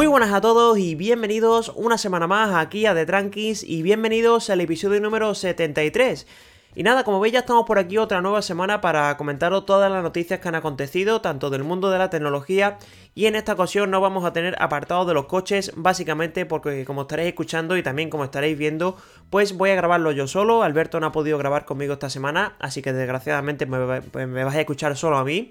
Muy 0.00 0.06
buenas 0.06 0.32
a 0.32 0.40
todos 0.40 0.78
y 0.78 0.94
bienvenidos 0.94 1.70
una 1.76 1.98
semana 1.98 2.26
más 2.26 2.54
aquí 2.54 2.86
a 2.86 2.94
The 2.94 3.04
Tranquis 3.04 3.62
y 3.62 3.82
bienvenidos 3.82 4.48
al 4.48 4.62
episodio 4.62 4.98
número 4.98 5.34
73. 5.34 6.26
Y 6.74 6.82
nada, 6.84 7.04
como 7.04 7.20
veis 7.20 7.34
ya 7.34 7.40
estamos 7.40 7.66
por 7.66 7.78
aquí 7.78 7.98
otra 7.98 8.22
nueva 8.22 8.40
semana 8.40 8.80
para 8.80 9.14
comentaros 9.18 9.66
todas 9.66 9.92
las 9.92 10.02
noticias 10.02 10.40
que 10.40 10.48
han 10.48 10.54
acontecido, 10.54 11.20
tanto 11.20 11.50
del 11.50 11.64
mundo 11.64 11.90
de 11.90 11.98
la 11.98 12.08
tecnología 12.08 12.78
y 13.14 13.26
en 13.26 13.36
esta 13.36 13.52
ocasión 13.52 13.90
no 13.90 14.00
vamos 14.00 14.24
a 14.24 14.32
tener 14.32 14.56
apartados 14.58 15.06
de 15.06 15.12
los 15.12 15.26
coches, 15.26 15.70
básicamente 15.76 16.46
porque 16.46 16.86
como 16.86 17.02
estaréis 17.02 17.28
escuchando 17.28 17.76
y 17.76 17.82
también 17.82 18.08
como 18.08 18.24
estaréis 18.24 18.56
viendo, 18.56 18.96
pues 19.28 19.54
voy 19.54 19.68
a 19.68 19.74
grabarlo 19.74 20.12
yo 20.12 20.26
solo, 20.26 20.62
Alberto 20.62 20.98
no 20.98 21.08
ha 21.08 21.12
podido 21.12 21.36
grabar 21.36 21.66
conmigo 21.66 21.92
esta 21.92 22.08
semana, 22.08 22.56
así 22.58 22.80
que 22.80 22.94
desgraciadamente 22.94 23.66
me, 23.66 24.00
pues 24.00 24.26
me 24.26 24.44
vais 24.44 24.56
a 24.56 24.60
escuchar 24.60 24.96
solo 24.96 25.18
a 25.18 25.24
mí. 25.24 25.50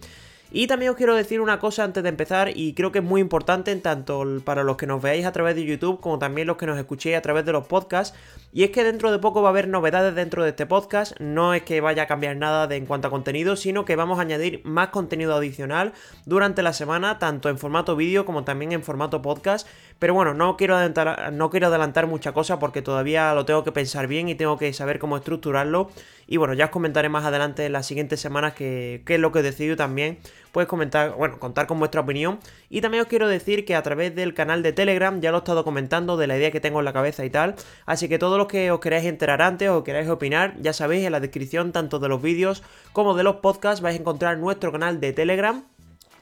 Y 0.51 0.65
también 0.65 0.89
os 0.89 0.97
quiero 0.97 1.15
decir 1.15 1.41
una 1.41 1.59
cosa 1.59 1.83
antes 1.83 2.01
de 2.01 2.09
empezar 2.09 2.49
y 2.57 2.73
creo 2.73 2.91
que 2.91 2.99
es 2.99 3.05
muy 3.05 3.21
importante 3.21 3.75
tanto 3.75 4.25
para 4.43 4.63
los 4.63 4.77
que 4.77 4.87
nos 4.87 4.99
veáis 4.99 5.27
a 5.27 5.31
través 5.31 5.55
de 5.55 5.63
YouTube 5.63 5.99
como 5.99 6.17
también 6.17 6.47
los 6.47 6.57
que 6.57 6.65
nos 6.65 6.79
escuchéis 6.79 7.17
a 7.17 7.21
través 7.21 7.45
de 7.45 7.51
los 7.51 7.67
podcasts. 7.67 8.17
Y 8.51 8.63
es 8.63 8.71
que 8.71 8.83
dentro 8.83 9.11
de 9.11 9.19
poco 9.19 9.43
va 9.43 9.49
a 9.49 9.51
haber 9.51 9.67
novedades 9.67 10.15
dentro 10.15 10.43
de 10.43 10.49
este 10.49 10.65
podcast. 10.65 11.19
No 11.19 11.53
es 11.53 11.61
que 11.61 11.81
vaya 11.81 12.03
a 12.03 12.07
cambiar 12.07 12.35
nada 12.35 12.73
en 12.75 12.87
cuanto 12.87 13.07
a 13.07 13.11
contenido, 13.11 13.55
sino 13.55 13.85
que 13.85 13.95
vamos 13.95 14.17
a 14.17 14.23
añadir 14.23 14.61
más 14.63 14.87
contenido 14.87 15.35
adicional 15.35 15.93
durante 16.25 16.63
la 16.63 16.73
semana, 16.73 17.19
tanto 17.19 17.49
en 17.49 17.59
formato 17.59 17.95
vídeo 17.95 18.25
como 18.25 18.43
también 18.43 18.71
en 18.71 18.81
formato 18.81 19.21
podcast. 19.21 19.67
Pero 19.99 20.13
bueno, 20.13 20.33
no 20.33 20.55
quiero 20.55 20.75
adelantar, 20.75 21.33
no 21.33 21.49
quiero 21.49 21.67
adelantar 21.67 22.07
mucha 22.07 22.31
cosa 22.31 22.57
porque 22.57 22.81
todavía 22.81 23.33
lo 23.33 23.45
tengo 23.45 23.65
que 23.65 23.73
pensar 23.73 24.07
bien 24.07 24.29
y 24.29 24.35
tengo 24.35 24.57
que 24.57 24.71
saber 24.71 24.97
cómo 24.97 25.17
estructurarlo. 25.17 25.91
Y 26.25 26.37
bueno, 26.37 26.53
ya 26.53 26.65
os 26.65 26.71
comentaré 26.71 27.09
más 27.09 27.25
adelante 27.25 27.65
en 27.65 27.73
las 27.73 27.85
siguientes 27.85 28.21
semanas 28.21 28.53
qué 28.53 29.03
es 29.05 29.19
lo 29.19 29.31
que 29.33 29.39
he 29.39 29.43
decidido 29.43 29.75
también. 29.75 30.19
Puedes 30.53 30.69
comentar, 30.69 31.15
bueno, 31.15 31.37
contar 31.37 31.67
con 31.67 31.79
vuestra 31.79 32.01
opinión. 32.01 32.39
Y 32.69 32.79
también 32.79 33.01
os 33.01 33.07
quiero 33.07 33.27
decir 33.27 33.65
que 33.65 33.75
a 33.75 33.83
través 33.83 34.15
del 34.15 34.33
canal 34.33 34.63
de 34.63 34.71
Telegram 34.71 35.19
ya 35.19 35.31
lo 35.31 35.37
he 35.37 35.39
estado 35.39 35.65
comentando 35.65 36.15
de 36.15 36.27
la 36.27 36.37
idea 36.37 36.51
que 36.51 36.61
tengo 36.61 36.79
en 36.79 36.85
la 36.85 36.93
cabeza 36.93 37.25
y 37.25 37.29
tal. 37.29 37.55
Así 37.85 38.07
que 38.07 38.17
todos 38.19 38.37
los 38.37 38.47
que 38.47 38.71
os 38.71 38.79
queráis 38.79 39.05
enterar 39.05 39.41
antes 39.41 39.69
o 39.69 39.83
queráis 39.83 40.07
opinar, 40.07 40.55
ya 40.61 40.71
sabéis, 40.71 41.05
en 41.05 41.11
la 41.11 41.19
descripción 41.19 41.73
tanto 41.73 41.99
de 41.99 42.07
los 42.07 42.21
vídeos 42.21 42.63
como 42.93 43.15
de 43.15 43.23
los 43.23 43.37
podcasts 43.37 43.81
vais 43.81 43.97
a 43.97 43.99
encontrar 43.99 44.37
nuestro 44.37 44.71
canal 44.71 44.99
de 45.01 45.11
Telegram 45.11 45.63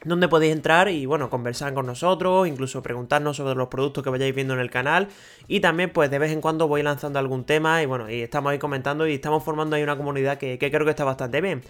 donde 0.08 0.28
podéis 0.28 0.54
entrar 0.54 0.90
y 0.90 1.06
bueno, 1.06 1.30
conversar 1.30 1.74
con 1.74 1.86
nosotros, 1.86 2.48
incluso 2.48 2.82
preguntarnos 2.82 3.38
sobre 3.38 3.56
los 3.56 3.68
productos 3.68 4.04
que 4.04 4.10
vayáis 4.10 4.34
viendo 4.34 4.54
en 4.54 4.60
el 4.60 4.70
canal 4.70 5.08
y 5.48 5.60
también 5.60 5.92
pues 5.92 6.10
de 6.12 6.20
vez 6.20 6.32
en 6.32 6.42
cuando 6.42 6.68
voy 6.68 6.84
lanzando 6.84 7.20
algún 7.20 7.44
tema 7.44 7.82
y 7.82 7.86
bueno, 7.86 8.10
y 8.10 8.22
estamos 8.22 8.52
ahí 8.52 8.60
comentando 8.60 9.08
y 9.08 9.14
estamos 9.14 9.44
formando 9.44 9.76
ahí 9.76 9.84
una 9.84 9.98
comunidad 9.98 10.38
que, 10.38 10.58
creo 10.58 10.86
que 10.86 10.92
está 10.92 11.04
bastante 11.04 11.42
bien. 11.42 11.62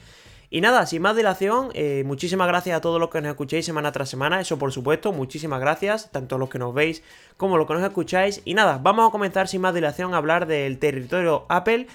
Y 0.50 0.62
nada, 0.62 0.86
sin 0.86 1.02
más 1.02 1.16
dilación, 1.16 1.72
eh, 1.74 2.04
muchísimas 2.06 2.48
gracias 2.48 2.78
a 2.78 2.82
todos 2.82 3.02
los 3.02 3.10
que 3.10 3.20
nos 3.20 3.32
escuchéis 3.32 3.66
semana 3.66 3.92
tras 3.92 4.08
semana, 4.10 4.40
eso 4.40 4.58
por 4.58 4.72
supuesto, 4.72 5.12
muchísimas 5.12 5.60
gracias, 5.60 6.10
tanto 6.10 6.38
los 6.38 6.50
que 6.50 6.58
nos 6.58 6.74
veis 6.74 7.04
como 7.36 7.58
los 7.58 7.68
que 7.68 7.74
nos 7.74 7.84
escucháis. 7.84 8.42
Y 8.46 8.54
nada, 8.54 8.80
vamos 8.82 9.10
a 9.10 9.12
comenzar 9.12 9.50
sin 9.50 9.60
más 9.60 9.74
dilación 9.74 10.14
a 10.14 10.18
hablar 10.18 10.48
del 10.48 10.80
territorio 10.80 11.46
Apple 11.50 11.88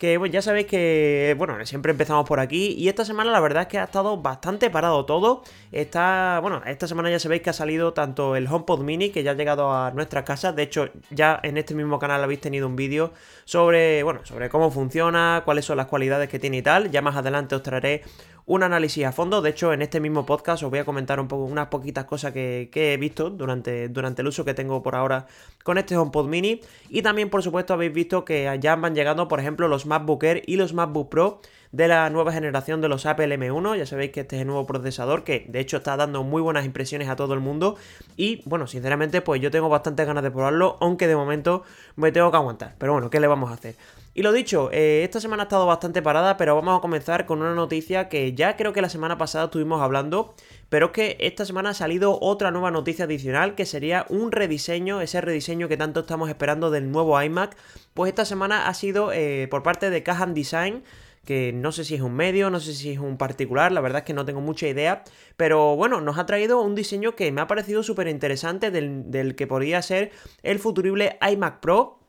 que 0.00 0.16
bueno, 0.16 0.32
ya 0.32 0.40
sabéis 0.40 0.66
que, 0.66 1.34
bueno, 1.36 1.62
siempre 1.66 1.92
empezamos 1.92 2.26
por 2.26 2.40
aquí 2.40 2.68
y 2.68 2.88
esta 2.88 3.04
semana 3.04 3.30
la 3.32 3.40
verdad 3.40 3.64
es 3.64 3.68
que 3.68 3.78
ha 3.78 3.84
estado 3.84 4.16
bastante 4.16 4.70
parado 4.70 5.04
todo. 5.04 5.42
Está, 5.72 6.38
bueno, 6.40 6.62
esta 6.64 6.88
semana 6.88 7.10
ya 7.10 7.18
sabéis 7.18 7.42
que 7.42 7.50
ha 7.50 7.52
salido 7.52 7.92
tanto 7.92 8.34
el 8.34 8.46
HomePod 8.46 8.80
Mini 8.80 9.10
que 9.10 9.22
ya 9.22 9.32
ha 9.32 9.34
llegado 9.34 9.70
a 9.70 9.90
nuestra 9.90 10.24
casa, 10.24 10.54
de 10.54 10.62
hecho 10.62 10.88
ya 11.10 11.38
en 11.42 11.58
este 11.58 11.74
mismo 11.74 11.98
canal 11.98 12.24
habéis 12.24 12.40
tenido 12.40 12.66
un 12.66 12.76
vídeo 12.76 13.12
sobre, 13.44 14.02
bueno, 14.02 14.24
sobre 14.24 14.48
cómo 14.48 14.70
funciona, 14.70 15.42
cuáles 15.44 15.66
son 15.66 15.76
las 15.76 15.86
cualidades 15.86 16.30
que 16.30 16.38
tiene 16.38 16.56
y 16.56 16.62
tal, 16.62 16.90
ya 16.90 17.02
más 17.02 17.16
adelante 17.16 17.54
os 17.54 17.62
traeré 17.62 18.02
un 18.50 18.64
análisis 18.64 19.04
a 19.04 19.12
fondo. 19.12 19.42
De 19.42 19.50
hecho, 19.50 19.72
en 19.72 19.80
este 19.80 20.00
mismo 20.00 20.26
podcast 20.26 20.64
os 20.64 20.70
voy 20.70 20.80
a 20.80 20.84
comentar 20.84 21.20
un 21.20 21.28
poco 21.28 21.44
unas 21.44 21.68
poquitas 21.68 22.04
cosas 22.04 22.32
que, 22.32 22.68
he 22.74 22.96
visto 22.96 23.30
durante, 23.30 23.88
durante 23.88 24.22
el 24.22 24.28
uso 24.28 24.44
que 24.44 24.54
tengo 24.54 24.82
por 24.82 24.96
ahora 24.96 25.28
con 25.62 25.78
este 25.78 25.96
HomePod 25.96 26.26
Mini. 26.26 26.60
Y 26.88 27.02
también, 27.02 27.30
por 27.30 27.44
supuesto, 27.44 27.74
habéis 27.74 27.92
visto 27.92 28.24
que 28.24 28.58
ya 28.60 28.74
van 28.74 28.96
llegando, 28.96 29.28
por 29.28 29.38
ejemplo, 29.38 29.68
los 29.68 29.86
MacBook 29.86 30.24
Air 30.24 30.42
y 30.46 30.56
los 30.56 30.74
MacBook 30.74 31.10
Pro 31.10 31.40
de 31.70 31.86
la 31.86 32.10
nueva 32.10 32.32
generación 32.32 32.80
de 32.80 32.88
los 32.88 33.06
Apple 33.06 33.38
M1. 33.38 33.78
Ya 33.78 33.86
sabéis 33.86 34.10
que 34.10 34.22
este 34.22 34.34
es 34.34 34.42
el 34.42 34.48
nuevo 34.48 34.66
procesador 34.66 35.22
que 35.22 35.46
de 35.48 35.60
hecho 35.60 35.76
está 35.76 35.96
dando 35.96 36.24
muy 36.24 36.42
buenas 36.42 36.64
impresiones 36.64 37.08
a 37.08 37.14
todo 37.14 37.34
el 37.34 37.40
mundo. 37.40 37.76
Y 38.16 38.42
bueno, 38.46 38.66
sinceramente, 38.66 39.20
pues 39.20 39.40
yo 39.40 39.52
tengo 39.52 39.68
bastantes 39.68 40.04
ganas 40.08 40.24
de 40.24 40.30
probarlo, 40.32 40.76
aunque 40.80 41.06
de 41.06 41.14
momento 41.14 41.62
me 41.94 42.10
tengo 42.10 42.32
que 42.32 42.36
aguantar. 42.36 42.74
Pero 42.78 42.94
bueno, 42.94 43.10
¿qué 43.10 43.20
le 43.20 43.28
vamos 43.28 43.48
a 43.52 43.54
hacer? 43.54 43.76
Y 44.20 44.22
lo 44.22 44.32
dicho, 44.32 44.68
eh, 44.70 45.02
esta 45.02 45.18
semana 45.18 45.44
ha 45.44 45.46
estado 45.46 45.64
bastante 45.64 46.02
parada, 46.02 46.36
pero 46.36 46.54
vamos 46.54 46.76
a 46.76 46.82
comenzar 46.82 47.24
con 47.24 47.40
una 47.40 47.54
noticia 47.54 48.10
que 48.10 48.34
ya 48.34 48.54
creo 48.54 48.74
que 48.74 48.82
la 48.82 48.90
semana 48.90 49.16
pasada 49.16 49.46
estuvimos 49.46 49.80
hablando, 49.80 50.34
pero 50.68 50.88
es 50.88 50.92
que 50.92 51.16
esta 51.20 51.46
semana 51.46 51.70
ha 51.70 51.72
salido 51.72 52.18
otra 52.20 52.50
nueva 52.50 52.70
noticia 52.70 53.06
adicional 53.06 53.54
que 53.54 53.64
sería 53.64 54.04
un 54.10 54.30
rediseño, 54.30 55.00
ese 55.00 55.22
rediseño 55.22 55.68
que 55.68 55.78
tanto 55.78 56.00
estamos 56.00 56.28
esperando 56.28 56.70
del 56.70 56.92
nuevo 56.92 57.18
iMac, 57.22 57.56
pues 57.94 58.10
esta 58.10 58.26
semana 58.26 58.68
ha 58.68 58.74
sido 58.74 59.10
eh, 59.10 59.48
por 59.50 59.62
parte 59.62 59.88
de 59.88 60.02
Cajan 60.02 60.34
Design 60.34 60.84
que 61.24 61.54
no 61.54 61.72
sé 61.72 61.84
si 61.84 61.94
es 61.94 62.02
un 62.02 62.14
medio, 62.14 62.50
no 62.50 62.60
sé 62.60 62.74
si 62.74 62.90
es 62.90 62.98
un 62.98 63.16
particular, 63.16 63.72
la 63.72 63.80
verdad 63.80 64.00
es 64.00 64.04
que 64.04 64.12
no 64.12 64.26
tengo 64.26 64.42
mucha 64.42 64.68
idea, 64.68 65.02
pero 65.38 65.76
bueno, 65.76 66.02
nos 66.02 66.18
ha 66.18 66.26
traído 66.26 66.60
un 66.60 66.74
diseño 66.74 67.16
que 67.16 67.32
me 67.32 67.40
ha 67.40 67.46
parecido 67.46 67.82
súper 67.82 68.06
interesante 68.08 68.70
del, 68.70 69.10
del, 69.10 69.34
que 69.34 69.46
podría 69.46 69.80
ser 69.80 70.12
el 70.42 70.58
futurible 70.58 71.18
iMac 71.26 71.60
Pro, 71.60 71.99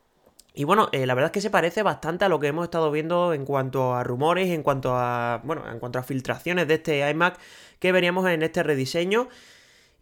y 0.54 0.66
bueno, 0.66 0.90
eh, 0.92 1.06
la 1.06 1.14
verdad 1.14 1.30
es 1.30 1.32
que 1.32 1.42
se 1.42 1.50
parece 1.50 1.82
bastante 1.82 2.26
a 2.26 2.30
lo 2.30 2.40
que 2.40 2.48
hemos 2.48 2.66
estado 2.66 2.92
viendo 2.92 3.34
en 3.34 3.46
cuanto 3.46 3.96
a 3.96 4.04
rumores, 4.04 4.50
en 4.50 4.64
cuanto 4.64 4.96
a. 4.98 5.42
Bueno, 5.44 5.64
en 5.72 5.80
cuanto 5.80 5.98
a 5.98 6.04
filtraciones 6.04 6.68
de 6.68 6.74
este 6.76 7.10
iMac 7.10 7.40
que 7.80 7.92
veríamos 7.92 8.28
en 8.28 8.44
este 8.44 8.62
rediseño. 8.62 9.30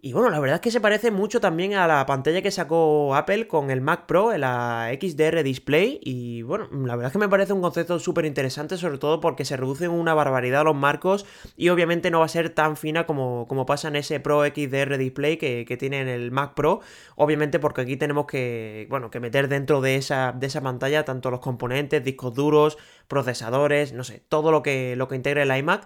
Y 0.01 0.13
bueno, 0.13 0.29
la 0.29 0.39
verdad 0.39 0.55
es 0.55 0.61
que 0.61 0.71
se 0.71 0.79
parece 0.79 1.11
mucho 1.11 1.41
también 1.41 1.73
a 1.73 1.85
la 1.85 2.05
pantalla 2.05 2.41
que 2.41 2.51
sacó 2.51 3.15
Apple 3.15 3.47
con 3.47 3.69
el 3.69 3.81
Mac 3.81 4.05
Pro, 4.05 4.35
la 4.37 4.89
XDR 4.97 5.43
Display. 5.43 5.99
Y 6.01 6.41
bueno, 6.43 6.69
la 6.71 6.95
verdad 6.95 7.07
es 7.07 7.11
que 7.11 7.19
me 7.19 7.27
parece 7.27 7.51
un 7.51 7.61
concepto 7.61 7.99
súper 7.99 8.23
interesante, 8.23 8.77
sobre 8.77 8.97
todo 8.97 9.19
porque 9.19 9.43
se 9.43 9.57
reducen 9.57 9.91
una 9.91 10.13
barbaridad 10.13 10.63
los 10.63 10.75
marcos 10.75 11.25
y 11.57 11.67
obviamente 11.67 12.11
no 12.11 12.19
va 12.19 12.25
a 12.25 12.29
ser 12.29 12.49
tan 12.51 12.77
fina 12.77 13.05
como, 13.05 13.45
como 13.49 13.65
pasa 13.65 13.89
en 13.89 13.97
ese 13.97 14.21
Pro 14.21 14.45
XDR 14.45 14.97
Display 14.97 15.35
que, 15.35 15.65
que, 15.67 15.75
tiene 15.75 15.99
en 15.99 16.07
el 16.07 16.31
Mac 16.31 16.53
Pro. 16.53 16.79
Obviamente 17.17 17.59
porque 17.59 17.81
aquí 17.81 17.97
tenemos 17.97 18.25
que, 18.25 18.88
bueno, 18.89 19.11
que 19.11 19.19
meter 19.19 19.49
dentro 19.49 19.81
de 19.81 19.97
esa, 19.97 20.31
de 20.31 20.47
esa 20.47 20.61
pantalla 20.61 21.03
tanto 21.03 21.29
los 21.29 21.41
componentes, 21.41 22.01
discos 22.05 22.33
duros, 22.33 22.77
procesadores, 23.09 23.91
no 23.91 24.05
sé, 24.05 24.21
todo 24.29 24.51
lo 24.51 24.63
que, 24.63 24.95
lo 24.95 25.09
que 25.09 25.17
integre 25.17 25.41
el 25.41 25.57
iMac. 25.57 25.85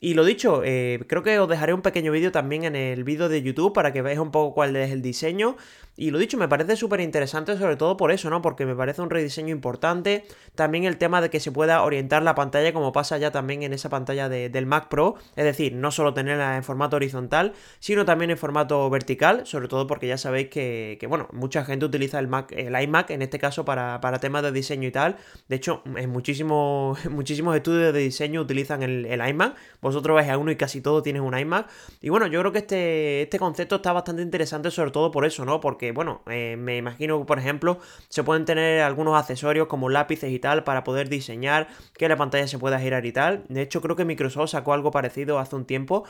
Y 0.00 0.14
lo 0.14 0.24
dicho, 0.24 0.62
eh, 0.64 1.00
creo 1.06 1.22
que 1.22 1.38
os 1.38 1.48
dejaré 1.48 1.72
un 1.72 1.80
pequeño 1.82 2.12
vídeo 2.12 2.30
también 2.32 2.64
en 2.64 2.76
el 2.76 3.04
vídeo 3.04 3.28
de 3.28 3.42
YouTube 3.42 3.72
para 3.72 3.92
que 3.92 4.02
veáis 4.02 4.18
un 4.18 4.30
poco 4.30 4.54
cuál 4.54 4.76
es 4.76 4.90
el 4.90 5.00
diseño. 5.00 5.56
Y 5.96 6.10
lo 6.10 6.18
dicho, 6.18 6.36
me 6.36 6.48
parece 6.48 6.74
súper 6.76 7.00
interesante 7.00 7.56
sobre 7.56 7.76
todo 7.76 7.96
por 7.96 8.10
eso, 8.10 8.28
¿no? 8.28 8.42
Porque 8.42 8.66
me 8.66 8.74
parece 8.74 9.00
un 9.00 9.10
rediseño 9.10 9.50
importante. 9.50 10.24
También 10.54 10.84
el 10.84 10.96
tema 10.96 11.20
de 11.20 11.30
que 11.30 11.38
se 11.38 11.52
pueda 11.52 11.82
orientar 11.82 12.22
la 12.22 12.34
pantalla 12.34 12.72
como 12.72 12.92
pasa 12.92 13.16
ya 13.18 13.30
también 13.30 13.62
en 13.62 13.72
esa 13.72 13.90
pantalla 13.90 14.28
del 14.28 14.66
Mac 14.66 14.88
Pro. 14.88 15.14
Es 15.36 15.44
decir, 15.44 15.74
no 15.74 15.92
solo 15.92 16.12
tenerla 16.12 16.56
en 16.56 16.64
formato 16.64 16.96
horizontal, 16.96 17.52
sino 17.78 18.04
también 18.04 18.30
en 18.32 18.38
formato 18.38 18.90
vertical. 18.90 19.46
Sobre 19.46 19.68
todo 19.68 19.86
porque 19.86 20.08
ya 20.08 20.18
sabéis 20.18 20.48
que, 20.48 20.98
bueno, 21.08 21.28
mucha 21.32 21.64
gente 21.64 21.86
utiliza 21.86 22.18
el, 22.18 22.26
Mac, 22.26 22.50
el 22.52 22.80
iMac 22.80 23.10
en 23.10 23.22
este 23.22 23.38
caso 23.38 23.64
para, 23.64 24.00
temas 24.20 24.42
de 24.42 24.50
diseño 24.50 24.88
y 24.88 24.92
tal. 24.92 25.16
De 25.48 25.56
hecho, 25.56 25.82
en 25.96 26.10
muchísimos, 26.10 27.04
muchísimos 27.10 27.54
estudios 27.54 27.92
de 27.92 28.00
diseño 28.00 28.40
utilizan 28.40 28.82
el, 28.82 29.22
iMac. 29.28 29.54
Vosotros 29.80 30.14
vais 30.16 30.28
a 30.28 30.38
uno 30.38 30.50
y 30.50 30.56
casi 30.56 30.80
todo 30.80 31.02
tienes 31.02 31.22
un 31.22 31.38
iMac. 31.38 31.68
Y 32.00 32.08
bueno, 32.08 32.26
yo 32.26 32.40
creo 32.40 32.50
que 32.50 32.58
este, 32.58 33.22
este 33.22 33.38
concepto 33.38 33.76
está 33.76 33.92
bastante 33.92 34.22
interesante 34.22 34.72
sobre 34.72 34.90
todo 34.90 35.12
por 35.12 35.24
eso, 35.24 35.44
¿no? 35.44 35.60
Porque 35.60 35.83
bueno, 35.92 36.22
eh, 36.30 36.56
me 36.58 36.76
imagino 36.76 37.18
que, 37.18 37.24
por 37.24 37.38
ejemplo, 37.38 37.78
se 38.08 38.22
pueden 38.22 38.44
tener 38.44 38.82
algunos 38.82 39.16
accesorios 39.16 39.66
como 39.66 39.88
lápices 39.88 40.30
y 40.30 40.38
tal 40.38 40.64
para 40.64 40.84
poder 40.84 41.08
diseñar 41.08 41.68
que 41.94 42.08
la 42.08 42.16
pantalla 42.16 42.46
se 42.46 42.58
pueda 42.58 42.78
girar 42.78 43.04
y 43.06 43.12
tal. 43.12 43.44
De 43.48 43.62
hecho, 43.62 43.80
creo 43.80 43.96
que 43.96 44.04
Microsoft 44.04 44.50
sacó 44.50 44.72
algo 44.72 44.90
parecido 44.90 45.38
hace 45.38 45.56
un 45.56 45.64
tiempo. 45.64 46.04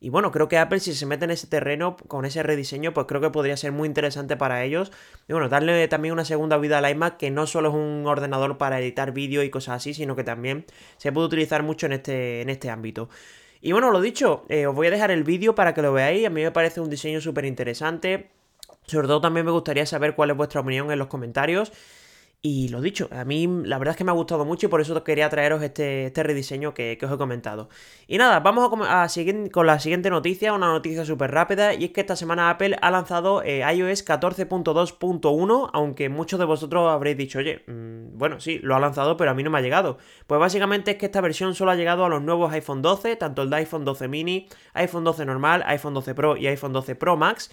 Y 0.00 0.10
bueno, 0.10 0.30
creo 0.30 0.46
que 0.48 0.58
Apple 0.58 0.78
si 0.78 0.94
se 0.94 1.06
mete 1.06 1.24
en 1.24 1.32
ese 1.32 1.48
terreno 1.48 1.96
con 2.06 2.24
ese 2.24 2.42
rediseño, 2.42 2.94
pues 2.94 3.06
creo 3.08 3.20
que 3.20 3.30
podría 3.30 3.56
ser 3.56 3.72
muy 3.72 3.88
interesante 3.88 4.36
para 4.36 4.62
ellos. 4.62 4.92
Y 5.28 5.32
bueno, 5.32 5.48
darle 5.48 5.88
también 5.88 6.12
una 6.12 6.24
segunda 6.24 6.56
vida 6.56 6.78
al 6.78 6.88
iMac, 6.88 7.16
que 7.16 7.30
no 7.30 7.46
solo 7.46 7.70
es 7.70 7.74
un 7.74 8.04
ordenador 8.06 8.58
para 8.58 8.78
editar 8.80 9.12
vídeo 9.12 9.42
y 9.42 9.50
cosas 9.50 9.76
así, 9.76 9.94
sino 9.94 10.14
que 10.14 10.22
también 10.22 10.66
se 10.98 11.10
puede 11.10 11.26
utilizar 11.26 11.64
mucho 11.64 11.86
en 11.86 11.92
este, 11.92 12.42
en 12.42 12.48
este 12.48 12.70
ámbito. 12.70 13.08
Y 13.60 13.72
bueno, 13.72 13.90
lo 13.90 14.00
dicho, 14.00 14.44
eh, 14.48 14.66
os 14.66 14.74
voy 14.74 14.86
a 14.86 14.90
dejar 14.90 15.10
el 15.10 15.24
vídeo 15.24 15.54
para 15.54 15.74
que 15.74 15.82
lo 15.82 15.92
veáis. 15.92 16.26
A 16.26 16.30
mí 16.30 16.42
me 16.42 16.52
parece 16.52 16.80
un 16.80 16.90
diseño 16.90 17.20
súper 17.20 17.44
interesante. 17.44 18.30
Sobre 18.88 19.06
todo 19.06 19.20
también 19.20 19.46
me 19.46 19.52
gustaría 19.52 19.86
saber 19.86 20.14
cuál 20.14 20.30
es 20.30 20.36
vuestra 20.36 20.60
opinión 20.60 20.90
en 20.90 20.98
los 20.98 21.08
comentarios. 21.08 21.72
Y 22.40 22.68
lo 22.68 22.80
dicho, 22.80 23.08
a 23.10 23.24
mí 23.24 23.48
la 23.64 23.78
verdad 23.78 23.94
es 23.94 23.96
que 23.96 24.04
me 24.04 24.12
ha 24.12 24.14
gustado 24.14 24.44
mucho 24.44 24.66
y 24.66 24.68
por 24.68 24.80
eso 24.80 25.02
quería 25.02 25.28
traeros 25.28 25.60
este, 25.60 26.06
este 26.06 26.22
rediseño 26.22 26.72
que, 26.72 26.96
os 27.02 27.10
he 27.10 27.18
comentado. 27.18 27.68
Y 28.06 28.16
nada, 28.16 28.38
vamos 28.38 28.70
a, 28.88 29.08
seguir 29.08 29.50
con 29.50 29.66
la 29.66 29.80
siguiente 29.80 30.08
noticia, 30.08 30.52
una 30.52 30.68
noticia 30.68 31.04
súper 31.04 31.32
rápida, 31.32 31.74
y 31.74 31.86
es 31.86 31.90
que 31.90 32.00
esta 32.00 32.14
semana 32.14 32.48
Apple 32.50 32.76
ha 32.80 32.92
lanzado 32.92 33.42
eh, 33.42 33.64
iOS 33.74 34.06
14.2.1, 34.06 35.70
aunque 35.72 36.08
muchos 36.08 36.38
de 36.38 36.44
vosotros 36.44 36.88
habréis 36.88 37.16
dicho, 37.16 37.40
oye, 37.40 37.64
mm, 37.66 38.16
bueno, 38.16 38.38
sí, 38.38 38.60
lo 38.62 38.76
ha 38.76 38.78
lanzado, 38.78 39.16
pero 39.16 39.32
a 39.32 39.34
mí 39.34 39.42
no 39.42 39.50
me 39.50 39.58
ha 39.58 39.62
llegado. 39.62 39.98
Pues 40.28 40.38
básicamente 40.38 40.92
es 40.92 40.96
que 40.96 41.06
esta 41.06 41.20
versión 41.20 41.56
solo 41.56 41.72
ha 41.72 41.76
llegado 41.76 42.04
a 42.04 42.08
los 42.08 42.22
nuevos 42.22 42.52
iPhone 42.52 42.82
12, 42.82 43.16
tanto 43.16 43.42
el 43.42 43.50
de 43.50 43.56
iPhone 43.56 43.84
12 43.84 44.06
mini, 44.06 44.48
iPhone 44.74 45.02
12 45.02 45.26
normal, 45.26 45.64
iPhone 45.66 45.94
12 45.94 46.14
Pro 46.14 46.36
y 46.36 46.46
iPhone 46.46 46.72
12 46.72 46.94
Pro 46.94 47.16
Max. 47.16 47.50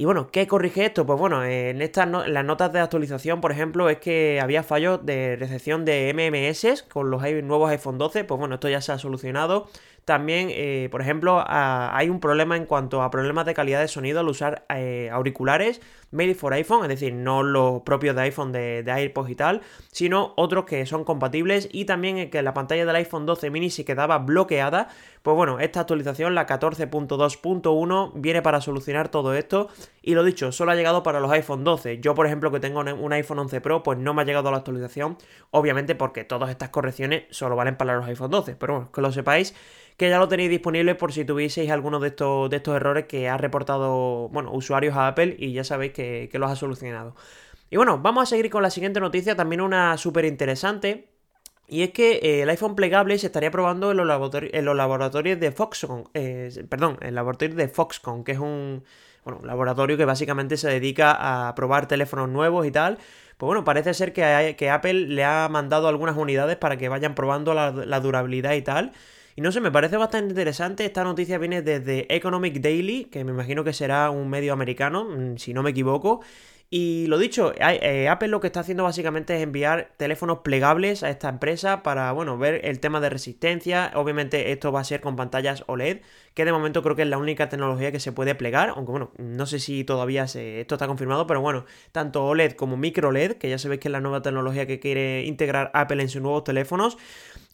Y 0.00 0.04
bueno, 0.04 0.30
¿qué 0.30 0.46
corrige 0.46 0.84
esto? 0.84 1.04
Pues 1.06 1.18
bueno, 1.18 1.44
en 1.44 1.82
estas 1.82 2.08
las 2.08 2.44
notas 2.44 2.72
de 2.72 2.78
actualización, 2.78 3.40
por 3.40 3.50
ejemplo, 3.50 3.90
es 3.90 3.98
que 3.98 4.38
había 4.40 4.62
fallos 4.62 5.04
de 5.04 5.34
recepción 5.34 5.84
de 5.84 6.14
MMS 6.14 6.84
con 6.84 7.10
los 7.10 7.20
nuevos 7.42 7.68
iPhone 7.68 7.98
12. 7.98 8.22
Pues 8.22 8.38
bueno, 8.38 8.54
esto 8.54 8.68
ya 8.68 8.80
se 8.80 8.92
ha 8.92 8.98
solucionado. 8.98 9.66
También, 10.08 10.48
eh, 10.50 10.88
por 10.90 11.02
ejemplo, 11.02 11.44
hay 11.46 12.08
un 12.08 12.18
problema 12.18 12.56
en 12.56 12.64
cuanto 12.64 13.02
a 13.02 13.10
problemas 13.10 13.44
de 13.44 13.52
calidad 13.52 13.82
de 13.82 13.88
sonido 13.88 14.20
al 14.20 14.28
usar 14.28 14.64
eh, 14.70 15.10
auriculares 15.12 15.82
made 16.10 16.34
for 16.34 16.54
iPhone, 16.54 16.82
es 16.84 16.88
decir, 16.88 17.12
no 17.12 17.42
los 17.42 17.82
propios 17.82 18.16
de 18.16 18.22
iPhone 18.22 18.50
de, 18.50 18.82
de, 18.82 18.90
AirPods 18.90 19.28
y 19.28 19.34
tal, 19.34 19.60
sino 19.92 20.32
otros 20.38 20.64
que 20.64 20.86
son 20.86 21.04
compatibles 21.04 21.68
y 21.70 21.84
también 21.84 22.30
que 22.30 22.40
la 22.40 22.54
pantalla 22.54 22.86
del 22.86 22.96
iPhone 22.96 23.26
12 23.26 23.50
mini 23.50 23.68
se 23.68 23.84
quedaba 23.84 24.16
bloqueada. 24.16 24.88
Pues 25.20 25.36
bueno, 25.36 25.60
esta 25.60 25.80
actualización, 25.80 26.34
la 26.34 26.46
14.2.1, 26.46 28.12
viene 28.14 28.40
para 28.40 28.62
solucionar 28.62 29.10
todo 29.10 29.34
esto 29.34 29.68
y 30.00 30.14
lo 30.14 30.24
dicho, 30.24 30.52
solo 30.52 30.72
ha 30.72 30.74
llegado 30.74 31.02
para 31.02 31.20
los 31.20 31.30
iPhone 31.32 31.64
12. 31.64 32.00
Yo, 32.00 32.14
por 32.14 32.24
ejemplo, 32.24 32.50
que 32.50 32.60
tengo 32.60 32.80
un 32.80 33.12
iPhone 33.12 33.40
11 33.40 33.60
Pro, 33.60 33.82
pues 33.82 33.98
no 33.98 34.14
me 34.14 34.22
ha 34.22 34.24
llegado 34.24 34.50
la 34.50 34.56
actualización, 34.56 35.18
obviamente 35.50 35.94
porque 35.94 36.24
todas 36.24 36.48
estas 36.48 36.70
correcciones 36.70 37.24
solo 37.28 37.56
valen 37.56 37.76
para 37.76 37.94
los 37.96 38.06
iPhone 38.06 38.30
12, 38.30 38.56
pero 38.56 38.72
bueno, 38.72 38.90
que 38.90 39.02
lo 39.02 39.12
sepáis 39.12 39.54
que 39.98 40.08
ya 40.08 40.18
lo 40.20 40.28
tenéis 40.28 40.48
disponible 40.48 40.94
por 40.94 41.12
si 41.12 41.24
tuvieseis 41.24 41.70
alguno 41.72 41.98
de 41.98 42.08
estos, 42.08 42.48
de 42.48 42.58
estos 42.58 42.76
errores 42.76 43.06
que 43.06 43.28
ha 43.28 43.36
reportado, 43.36 44.28
bueno, 44.28 44.52
usuarios 44.52 44.96
a 44.96 45.08
Apple 45.08 45.34
y 45.38 45.52
ya 45.52 45.64
sabéis 45.64 45.92
que, 45.92 46.30
los 46.34 46.50
ha 46.50 46.54
solucionado. 46.54 47.16
Y 47.68 47.76
bueno, 47.76 47.98
vamos 47.98 48.22
a 48.22 48.26
seguir 48.26 48.48
con 48.48 48.62
la 48.62 48.70
siguiente 48.70 49.00
noticia, 49.00 49.34
también 49.34 49.60
una 49.60 49.98
súper 49.98 50.24
interesante. 50.24 51.10
Y 51.66 51.82
es 51.82 51.90
que 51.90 52.20
eh, 52.22 52.42
el 52.42 52.48
iPhone 52.48 52.76
plegable 52.76 53.18
se 53.18 53.26
estaría 53.26 53.50
probando 53.50 53.90
en 53.90 53.96
los, 53.96 54.06
laboratorios 54.76 55.40
de 55.40 55.50
Foxconn, 55.50 56.08
eh, 56.14 56.64
perdón, 56.68 56.96
en 57.00 57.08
el 57.08 57.14
laboratorio 57.16 57.56
de 57.56 57.68
Foxconn, 57.68 58.22
que 58.22 58.32
es 58.32 58.38
un, 58.38 58.84
bueno, 59.24 59.40
laboratorio 59.42 59.96
que 59.96 60.04
básicamente 60.04 60.56
se 60.56 60.68
dedica 60.68 61.48
a 61.48 61.54
probar 61.56 61.88
teléfonos 61.88 62.28
nuevos 62.28 62.64
y 62.66 62.70
tal. 62.70 62.98
Pues 63.36 63.48
bueno, 63.48 63.64
parece 63.64 63.92
ser 63.94 64.12
que, 64.12 64.54
que 64.56 64.70
Apple 64.70 64.94
le 64.94 65.24
ha 65.24 65.48
mandado 65.50 65.88
algunas 65.88 66.16
unidades 66.16 66.56
para 66.56 66.76
que 66.76 66.88
vayan 66.88 67.16
probando 67.16 67.52
la 67.52 68.00
durabilidad 68.00 68.52
y 68.52 68.62
tal. 68.62 68.92
Y 69.38 69.40
no 69.40 69.52
sé, 69.52 69.60
me 69.60 69.70
parece 69.70 69.96
bastante 69.96 70.30
interesante. 70.30 70.84
Esta 70.84 71.04
noticia 71.04 71.38
viene 71.38 71.62
desde 71.62 72.12
Economic 72.12 72.58
Daily, 72.60 73.04
que 73.04 73.22
me 73.22 73.30
imagino 73.30 73.62
que 73.62 73.72
será 73.72 74.10
un 74.10 74.28
medio 74.28 74.52
americano, 74.52 75.04
mm, 75.04 75.36
si 75.36 75.54
no 75.54 75.62
me 75.62 75.70
equivoco. 75.70 76.22
Y 76.70 77.06
lo 77.06 77.18
dicho, 77.18 77.52
eh, 77.56 78.08
Apple 78.08 78.26
lo 78.26 78.40
que 78.40 78.48
está 78.48 78.60
haciendo 78.60 78.82
básicamente 78.82 79.36
es 79.36 79.42
enviar 79.44 79.92
teléfonos 79.96 80.40
plegables 80.40 81.04
a 81.04 81.10
esta 81.10 81.28
empresa 81.28 81.84
para, 81.84 82.10
bueno, 82.10 82.36
ver 82.36 82.62
el 82.64 82.80
tema 82.80 82.98
de 82.98 83.10
resistencia. 83.10 83.92
Obviamente 83.94 84.50
esto 84.50 84.72
va 84.72 84.80
a 84.80 84.84
ser 84.84 85.00
con 85.00 85.14
pantallas 85.14 85.62
OLED, 85.68 86.00
que 86.34 86.44
de 86.44 86.50
momento 86.50 86.82
creo 86.82 86.96
que 86.96 87.02
es 87.02 87.08
la 87.08 87.18
única 87.18 87.48
tecnología 87.48 87.92
que 87.92 88.00
se 88.00 88.10
puede 88.10 88.34
plegar, 88.34 88.70
aunque 88.70 88.90
bueno, 88.90 89.12
no 89.18 89.46
sé 89.46 89.60
si 89.60 89.84
todavía 89.84 90.24
esto 90.24 90.74
está 90.74 90.88
confirmado, 90.88 91.28
pero 91.28 91.40
bueno, 91.40 91.64
tanto 91.92 92.26
OLED 92.26 92.54
como 92.54 92.76
micro 92.76 93.12
LED, 93.12 93.34
que 93.34 93.48
ya 93.48 93.58
sabéis 93.58 93.80
que 93.80 93.86
es 93.86 93.92
la 93.92 94.00
nueva 94.00 94.20
tecnología 94.20 94.66
que 94.66 94.80
quiere 94.80 95.22
integrar 95.26 95.70
Apple 95.74 96.02
en 96.02 96.08
sus 96.08 96.22
nuevos 96.22 96.42
teléfonos, 96.42 96.98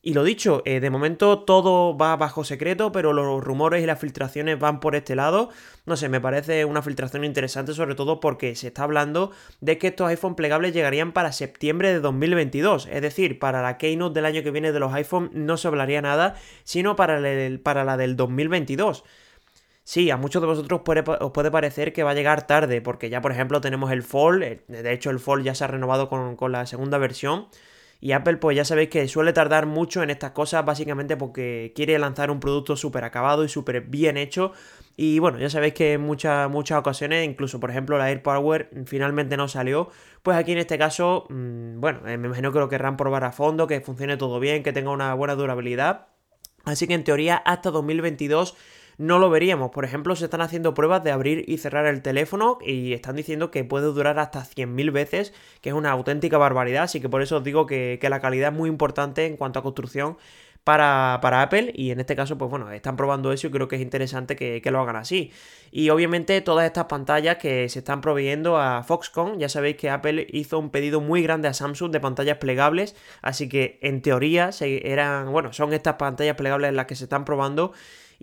y 0.04 0.12
lo 0.12 0.22
dicho, 0.22 0.60
eh, 0.66 0.80
de 0.80 0.90
momento 0.90 1.38
todo 1.44 1.96
va 1.96 2.14
bajo 2.16 2.44
secreto, 2.44 2.92
pero 2.92 3.14
los 3.14 3.42
rumores 3.42 3.82
y 3.82 3.86
las 3.86 3.98
filtraciones 3.98 4.58
van 4.58 4.78
por 4.78 4.94
este 4.96 5.16
lado. 5.16 5.48
No 5.86 5.96
sé, 5.96 6.10
me 6.10 6.20
parece 6.20 6.66
una 6.66 6.82
filtración 6.82 7.24
interesante, 7.24 7.72
sobre 7.72 7.94
todo 7.94 8.20
porque 8.20 8.54
se 8.54 8.66
está 8.66 8.82
hablando 8.82 9.32
de 9.62 9.78
que 9.78 9.86
estos 9.86 10.06
iPhone 10.08 10.34
plegables 10.34 10.74
llegarían 10.74 11.12
para 11.12 11.32
septiembre 11.32 11.90
de 11.90 12.00
2022. 12.00 12.86
Es 12.92 13.00
decir, 13.00 13.38
para 13.38 13.62
la 13.62 13.78
keynote 13.78 14.14
del 14.14 14.26
año 14.26 14.42
que 14.42 14.50
viene 14.50 14.72
de 14.72 14.78
los 14.78 14.92
iPhone 14.92 15.30
no 15.32 15.56
se 15.56 15.68
hablaría 15.68 16.02
nada, 16.02 16.36
sino 16.64 16.96
para, 16.96 17.18
la 17.18 17.96
del 17.96 18.16
2022. 18.16 19.04
Sí, 19.84 20.10
a 20.10 20.18
muchos 20.18 20.42
de 20.42 20.48
vosotros 20.48 20.82
os 21.20 21.32
puede 21.32 21.50
parecer 21.50 21.94
que 21.94 22.02
va 22.02 22.10
a 22.10 22.14
llegar 22.14 22.46
tarde, 22.46 22.82
porque 22.82 23.08
ya 23.08 23.22
por 23.22 23.32
ejemplo 23.32 23.62
tenemos 23.62 23.90
el 23.90 24.02
Fall, 24.02 24.42
eh, 24.42 24.64
de 24.68 24.92
hecho 24.92 25.08
el 25.08 25.18
Fall 25.18 25.42
ya 25.42 25.54
se 25.54 25.64
ha 25.64 25.66
renovado 25.66 26.10
con 26.10 26.52
la 26.52 26.66
segunda 26.66 26.98
versión. 26.98 27.46
Y 28.04 28.12
Apple, 28.12 28.36
pues 28.36 28.54
ya 28.54 28.66
sabéis 28.66 28.90
que 28.90 29.08
suele 29.08 29.32
tardar 29.32 29.64
mucho 29.64 30.02
en 30.02 30.10
estas 30.10 30.32
cosas, 30.32 30.62
básicamente 30.62 31.16
porque 31.16 31.72
quiere 31.74 31.98
lanzar 31.98 32.30
un 32.30 32.38
producto 32.38 32.76
súper 32.76 33.02
acabado 33.02 33.44
y 33.44 33.48
súper 33.48 33.80
bien 33.80 34.18
hecho. 34.18 34.52
Y 34.94 35.20
bueno, 35.20 35.38
ya 35.38 35.48
sabéis 35.48 35.72
que 35.72 35.94
en 35.94 36.02
muchas, 36.02 36.50
muchas 36.50 36.78
ocasiones, 36.78 37.26
incluso 37.26 37.60
por 37.60 37.70
ejemplo 37.70 37.96
la 37.96 38.08
AirPower 38.08 38.68
finalmente 38.84 39.38
no 39.38 39.48
salió. 39.48 39.88
Pues 40.22 40.36
aquí 40.36 40.52
en 40.52 40.58
este 40.58 40.76
caso, 40.76 41.24
mm, 41.30 41.80
bueno, 41.80 42.06
eh, 42.06 42.18
me 42.18 42.26
imagino 42.26 42.52
que 42.52 42.58
lo 42.58 42.68
querrán 42.68 42.98
probar 42.98 43.24
a 43.24 43.32
fondo, 43.32 43.66
que 43.66 43.80
funcione 43.80 44.18
todo 44.18 44.38
bien, 44.38 44.62
que 44.62 44.74
tenga 44.74 44.90
una 44.90 45.14
buena 45.14 45.34
durabilidad. 45.34 46.08
Así 46.66 46.86
que 46.86 46.92
en 46.92 47.04
teoría 47.04 47.36
hasta 47.36 47.70
2022 47.70 48.54
no 48.98 49.18
lo 49.18 49.30
veríamos. 49.30 49.70
Por 49.70 49.84
ejemplo, 49.84 50.16
se 50.16 50.26
están 50.26 50.40
haciendo 50.40 50.74
pruebas 50.74 51.02
de 51.04 51.10
abrir 51.10 51.44
y 51.48 51.58
cerrar 51.58 51.86
el 51.86 52.02
teléfono 52.02 52.58
y 52.60 52.92
están 52.92 53.16
diciendo 53.16 53.50
que 53.50 53.64
puede 53.64 53.86
durar 53.86 54.18
hasta 54.18 54.40
100.000 54.40 54.92
veces, 54.92 55.32
que 55.60 55.70
es 55.70 55.74
una 55.74 55.90
auténtica 55.90 56.38
barbaridad. 56.38 56.84
Así 56.84 57.00
que 57.00 57.08
por 57.08 57.22
eso 57.22 57.38
os 57.38 57.44
digo 57.44 57.66
que, 57.66 57.98
la 58.04 58.20
calidad 58.20 58.52
es 58.52 58.58
muy 58.58 58.68
importante 58.68 59.24
en 59.26 59.36
cuanto 59.38 59.58
a 59.58 59.62
construcción 59.62 60.18
para, 60.62 61.42
Apple 61.42 61.72
y 61.74 61.90
en 61.90 62.00
este 62.00 62.16
caso 62.16 62.38
pues 62.38 62.50
bueno 62.50 62.70
están 62.70 62.96
probando 62.96 63.32
eso 63.32 63.46
y 63.48 63.50
creo 63.50 63.68
que 63.68 63.76
es 63.76 63.82
interesante 63.82 64.34
que, 64.34 64.62
que, 64.62 64.70
lo 64.70 64.80
hagan 64.80 64.96
así 64.96 65.30
y 65.70 65.90
obviamente 65.90 66.40
todas 66.40 66.64
estas 66.64 66.86
pantallas 66.86 67.36
que 67.36 67.68
se 67.68 67.80
están 67.80 68.00
proveyendo 68.00 68.56
a 68.56 68.82
Foxconn 68.82 69.38
ya 69.38 69.50
sabéis 69.50 69.76
que 69.76 69.90
Apple 69.90 70.26
hizo 70.30 70.58
un 70.58 70.70
pedido 70.70 71.00
muy 71.00 71.22
grande 71.22 71.48
a 71.48 71.54
Samsung 71.54 71.92
de 71.92 72.00
pantallas 72.00 72.38
plegables 72.38 72.96
así 73.20 73.48
que 73.48 73.78
en 73.82 74.00
teoría 74.00 74.52
se 74.52 74.90
eran 74.90 75.30
bueno 75.32 75.52
son 75.52 75.74
estas 75.74 75.94
pantallas 75.94 76.36
plegables 76.36 76.72
las 76.72 76.86
que 76.86 76.96
se 76.96 77.04
están 77.04 77.26
probando 77.26 77.72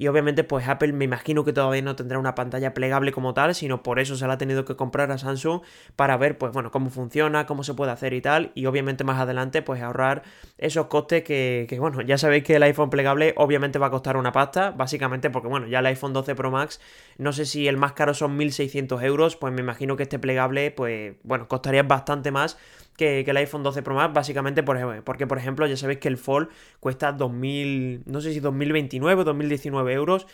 y 0.01 0.07
obviamente 0.07 0.43
pues 0.43 0.67
Apple 0.67 0.93
me 0.93 1.05
imagino 1.05 1.45
que 1.45 1.53
todavía 1.53 1.83
no 1.83 1.95
tendrá 1.95 2.17
una 2.17 2.33
pantalla 2.33 2.73
plegable 2.73 3.11
como 3.11 3.35
tal, 3.35 3.53
sino 3.53 3.83
por 3.83 3.99
eso 3.99 4.15
se 4.15 4.25
la 4.25 4.33
ha 4.33 4.37
tenido 4.39 4.65
que 4.65 4.75
comprar 4.75 5.11
a 5.11 5.19
Samsung 5.19 5.61
para 5.95 6.17
ver 6.17 6.39
pues 6.39 6.51
bueno 6.53 6.71
cómo 6.71 6.89
funciona, 6.89 7.45
cómo 7.45 7.63
se 7.63 7.75
puede 7.75 7.91
hacer 7.91 8.13
y 8.13 8.19
tal 8.19 8.51
y 8.55 8.65
obviamente 8.65 9.03
más 9.03 9.19
adelante 9.19 9.61
pues 9.61 9.79
ahorrar 9.79 10.23
esos 10.57 10.87
costes 10.87 11.23
que, 11.23 11.67
que 11.69 11.79
bueno 11.79 12.01
ya 12.01 12.17
sabéis 12.17 12.43
que 12.43 12.55
el 12.55 12.63
iPhone 12.63 12.89
plegable 12.89 13.35
obviamente 13.37 13.77
va 13.77 13.87
a 13.87 13.89
costar 13.91 14.17
una 14.17 14.31
pasta, 14.31 14.71
básicamente 14.71 15.29
porque 15.29 15.49
bueno 15.49 15.67
ya 15.67 15.77
el 15.77 15.85
iPhone 15.85 16.13
12 16.13 16.33
Pro 16.33 16.49
Max 16.49 16.81
no 17.19 17.31
sé 17.31 17.45
si 17.45 17.67
el 17.67 17.77
más 17.77 17.93
caro 17.93 18.15
son 18.15 18.35
1600 18.37 19.03
euros, 19.03 19.35
pues 19.35 19.53
me 19.53 19.61
imagino 19.61 19.97
que 19.97 20.03
este 20.03 20.17
plegable 20.17 20.71
pues 20.71 21.13
bueno 21.21 21.47
costaría 21.47 21.83
bastante 21.83 22.31
más 22.31 22.57
que, 22.97 23.21
el 23.21 23.37
iPhone 23.37 23.63
12 23.63 23.81
Pro 23.83 23.95
Max, 23.95 24.13
básicamente 24.13 24.63
por, 24.63 25.03
porque, 25.03 25.27
por 25.27 25.37
ejemplo, 25.37 25.65
ya 25.67 25.77
sabéis 25.77 25.99
que 25.99 26.07
el 26.07 26.17
Fold 26.17 26.49
cuesta 26.79 27.11
2000, 27.11 28.03
no 28.05 28.21
sé 28.21 28.33
si 28.33 28.39
2029 28.39 29.21
o 29.21 29.23
2019 29.23 29.93
euros, 29.93 30.27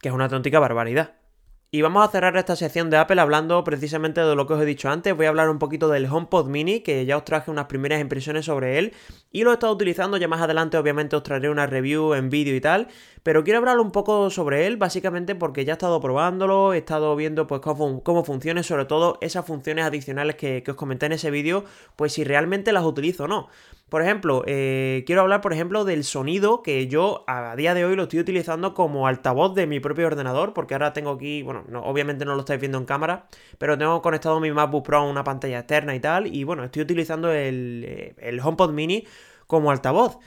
que 0.00 0.08
es 0.08 0.14
una 0.14 0.28
tontica 0.28 0.58
barbaridad. 0.58 1.14
Y 1.74 1.82
vamos 1.82 2.06
a 2.06 2.08
cerrar 2.12 2.36
esta 2.36 2.54
sección 2.54 2.88
de 2.88 2.98
Apple 2.98 3.20
hablando 3.20 3.64
precisamente 3.64 4.20
de 4.20 4.36
lo 4.36 4.46
que 4.46 4.52
os 4.52 4.62
he 4.62 4.64
dicho 4.64 4.88
antes. 4.88 5.16
Voy 5.16 5.26
a 5.26 5.30
hablar 5.30 5.50
un 5.50 5.58
poquito 5.58 5.88
del 5.88 6.06
HomePod 6.06 6.46
Mini, 6.46 6.82
que 6.82 7.04
ya 7.04 7.16
os 7.16 7.24
traje 7.24 7.50
unas 7.50 7.64
primeras 7.64 8.00
impresiones 8.00 8.44
sobre 8.44 8.78
él. 8.78 8.92
Y 9.32 9.42
lo 9.42 9.50
he 9.50 9.54
estado 9.54 9.72
utilizando, 9.72 10.16
ya 10.16 10.28
más 10.28 10.40
adelante 10.40 10.78
obviamente 10.78 11.16
os 11.16 11.24
traeré 11.24 11.50
una 11.50 11.66
review 11.66 12.14
en 12.14 12.30
vídeo 12.30 12.54
y 12.54 12.60
tal. 12.60 12.86
Pero 13.24 13.42
quiero 13.42 13.58
hablar 13.58 13.80
un 13.80 13.90
poco 13.90 14.30
sobre 14.30 14.68
él, 14.68 14.76
básicamente 14.76 15.34
porque 15.34 15.64
ya 15.64 15.72
he 15.72 15.74
estado 15.74 16.00
probándolo, 16.00 16.74
he 16.74 16.78
estado 16.78 17.16
viendo 17.16 17.48
pues 17.48 17.60
cómo, 17.60 18.04
cómo 18.04 18.22
funciona 18.22 18.62
sobre 18.62 18.84
todo 18.84 19.18
esas 19.20 19.44
funciones 19.44 19.84
adicionales 19.84 20.36
que, 20.36 20.62
que 20.62 20.70
os 20.70 20.76
comenté 20.76 21.06
en 21.06 21.12
ese 21.14 21.32
vídeo, 21.32 21.64
pues 21.96 22.12
si 22.12 22.22
realmente 22.22 22.70
las 22.70 22.84
utilizo 22.84 23.24
o 23.24 23.26
no. 23.26 23.48
Por 23.88 24.02
ejemplo, 24.02 24.42
eh, 24.46 25.04
quiero 25.06 25.20
hablar, 25.20 25.40
por 25.40 25.52
ejemplo, 25.52 25.84
del 25.84 26.04
sonido 26.04 26.62
que 26.62 26.88
yo 26.88 27.22
a 27.28 27.54
día 27.54 27.74
de 27.74 27.84
hoy 27.84 27.94
lo 27.94 28.04
estoy 28.04 28.18
utilizando 28.18 28.74
como 28.74 29.06
altavoz 29.06 29.54
de 29.54 29.66
mi 29.66 29.78
propio 29.78 30.06
ordenador, 30.06 30.52
porque 30.52 30.74
ahora 30.74 30.92
tengo 30.92 31.10
aquí, 31.10 31.42
bueno, 31.42 31.64
obviamente 31.84 32.24
no 32.24 32.34
lo 32.34 32.40
estáis 32.40 32.60
viendo 32.60 32.78
en 32.78 32.86
cámara, 32.86 33.28
pero 33.58 33.78
tengo 33.78 34.02
conectado 34.02 34.40
mi 34.40 34.50
MacBook 34.50 34.84
Pro 34.84 34.98
a 34.98 35.02
una 35.08 35.22
pantalla 35.22 35.60
externa 35.60 35.94
y 35.94 36.00
tal, 36.00 36.26
y 36.34 36.44
bueno, 36.44 36.64
estoy 36.64 36.82
utilizando 36.82 37.30
el, 37.32 37.84
eh, 37.86 38.14
el 38.18 38.40
HomePod 38.40 38.72
Mini 38.72 39.06
como 39.46 39.70
altavoz. 39.70 40.18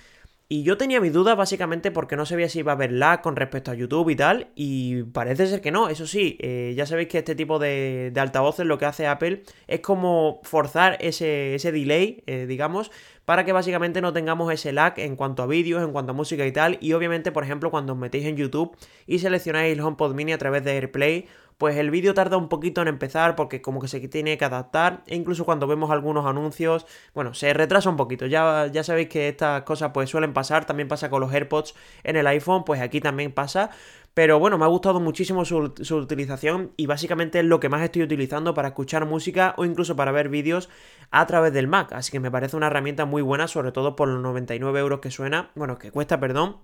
Y 0.50 0.64
yo 0.64 0.78
tenía 0.78 1.02
mis 1.02 1.12
dudas 1.12 1.36
básicamente 1.36 1.92
porque 1.92 2.16
no 2.16 2.26
sabía 2.26 2.48
si 2.48 2.60
iba 2.60 2.72
a 2.72 2.76
haber 2.76 2.94
lag 2.94 3.22
con 3.22 3.36
respecto 3.36 3.72
a 3.72 3.74
YouTube 3.74 4.10
y 4.10 4.16
tal, 4.16 4.48
y 4.56 5.04
parece 5.04 5.48
ser 5.48 5.60
que 5.60 5.72
no. 5.72 5.90
Eso 5.90 6.08
sí, 6.08 6.38
eh, 6.40 6.74
ya 6.78 6.86
sabéis 6.86 7.10
que 7.10 7.18
este 7.18 7.36
tipo 7.36 7.60
de, 7.60 8.14
altavoces 8.16 8.66
lo 8.66 8.78
que 8.78 8.86
hace 8.86 9.08
Apple 9.08 9.44
es 9.68 9.82
como 9.82 10.40
forzar 10.44 10.98
ese, 11.02 11.56
ese 11.56 11.74
delay, 11.74 12.24
digamos, 12.48 12.92
para 13.28 13.44
que 13.44 13.52
básicamente 13.52 14.00
no 14.00 14.14
tengamos 14.14 14.54
ese 14.54 14.72
lag 14.72 14.94
en 15.00 15.18
cuanto 15.18 15.44
a 15.44 15.48
vídeos, 15.48 15.84
en 15.84 15.92
cuanto 15.92 16.12
a 16.12 16.16
música 16.16 16.46
y 16.46 16.54
tal. 16.54 16.78
Y 16.80 16.94
obviamente, 16.94 17.34
por 17.34 17.44
ejemplo, 17.44 17.70
cuando 17.70 17.92
os 17.92 18.00
metéis 18.00 18.26
en 18.26 18.38
YouTube 18.38 18.74
y 19.06 19.20
seleccionáis 19.20 19.74
el 19.74 19.82
HomePod 19.82 20.14
Mini 20.14 20.32
a 20.32 20.38
través 20.38 20.64
de 20.64 20.72
AirPlay, 20.72 21.28
pues 21.58 21.76
el 21.78 21.90
vídeo 21.90 22.14
tarda 22.14 22.38
un 22.38 22.50
poquito 22.50 22.82
en 22.82 22.88
empezar 22.88 23.36
porque 23.36 23.62
como 23.62 23.82
que 23.82 23.88
se 23.88 24.00
tiene 24.08 24.38
que 24.38 24.46
adaptar 24.46 25.04
e 25.08 25.16
incluso 25.16 25.46
cuando 25.46 25.66
vemos 25.68 25.90
algunos 25.90 26.26
anuncios, 26.26 26.86
bueno, 27.14 27.34
se 27.34 27.54
retrasa 27.54 27.90
un 27.90 27.98
poquito. 27.98 28.28
Ya, 28.28 28.68
ya 28.72 28.84
sabéis 28.84 29.10
que 29.10 29.28
estas 29.28 29.64
cosas 29.64 29.92
pues 29.94 30.10
suelen 30.10 30.34
pasar, 30.34 30.66
también 30.66 30.88
pasa 30.88 31.10
con 31.10 31.22
los 31.22 31.34
AirPods 31.34 31.74
en 32.04 32.16
el 32.16 32.28
iPhone, 32.28 32.64
pues 32.64 32.82
aquí 32.82 33.02
también 33.02 33.32
pasa. 33.32 33.72
Pero 34.14 34.40
bueno, 34.40 34.58
me 34.58 34.66
ha 34.66 34.68
gustado 34.68 35.00
muchísimo 35.00 35.46
su, 35.46 35.58
utilización 35.58 36.72
y 36.76 36.88
básicamente 36.88 37.40
es 37.40 37.46
lo 37.46 37.60
que 37.60 37.70
más 37.70 37.84
estoy 37.84 38.02
utilizando 38.02 38.56
para 38.56 38.70
escuchar 38.70 39.06
música 39.06 39.54
o 39.58 39.66
incluso 39.66 39.96
para 39.96 40.12
ver 40.12 40.30
vídeos 40.30 40.70
a 41.12 41.28
través 41.28 41.54
del 41.54 41.68
Mac. 41.68 41.94
Así 41.94 42.12
que 42.12 42.20
me 42.20 42.32
parece 42.32 42.58
una 42.58 42.66
herramienta 42.66 43.06
muy 43.06 43.22
buena, 43.22 43.48
sobre 43.48 43.72
todo 43.72 43.96
por 43.96 44.08
los 44.08 44.22
99 44.22 44.80
euros 44.80 45.00
que 45.02 45.12
suena, 45.12 45.52
bueno, 45.54 45.78
que 45.78 45.92
cuesta, 45.92 46.20
perdón. 46.20 46.58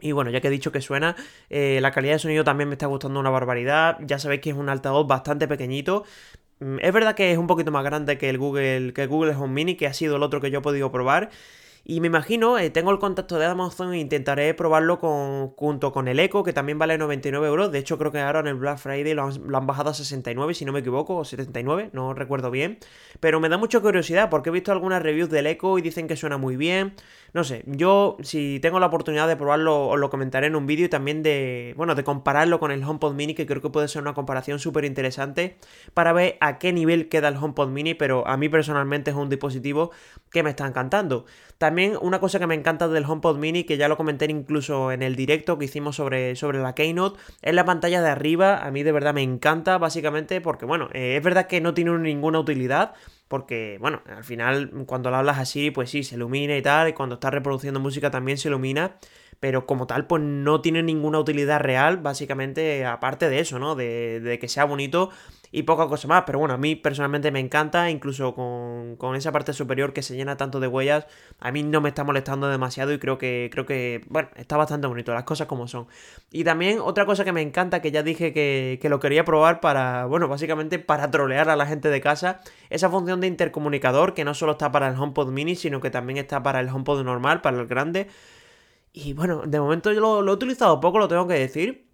Y 0.00 0.12
bueno, 0.12 0.30
ya 0.30 0.40
que 0.40 0.48
he 0.48 0.50
dicho 0.50 0.72
que 0.72 0.80
suena, 0.80 1.14
eh, 1.50 1.78
la 1.82 1.90
calidad 1.92 2.14
de 2.14 2.18
sonido 2.20 2.44
también 2.44 2.68
me 2.68 2.74
está 2.74 2.86
gustando 2.86 3.20
una 3.20 3.30
barbaridad. 3.30 3.98
Ya 4.00 4.18
sabéis 4.18 4.40
que 4.40 4.50
es 4.50 4.56
un 4.56 4.68
altavoz 4.68 5.06
bastante 5.06 5.46
pequeñito. 5.46 6.04
Mm, 6.60 6.78
es 6.80 6.92
verdad 6.92 7.14
que 7.14 7.32
es 7.32 7.38
un 7.38 7.46
poquito 7.46 7.70
más 7.70 7.84
grande 7.84 8.18
que 8.18 8.30
el 8.30 8.38
Google, 8.38 8.92
que 8.94 9.02
el 9.02 9.08
Google 9.08 9.34
Home 9.34 9.52
Mini, 9.52 9.76
que 9.76 9.86
ha 9.86 9.92
sido 9.92 10.16
el 10.16 10.22
otro 10.22 10.40
que 10.40 10.50
yo 10.50 10.60
he 10.60 10.62
podido 10.62 10.90
probar. 10.90 11.30
Y 11.84 12.00
me 12.00 12.08
imagino, 12.08 12.58
eh, 12.58 12.70
tengo 12.70 12.90
el 12.90 12.98
contacto 12.98 13.38
de 13.38 13.46
Amazon 13.46 13.94
e 13.94 13.98
intentaré 13.98 14.52
probarlo 14.54 14.98
con, 14.98 15.48
junto 15.50 15.92
con 15.92 16.08
el 16.08 16.20
Echo, 16.20 16.42
que 16.42 16.52
también 16.52 16.78
vale 16.78 16.98
99 16.98 17.46
euros. 17.46 17.72
De 17.72 17.78
hecho, 17.78 17.96
creo 17.96 18.12
que 18.12 18.20
ahora 18.20 18.40
en 18.40 18.48
el 18.48 18.54
Black 18.56 18.78
Friday 18.78 19.14
lo 19.14 19.24
han, 19.24 19.66
bajado 19.66 19.90
a 19.90 19.94
69, 19.94 20.54
si 20.54 20.64
no 20.64 20.72
me 20.72 20.80
equivoco, 20.80 21.16
o 21.16 21.24
79, 21.24 21.90
no 21.92 22.12
recuerdo 22.12 22.50
bien. 22.50 22.78
Pero 23.18 23.40
me 23.40 23.48
da 23.48 23.56
mucha 23.56 23.80
curiosidad 23.80 24.28
porque 24.28 24.50
he 24.50 24.52
visto 24.52 24.72
algunas 24.72 25.02
reviews 25.02 25.30
del 25.30 25.46
Echo 25.46 25.78
y 25.78 25.82
dicen 25.82 26.06
que 26.06 26.16
suena 26.16 26.36
muy 26.36 26.56
bien. 26.56 26.94
No 27.32 27.44
sé, 27.44 27.62
yo 27.66 28.16
si 28.22 28.58
tengo 28.60 28.80
la 28.80 28.86
oportunidad 28.86 29.28
de 29.28 29.36
probarlo 29.36 29.86
os 29.88 29.98
lo 29.98 30.10
comentaré 30.10 30.48
en 30.48 30.56
un 30.56 30.66
vídeo 30.66 30.86
y 30.86 30.88
también 30.88 31.22
de, 31.22 31.74
bueno, 31.76 31.94
de 31.94 32.02
compararlo 32.02 32.58
con 32.58 32.72
el 32.72 32.82
HomePod 32.82 33.14
Mini, 33.14 33.34
que 33.34 33.46
creo 33.46 33.62
que 33.62 33.70
puede 33.70 33.86
ser 33.86 34.02
una 34.02 34.14
comparación 34.14 34.58
súper 34.58 34.84
interesante 34.84 35.56
para 35.94 36.12
ver 36.12 36.36
a 36.40 36.58
qué 36.58 36.72
nivel 36.72 37.08
queda 37.08 37.28
el 37.28 37.36
HomePod 37.36 37.68
Mini, 37.68 37.94
pero 37.94 38.26
a 38.26 38.36
mí 38.36 38.48
personalmente 38.48 39.12
es 39.12 39.16
un 39.16 39.28
dispositivo 39.28 39.92
que 40.32 40.42
me 40.42 40.50
está 40.50 40.66
encantando. 40.66 41.24
También 41.60 41.98
una 42.00 42.20
cosa 42.20 42.38
que 42.38 42.46
me 42.46 42.54
encanta 42.54 42.88
del 42.88 43.04
HomePod 43.04 43.36
Mini, 43.36 43.64
que 43.64 43.76
ya 43.76 43.86
lo 43.86 43.98
comenté 43.98 44.24
incluso 44.30 44.92
en 44.92 45.02
el 45.02 45.14
directo 45.14 45.58
que 45.58 45.66
hicimos 45.66 45.94
sobre, 45.94 46.34
sobre 46.34 46.58
la 46.58 46.74
Keynote, 46.74 47.20
es 47.42 47.52
la 47.52 47.66
pantalla 47.66 48.00
de 48.00 48.08
arriba, 48.08 48.64
a 48.64 48.70
mí 48.70 48.82
de 48.82 48.92
verdad 48.92 49.12
me 49.12 49.20
encanta, 49.22 49.76
básicamente 49.76 50.40
porque, 50.40 50.64
bueno, 50.64 50.88
eh, 50.94 51.16
es 51.18 51.22
verdad 51.22 51.48
que 51.48 51.60
no 51.60 51.74
tiene 51.74 51.98
ninguna 51.98 52.40
utilidad, 52.40 52.94
porque, 53.28 53.76
bueno, 53.78 54.00
al 54.06 54.24
final 54.24 54.70
cuando 54.86 55.10
lo 55.10 55.16
hablas 55.16 55.38
así, 55.38 55.70
pues 55.70 55.90
sí, 55.90 56.02
se 56.02 56.14
ilumina 56.14 56.56
y 56.56 56.62
tal, 56.62 56.88
y 56.88 56.92
cuando 56.94 57.16
estás 57.16 57.34
reproduciendo 57.34 57.78
música 57.78 58.10
también 58.10 58.38
se 58.38 58.48
ilumina, 58.48 58.96
pero 59.38 59.66
como 59.66 59.86
tal, 59.86 60.06
pues 60.06 60.22
no 60.22 60.62
tiene 60.62 60.82
ninguna 60.82 61.18
utilidad 61.18 61.60
real, 61.60 61.98
básicamente, 61.98 62.86
aparte 62.86 63.28
de 63.28 63.38
eso, 63.38 63.58
¿no? 63.58 63.74
De, 63.74 64.20
de 64.20 64.38
que 64.38 64.48
sea 64.48 64.64
bonito 64.64 65.10
y 65.52 65.64
poca 65.64 65.88
cosa 65.88 66.08
más. 66.08 66.24
Pero 66.26 66.38
bueno, 66.38 66.54
a 66.54 66.58
mí 66.58 66.76
personalmente 66.76 67.30
me 67.30 67.40
encanta, 67.40 67.90
incluso 67.90 68.34
con, 68.34 68.96
con, 68.96 69.16
esa 69.16 69.32
parte 69.32 69.52
superior 69.52 69.92
que 69.92 70.02
se 70.02 70.16
llena 70.16 70.36
tanto 70.36 70.60
de 70.60 70.66
huellas, 70.66 71.06
a 71.38 71.52
mí 71.52 71.62
no 71.62 71.80
me 71.80 71.88
está 71.88 72.04
molestando 72.04 72.48
demasiado 72.48 72.92
y 72.92 72.98
creo 72.98 73.18
que, 73.18 73.50
creo 73.52 73.66
que, 73.66 74.04
bueno, 74.08 74.28
está 74.36 74.56
bastante 74.56 74.86
bonito, 74.86 75.12
las 75.12 75.24
cosas 75.24 75.46
como 75.46 75.66
son. 75.68 75.86
Y 76.30 76.44
también 76.44 76.78
otra 76.80 77.06
cosa 77.06 77.24
que 77.24 77.32
me 77.32 77.42
encanta, 77.42 77.82
que 77.82 77.90
ya 77.90 78.02
dije 78.02 78.32
que, 78.32 78.78
que 78.80 78.88
lo 78.88 79.00
quería 79.00 79.24
probar 79.24 79.60
para, 79.60 80.06
bueno, 80.06 80.28
básicamente 80.28 80.78
para 80.78 81.10
trolear 81.10 81.48
a 81.50 81.56
la 81.56 81.66
gente 81.66 81.88
de 81.88 82.00
casa, 82.00 82.40
esa 82.70 82.88
función 82.90 83.20
de 83.20 83.26
intercomunicador 83.26 84.14
que 84.14 84.24
no 84.24 84.34
solo 84.34 84.52
está 84.52 84.72
para 84.72 84.88
el 84.88 84.96
HomePod 84.96 85.30
mini, 85.30 85.56
sino 85.56 85.80
que 85.80 85.90
también 85.90 86.18
está 86.18 86.42
para 86.42 86.60
el 86.60 86.68
HomePod 86.68 87.02
normal, 87.02 87.40
para 87.40 87.60
el 87.60 87.66
grande. 87.66 88.08
Y 88.92 89.12
bueno, 89.12 89.42
de 89.46 89.60
momento 89.60 89.92
yo 89.92 90.00
lo, 90.00 90.22
lo 90.22 90.32
he 90.32 90.34
utilizado 90.34 90.80
poco, 90.80 90.98
lo 90.98 91.08
tengo 91.08 91.26
que 91.26 91.34
decir. 91.34 91.89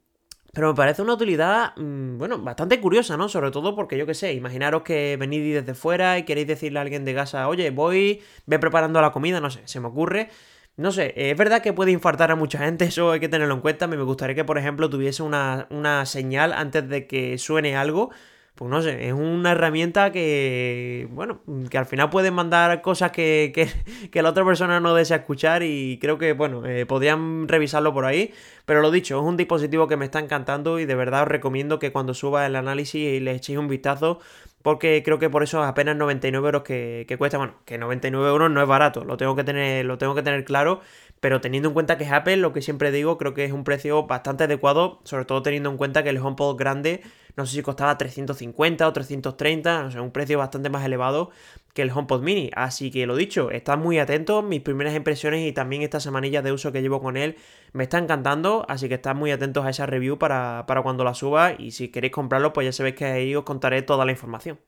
Pero 0.57 0.69
me 0.69 0.75
parece 0.75 1.03
una 1.03 1.13
utilidad, 1.13 1.77
mm, 1.77 2.17
bueno, 2.17 2.39
bastante 2.39 2.81
curiosa, 2.81 3.19
¿no? 3.19 3.29
Sobre 3.29 3.51
todo 3.51 3.75
porque 3.77 3.99
yo 3.99 4.07
qué 4.07 4.15
sé, 4.15 4.33
imaginaros 4.33 4.85
que 4.85 5.19
venís 5.21 5.53
desde 5.53 5.75
fuera 5.75 6.17
y 6.17 6.23
queréis 6.23 6.47
decirle 6.47 6.79
a 6.79 6.83
alguien 6.83 7.05
de 7.05 7.15
casa, 7.15 7.47
oye, 7.47 7.69
voy, 7.69 8.23
ve 8.47 8.59
preparando 8.59 9.03
la 9.03 9.13
comida, 9.13 9.39
no 9.39 9.51
sé, 9.51 9.61
se 9.67 9.81
me 9.81 9.89
ocurre. 9.89 10.31
No 10.79 10.93
sé, 10.93 11.13
es 11.15 11.37
verdad 11.37 11.61
que 11.61 11.75
puede 11.75 11.91
infartar 11.93 12.31
a 12.31 12.37
mucha 12.37 12.59
gente, 12.59 12.85
eso 12.87 13.13
hay 13.13 13.21
que 13.21 13.29
tenerlo 13.29 13.53
en 13.53 13.61
cuenta. 13.61 13.87
Me 13.87 13.99
gustaría 13.99 14.35
que, 14.35 14.45
por 14.45 14.57
ejemplo, 14.57 14.89
tuviese 14.89 15.23
una, 15.23 15.67
una 15.69 16.07
señal 16.07 16.55
antes 16.55 16.89
de 16.89 17.07
que 17.07 17.37
suene 17.37 17.77
algo 17.77 18.11
pues 18.57 18.71
no 18.71 18.81
sé, 18.81 19.07
es 19.07 19.13
una 19.13 19.53
herramienta 19.53 20.11
que, 20.13 21.07
bueno, 21.11 21.41
que 21.71 21.77
al 21.77 21.85
final 21.85 22.09
puede 22.09 22.31
mandar 22.31 22.81
cosas 22.81 23.11
que, 23.13 23.53
que, 24.11 24.23
la 24.23 24.31
otra 24.31 24.47
persona 24.47 24.81
no 24.81 24.95
desea 24.95 25.19
escuchar 25.19 25.63
y 25.63 25.99
creo 26.01 26.17
que, 26.17 26.33
bueno, 26.33 26.65
eh, 26.67 26.87
podrían 26.87 27.49
revisarlo 27.49 27.93
por 27.93 28.07
ahí. 28.07 28.33
Pero 28.65 28.81
lo 28.81 28.91
dicho, 28.91 29.19
es 29.19 29.25
un 29.25 29.37
dispositivo 29.37 29.89
que 29.89 29.99
me 29.99 30.07
está 30.07 30.21
encantando 30.21 30.79
y 30.81 30.87
de 30.87 30.95
verdad 30.95 31.23
os 31.23 31.29
recomiendo 31.29 31.79
que 31.79 31.93
cuando 31.93 32.15
suba 32.15 32.47
el 32.47 32.57
análisis 32.57 33.21
le 33.21 33.33
echéis 33.33 33.59
un 33.59 33.69
vistazo 33.69 34.21
porque 34.63 35.03
creo 35.05 35.21
que 35.21 35.31
por 35.31 35.45
eso 35.45 35.63
apenas 35.63 35.95
99 35.95 36.45
euros 36.45 36.63
que, 36.65 37.05
que 37.07 37.17
cuesta. 37.17 37.39
Bueno, 37.39 37.55
que 37.65 37.79
99 37.79 38.29
euros 38.29 38.51
no 38.51 38.61
es 38.61 38.67
barato, 38.67 39.05
lo 39.05 39.17
tengo 39.17 39.37
que 39.37 39.45
tener, 39.45 39.85
lo 39.85 39.97
tengo 39.97 40.17
que 40.17 40.23
tener 40.23 40.45
claro 40.45 40.81
pero 41.27 41.41
teniendo 41.41 41.71
en 41.71 41.75
cuenta 41.75 41.99
que 41.99 42.05
es 42.05 42.13
Apple, 42.13 42.37
lo 42.37 42.53
que 42.53 42.63
siempre 42.63 42.93
digo, 42.93 43.19
creo 43.19 43.35
que 43.35 43.45
es 43.45 43.51
un 43.51 43.65
precio 43.65 44.07
bastante 44.07 44.45
adecuado, 44.45 45.01
sobre 45.03 45.25
todo 45.25 45.43
teniendo 45.43 45.69
en 45.69 45.77
cuenta 45.77 46.05
que 46.05 46.11
el 46.11 46.19
HomePod 46.19 46.57
grande, 46.57 47.03
no 47.35 47.47
sé 47.47 47.57
si 47.57 47.63
costaba 47.63 47.99
350 47.99 48.87
o 48.87 48.93
330, 48.93 49.87
o 49.87 49.91
sea, 49.91 50.03
un 50.03 50.13
precio 50.13 50.39
bastante 50.39 50.71
más 50.71 50.85
elevado 50.85 51.31
que 51.75 51.83
el 51.83 51.91
HomePod 51.91 52.23
mini. 52.23 52.53
Así 52.55 52.93
que 52.93 53.07
lo 53.07 53.17
dicho, 53.17 53.51
están 53.51 53.81
muy 53.81 53.99
atentos, 53.99 54.45
mis 54.45 54.61
primeras 54.61 54.95
impresiones 54.95 55.45
y 55.45 55.51
también 55.51 55.83
estas 55.83 56.05
semanillas 56.05 56.45
de 56.45 56.53
uso 56.53 56.71
que 56.71 56.81
llevo 56.81 57.03
con 57.03 57.17
él 57.17 57.35
me 57.73 57.83
está 57.83 57.99
encantando, 57.99 58.65
así 58.69 58.87
que 58.87 58.95
están 58.95 59.17
muy 59.17 59.33
atentos 59.33 59.65
a 59.65 59.71
esa 59.71 59.85
review 59.85 60.19
para, 60.19 60.63
para 60.69 60.83
cuando 60.83 61.03
la 61.03 61.15
suba 61.15 61.55
y 61.59 61.73
si 61.73 61.89
queréis 61.89 62.13
comprarlo, 62.13 62.53
pues 62.53 62.67
ya 62.67 62.73
sabéis 62.73 62.95
que 62.95 63.05
ahí 63.05 63.35
os 63.35 63.43
contaré 63.43 63.83
toda 63.83 64.05
la 64.05 64.13
información. 64.13 64.61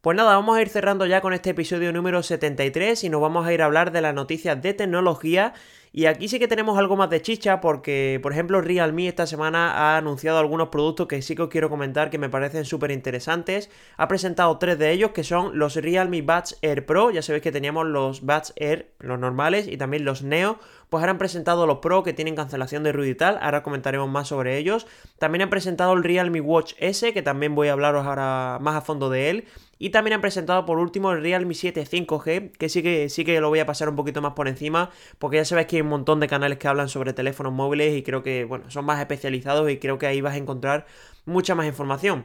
Pues 0.00 0.16
nada, 0.16 0.34
vamos 0.34 0.56
a 0.56 0.62
ir 0.62 0.70
cerrando 0.70 1.04
ya 1.04 1.20
con 1.20 1.34
este 1.34 1.50
episodio 1.50 1.92
número 1.92 2.22
73 2.22 3.04
y 3.04 3.10
nos 3.10 3.20
vamos 3.20 3.46
a 3.46 3.52
ir 3.52 3.60
a 3.60 3.66
hablar 3.66 3.92
de 3.92 4.00
las 4.00 4.14
noticias 4.14 4.60
de 4.62 4.72
tecnología. 4.72 5.52
Y 5.92 6.06
aquí 6.06 6.28
sí 6.28 6.38
que 6.38 6.46
tenemos 6.46 6.78
algo 6.78 6.96
más 6.96 7.10
de 7.10 7.20
chicha 7.20 7.60
porque, 7.60 8.20
por 8.22 8.32
ejemplo, 8.32 8.60
Realme 8.60 9.08
esta 9.08 9.26
semana 9.26 9.72
ha 9.72 9.96
anunciado 9.96 10.38
algunos 10.38 10.68
productos 10.68 11.08
que 11.08 11.20
sí 11.20 11.34
que 11.34 11.42
os 11.42 11.48
quiero 11.48 11.68
comentar 11.68 12.10
que 12.10 12.18
me 12.18 12.28
parecen 12.28 12.64
súper 12.64 12.92
interesantes. 12.92 13.70
Ha 13.96 14.06
presentado 14.06 14.56
tres 14.58 14.78
de 14.78 14.92
ellos 14.92 15.10
que 15.10 15.24
son 15.24 15.58
los 15.58 15.74
Realme 15.74 16.22
Buds 16.22 16.58
Air 16.62 16.86
Pro. 16.86 17.10
Ya 17.10 17.22
sabéis 17.22 17.42
que 17.42 17.50
teníamos 17.50 17.86
los 17.86 18.20
Buds 18.20 18.52
Air, 18.54 18.92
los 19.00 19.18
normales, 19.18 19.66
y 19.66 19.76
también 19.76 20.04
los 20.04 20.22
Neo 20.22 20.60
pues 20.90 21.02
ahora 21.02 21.12
han 21.12 21.18
presentado 21.18 21.66
los 21.66 21.78
Pro 21.78 22.02
que 22.02 22.12
tienen 22.12 22.34
cancelación 22.34 22.82
de 22.82 22.92
ruido 22.92 23.12
y 23.12 23.14
tal, 23.14 23.38
ahora 23.40 23.62
comentaremos 23.62 24.10
más 24.10 24.28
sobre 24.28 24.58
ellos. 24.58 24.86
También 25.18 25.42
han 25.42 25.50
presentado 25.50 25.92
el 25.92 26.02
Realme 26.02 26.40
Watch 26.40 26.74
S, 26.78 27.12
que 27.12 27.22
también 27.22 27.54
voy 27.54 27.68
a 27.68 27.72
hablaros 27.72 28.04
ahora 28.04 28.58
más 28.60 28.74
a 28.74 28.80
fondo 28.80 29.08
de 29.08 29.30
él. 29.30 29.44
Y 29.78 29.90
también 29.90 30.14
han 30.14 30.20
presentado 30.20 30.66
por 30.66 30.78
último 30.78 31.12
el 31.12 31.22
Realme 31.22 31.54
7 31.54 31.86
5G, 31.86 32.52
que 32.58 32.68
sí 32.68 32.82
que 32.82 33.08
sí 33.08 33.24
que 33.24 33.40
lo 33.40 33.48
voy 33.48 33.60
a 33.60 33.66
pasar 33.66 33.88
un 33.88 33.96
poquito 33.96 34.20
más 34.20 34.34
por 34.34 34.46
encima, 34.46 34.90
porque 35.18 35.38
ya 35.38 35.44
sabéis 35.46 35.68
que 35.68 35.79
un 35.82 35.88
montón 35.88 36.20
de 36.20 36.28
canales 36.28 36.58
que 36.58 36.68
hablan 36.68 36.88
sobre 36.88 37.12
teléfonos 37.12 37.52
móviles 37.52 37.96
y 37.96 38.02
creo 38.02 38.22
que, 38.22 38.44
bueno, 38.44 38.70
son 38.70 38.84
más 38.84 39.00
especializados 39.00 39.70
y 39.70 39.78
creo 39.78 39.98
que 39.98 40.06
ahí 40.06 40.20
vas 40.20 40.34
a 40.34 40.38
encontrar 40.38 40.86
mucha 41.24 41.54
más 41.54 41.66
información. 41.66 42.24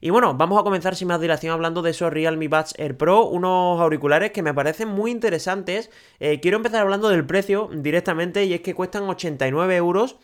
Y 0.00 0.10
bueno, 0.10 0.34
vamos 0.34 0.60
a 0.60 0.62
comenzar 0.62 0.94
sin 0.94 1.08
más 1.08 1.20
dilación 1.20 1.52
hablando 1.52 1.80
de 1.80 1.90
esos 1.90 2.12
Realme 2.12 2.48
Buds 2.48 2.74
Air 2.78 2.96
Pro, 2.96 3.26
unos 3.26 3.80
auriculares 3.80 4.30
que 4.30 4.42
me 4.42 4.52
parecen 4.52 4.88
muy 4.88 5.10
interesantes. 5.10 5.90
Eh, 6.20 6.40
quiero 6.40 6.58
empezar 6.58 6.82
hablando 6.82 7.08
del 7.08 7.26
precio 7.26 7.70
directamente 7.72 8.44
y 8.44 8.52
es 8.52 8.60
que 8.60 8.74
cuestan 8.74 9.04
89 9.08 9.76
euros. 9.76 10.16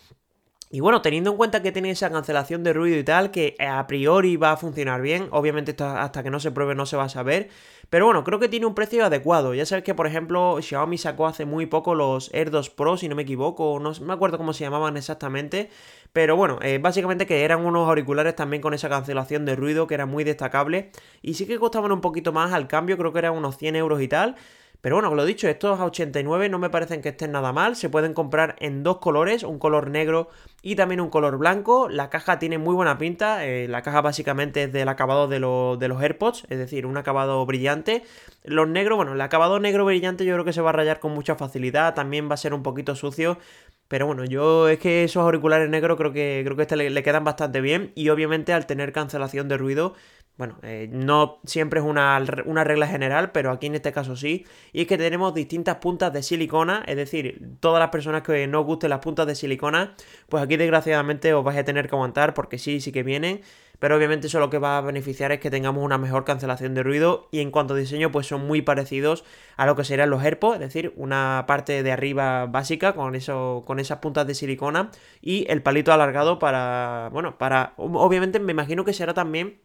Y 0.74 0.80
bueno, 0.80 1.02
teniendo 1.02 1.32
en 1.32 1.36
cuenta 1.36 1.60
que 1.60 1.70
tiene 1.70 1.90
esa 1.90 2.10
cancelación 2.10 2.64
de 2.64 2.72
ruido 2.72 2.96
y 2.98 3.04
tal, 3.04 3.30
que 3.30 3.54
a 3.60 3.86
priori 3.86 4.38
va 4.38 4.52
a 4.52 4.56
funcionar 4.56 5.02
bien, 5.02 5.28
obviamente 5.30 5.76
hasta 5.84 6.22
que 6.22 6.30
no 6.30 6.40
se 6.40 6.50
pruebe 6.50 6.74
no 6.74 6.86
se 6.86 6.96
va 6.96 7.04
a 7.04 7.08
saber, 7.10 7.50
pero 7.90 8.06
bueno, 8.06 8.24
creo 8.24 8.38
que 8.38 8.48
tiene 8.48 8.64
un 8.64 8.74
precio 8.74 9.04
adecuado. 9.04 9.52
Ya 9.52 9.66
sabes 9.66 9.84
que, 9.84 9.94
por 9.94 10.06
ejemplo, 10.06 10.56
Xiaomi 10.62 10.96
sacó 10.96 11.26
hace 11.26 11.44
muy 11.44 11.66
poco 11.66 11.94
los 11.94 12.32
Air 12.32 12.50
2 12.50 12.70
Pro, 12.70 12.96
si 12.96 13.06
no 13.06 13.14
me 13.14 13.24
equivoco, 13.24 13.78
no, 13.80 13.92
me 14.00 14.14
acuerdo 14.14 14.38
cómo 14.38 14.54
se 14.54 14.64
llamaban 14.64 14.96
exactamente, 14.96 15.68
pero 16.14 16.36
bueno, 16.36 16.58
eh, 16.62 16.78
básicamente 16.78 17.26
que 17.26 17.44
eran 17.44 17.66
unos 17.66 17.86
auriculares 17.86 18.34
también 18.34 18.62
con 18.62 18.72
esa 18.72 18.88
cancelación 18.88 19.44
de 19.44 19.56
ruido 19.56 19.86
que 19.86 19.92
era 19.92 20.06
muy 20.06 20.24
destacable. 20.24 20.90
Y 21.20 21.34
sí 21.34 21.46
que 21.46 21.58
costaban 21.58 21.92
un 21.92 22.00
poquito 22.00 22.32
más 22.32 22.50
al 22.54 22.66
cambio, 22.66 22.96
creo 22.96 23.12
que 23.12 23.18
eran 23.18 23.34
unos 23.34 23.58
100 23.58 23.76
euros 23.76 24.00
y 24.00 24.08
tal. 24.08 24.36
Pero 24.82 24.96
bueno, 24.96 25.14
lo 25.14 25.24
dicho, 25.24 25.48
estos 25.48 25.78
a 25.78 25.84
89 25.84 26.48
no 26.48 26.58
me 26.58 26.68
parecen 26.68 27.02
que 27.02 27.10
estén 27.10 27.30
nada 27.30 27.52
mal. 27.52 27.76
Se 27.76 27.88
pueden 27.88 28.14
comprar 28.14 28.56
en 28.58 28.82
dos 28.82 28.98
colores, 28.98 29.44
un 29.44 29.60
color 29.60 29.88
negro 29.88 30.28
y 30.60 30.74
también 30.74 31.00
un 31.00 31.08
color 31.08 31.38
blanco. 31.38 31.88
La 31.88 32.10
caja 32.10 32.40
tiene 32.40 32.58
muy 32.58 32.74
buena 32.74 32.98
pinta. 32.98 33.46
Eh, 33.46 33.68
la 33.68 33.82
caja 33.82 34.00
básicamente 34.00 34.64
es 34.64 34.72
del 34.72 34.88
acabado 34.88 35.28
de, 35.28 35.36
de, 35.36 35.88
los 35.88 36.02
AirPods, 36.02 36.46
es 36.50 36.58
decir, 36.58 36.84
un 36.84 36.96
acabado 36.96 37.46
brillante. 37.46 38.02
Los 38.42 38.66
negros, 38.66 38.96
bueno, 38.96 39.12
el 39.12 39.20
acabado 39.20 39.60
negro 39.60 39.84
brillante 39.84 40.24
yo 40.24 40.34
creo 40.34 40.44
que 40.44 40.52
se 40.52 40.60
va 40.60 40.70
a 40.70 40.72
rayar 40.72 40.98
con 40.98 41.12
mucha 41.12 41.36
facilidad. 41.36 41.94
También 41.94 42.28
va 42.28 42.34
a 42.34 42.38
ser 42.38 42.52
un 42.52 42.64
poquito 42.64 42.96
sucio. 42.96 43.38
Pero 43.86 44.06
bueno, 44.06 44.24
yo 44.24 44.68
es 44.68 44.80
que 44.80 45.04
esos 45.04 45.22
auriculares 45.22 45.68
negros 45.68 45.96
creo 45.96 46.12
que, 46.12 46.40
creo 46.44 46.56
que 46.56 46.62
este 46.62 46.76
le, 46.76 47.02
quedan 47.04 47.22
bastante 47.22 47.60
bien. 47.60 47.92
Y 47.94 48.08
obviamente 48.08 48.52
al 48.52 48.66
tener 48.66 48.90
cancelación 48.90 49.46
de 49.48 49.58
ruido, 49.58 49.94
bueno, 50.36 50.58
eh, 50.62 50.88
no 50.90 51.40
siempre 51.44 51.80
es 51.80 51.86
una, 51.86 52.20
una, 52.46 52.64
regla 52.64 52.86
general, 52.86 53.32
pero 53.32 53.50
aquí 53.50 53.66
en 53.66 53.74
este 53.74 53.92
caso 53.92 54.16
sí. 54.16 54.46
Y 54.72 54.82
es 54.82 54.86
que 54.86 54.98
tenemos 54.98 55.34
distintas 55.34 55.76
puntas 55.76 56.12
de 56.12 56.22
silicona, 56.22 56.82
es 56.86 56.96
decir, 56.96 57.56
todas 57.60 57.80
las 57.80 57.90
personas 57.90 58.22
que 58.22 58.46
no 58.46 58.64
gusten 58.64 58.90
las 58.90 59.00
puntas 59.00 59.26
de 59.26 59.34
silicona, 59.34 59.94
pues 60.28 60.42
aquí 60.42 60.56
desgraciadamente 60.56 61.34
os 61.34 61.44
vais 61.44 61.58
a 61.58 61.64
tener 61.64 61.88
que 61.88 61.94
aguantar 61.94 62.34
porque 62.34 62.58
sí, 62.58 62.80
sí 62.80 62.92
que 62.92 63.02
vienen 63.02 63.42
pero 63.82 63.96
obviamente 63.96 64.28
eso 64.28 64.38
lo 64.38 64.48
que 64.48 64.60
va 64.60 64.78
a 64.78 64.80
beneficiar 64.80 65.32
es 65.32 65.40
que 65.40 65.50
tengamos 65.50 65.82
una 65.82 65.98
mejor 65.98 66.24
cancelación 66.24 66.72
de 66.72 66.84
ruido 66.84 67.26
y 67.32 67.40
en 67.40 67.50
cuanto 67.50 67.74
a 67.74 67.76
diseño 67.76 68.12
pues 68.12 68.28
son 68.28 68.46
muy 68.46 68.62
parecidos 68.62 69.24
a 69.56 69.66
lo 69.66 69.74
que 69.74 69.82
serían 69.82 70.08
los 70.08 70.22
AirPods, 70.22 70.54
es 70.54 70.60
decir, 70.60 70.92
una 70.94 71.46
parte 71.48 71.82
de 71.82 71.90
arriba 71.90 72.46
básica 72.46 72.94
con 72.94 73.16
eso 73.16 73.64
con 73.66 73.80
esas 73.80 73.98
puntas 73.98 74.24
de 74.28 74.36
silicona 74.36 74.92
y 75.20 75.50
el 75.50 75.62
palito 75.64 75.92
alargado 75.92 76.38
para, 76.38 77.08
bueno, 77.12 77.38
para 77.38 77.74
obviamente 77.76 78.38
me 78.38 78.52
imagino 78.52 78.84
que 78.84 78.92
será 78.92 79.14
también 79.14 79.60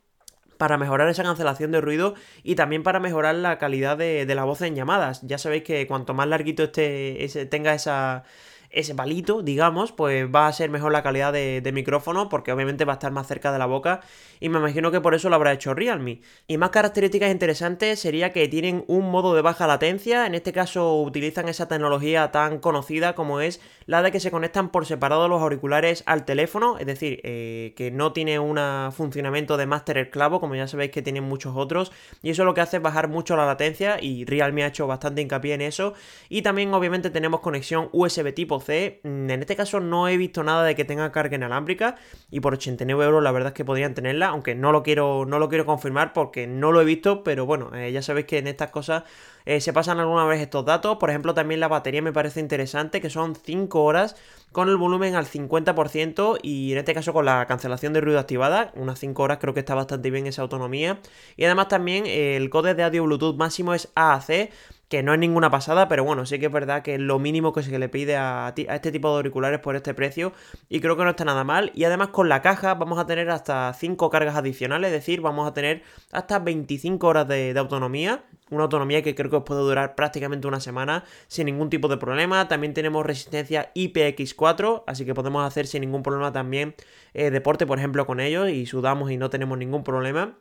para 0.58 0.78
mejorar 0.78 1.10
esa 1.10 1.24
cancelación 1.24 1.72
de 1.72 1.82
ruido 1.82 2.16
y 2.44 2.56
también 2.56 2.84
para 2.84 3.00
mejorar 3.00 3.36
la 3.36 3.58
calidad 3.58 3.98
de, 3.98 4.26
la 4.26 4.44
voz 4.44 4.62
en 4.62 4.76
llamadas. 4.76 5.22
Ya 5.24 5.38
sabéis 5.38 5.64
que 5.64 5.88
cuanto 5.88 6.14
más 6.14 6.28
larguito 6.28 6.64
este, 6.64 7.46
tenga 7.46 7.74
esa, 7.74 8.24
ese 8.70 8.94
palito, 8.96 9.42
digamos, 9.42 9.92
pues 9.92 10.28
va 10.34 10.48
a 10.48 10.54
ser 10.54 10.70
mejor 10.70 10.92
la 10.92 11.04
calidad 11.04 11.34
de, 11.34 11.72
micrófono 11.74 12.30
porque 12.30 12.52
obviamente 12.52 12.86
va 12.86 12.94
a 12.94 12.96
estar 12.96 13.12
más 13.12 13.28
cerca 13.28 13.52
de 13.52 13.60
la 13.60 13.66
boca 13.66 14.02
y 14.40 14.50
me 14.50 14.58
imagino 14.58 14.90
que 14.90 15.02
por 15.02 15.14
eso 15.16 15.30
lo 15.30 15.36
habrá 15.36 15.54
hecho 15.54 15.74
Realme. 15.74 16.22
Y 16.48 16.58
más 16.58 16.70
características 16.70 17.32
interesantes 17.32 18.00
sería 18.00 18.32
que 18.32 18.48
tienen 18.48 18.84
un 18.88 19.12
modo 19.12 19.36
de 19.36 19.42
baja 19.42 19.68
latencia, 19.68 20.26
en 20.26 20.34
este 20.34 20.54
caso 20.54 21.02
utilizan 21.02 21.50
esa 21.50 21.68
tecnología 21.68 22.32
tan 22.32 22.60
conocida 22.60 23.16
como 23.16 23.42
es 23.42 23.62
la 23.86 24.02
de 24.02 24.12
que 24.12 24.20
se 24.20 24.32
conectan 24.32 24.70
por 24.70 24.86
separado 24.86 25.28
los 25.28 25.42
auriculares 25.42 26.04
al 26.06 26.26
teléfono, 26.26 26.78
es 26.80 26.86
decir, 26.86 27.20
eh, 27.24 27.74
que 27.76 27.92
no 27.92 28.14
tiene 28.14 28.40
un 28.40 28.58
funcionamiento 28.92 29.58
de 29.58 29.66
máster 29.66 29.98
esclavo 29.98 30.40
como 30.40 30.56
ya 30.56 30.68
sabéis 30.68 30.92
que 30.92 31.02
tienen 31.02 31.24
muchos 31.24 31.56
otros 31.56 31.92
y 32.24 32.32
eso 32.32 32.44
lo 32.44 32.54
que 32.54 32.62
hace 32.62 32.78
es 32.78 32.84
bajar 32.84 33.08
mucho 33.08 33.36
la 33.36 33.46
latencia 33.46 33.98
y 34.02 34.26
Realme 34.26 34.64
ha 34.64 34.68
hecho 34.68 34.88
bastante 34.88 35.22
hincapié 35.22 35.54
en 35.54 35.62
eso 35.62 35.94
y 36.30 36.42
también 36.42 36.74
obviamente 36.74 37.10
tenemos 37.10 37.42
conexión 37.42 37.90
USB 37.92 38.34
tipo 38.34 38.57
Mm, 38.60 39.30
en 39.30 39.40
este 39.42 39.56
caso 39.56 39.80
no 39.80 40.08
he 40.08 40.18
visto 40.18 40.44
nada 40.44 40.64
de 40.64 40.76
que 40.76 40.86
tenga 40.86 41.12
carga 41.12 41.36
inalámbrica 41.36 41.96
y 42.32 42.40
por 42.40 42.54
89 42.54 43.06
euros 43.06 43.24
la 43.24 43.32
verdad 43.32 43.50
es 43.50 43.54
que 43.54 43.66
podrían 43.66 43.94
tenerla, 43.94 44.28
aunque 44.28 44.56
no 44.56 44.72
lo 44.72 44.84
quiero, 44.84 45.26
no 45.26 45.40
lo 45.40 45.50
quiero 45.50 45.66
confirmar 45.66 46.14
porque 46.14 46.48
no 46.48 46.72
lo 46.72 46.82
he 46.82 46.86
visto, 46.86 47.24
pero 47.24 47.46
bueno, 47.46 47.74
eh, 47.76 47.92
ya 47.92 48.02
sabéis 48.02 48.28
que 48.28 48.38
en 48.38 48.48
estas 48.48 48.72
cosas 48.72 49.04
eh, 49.46 49.62
se 49.62 49.74
pasan 49.74 50.00
alguna 50.00 50.26
vez 50.26 50.42
estos 50.42 50.66
datos, 50.66 50.98
por 50.98 51.10
ejemplo 51.10 51.34
también 51.34 51.60
la 51.60 51.68
batería 51.68 52.02
me 52.02 52.14
parece 52.14 52.40
interesante, 52.40 53.02
que 53.02 53.10
son 53.10 53.36
5 53.36 53.84
horas 53.84 54.16
con 54.52 54.70
el 54.70 54.78
volumen 54.78 55.16
al 55.16 55.26
50% 55.26 56.40
y 56.42 56.72
en 56.72 56.78
este 56.80 56.94
caso 56.94 57.14
con 57.14 57.26
la 57.26 57.46
cancelación 57.46 57.94
de 57.94 58.02
ruido 58.02 58.20
activada, 58.20 58.72
unas 58.76 59.00
5 59.00 59.22
horas 59.24 59.38
creo 59.40 59.54
que 59.54 59.60
está 59.60 59.76
bastante 59.76 60.10
bien 60.10 60.28
esa 60.28 60.42
autonomía. 60.42 61.00
Y 61.36 61.46
además 61.46 61.68
también 61.68 62.06
el 62.08 62.50
código 62.50 62.76
de 62.76 62.84
audio 62.84 63.04
Bluetooth 63.04 63.36
máximo 63.36 63.74
es 63.74 63.90
AAC, 63.96 64.50
que 64.89 65.03
no 65.03 65.13
es 65.13 65.20
ninguna 65.20 65.50
pasada, 65.50 65.88
pero 65.88 66.03
bueno, 66.03 66.25
sí 66.25 66.39
que 66.39 66.46
es 66.46 66.51
verdad 66.51 66.82
que 66.82 66.96
es 66.96 67.00
lo 67.00 67.20
mínimo 67.20 67.51
que 67.51 67.62
se 67.62 67.77
le 67.77 67.89
pide 67.89 68.15
a, 68.15 68.53
este 68.56 68.91
tipo 68.91 69.10
de 69.10 69.17
auriculares 69.17 69.60
por 69.60 69.75
este 69.75 69.94
precio 69.94 70.32
y 70.70 70.79
creo 70.79 70.96
que 70.96 71.03
no 71.03 71.10
está 71.10 71.25
nada 71.25 71.44
mal. 71.44 71.72
Y 71.75 71.84
además 71.84 72.10
con 72.10 72.29
la 72.29 72.41
caja 72.41 72.74
vamos 72.75 72.98
a 72.98 73.06
tener 73.06 73.29
hasta 73.29 73.74
5 73.74 74.10
cargas 74.10 74.36
adicionales, 74.36 74.88
es 74.88 74.94
decir, 74.94 75.22
vamos 75.22 75.48
a 75.48 75.53
tener 75.53 75.84
hasta 76.12 76.39
25 76.39 77.06
horas 77.06 77.27
de, 77.27 77.53
autonomía, 77.58 78.24
una 78.50 78.63
autonomía 78.63 79.01
que 79.01 79.13
creo 79.13 79.29
que 79.29 79.38
os 79.38 79.44
puede 79.44 79.62
durar 79.62 79.96
prácticamente 79.96 80.48
una 80.48 80.62
semana 80.62 81.03
sin 81.27 81.48
ningún 81.48 81.70
tipo 81.70 81.89
de 81.89 81.98
problema. 81.98 82.48
También 82.48 82.74
tenemos 82.74 83.06
resistencia 83.06 83.72
IPX4, 83.74 84.84
así 84.88 85.06
que 85.06 85.13
podemos 85.13 85.46
hacer 85.46 85.67
sin 85.67 85.82
ningún 85.82 86.03
problema 86.03 86.32
también 86.32 86.75
eh, 87.13 87.29
deporte, 87.29 87.65
por 87.65 87.77
ejemplo, 87.77 88.06
con 88.06 88.22
ellos 88.22 88.50
y 88.50 88.65
sudamos 88.65 89.12
y 89.12 89.17
no 89.17 89.29
tenemos 89.29 89.58
ningún 89.58 89.84
problema. 89.84 90.38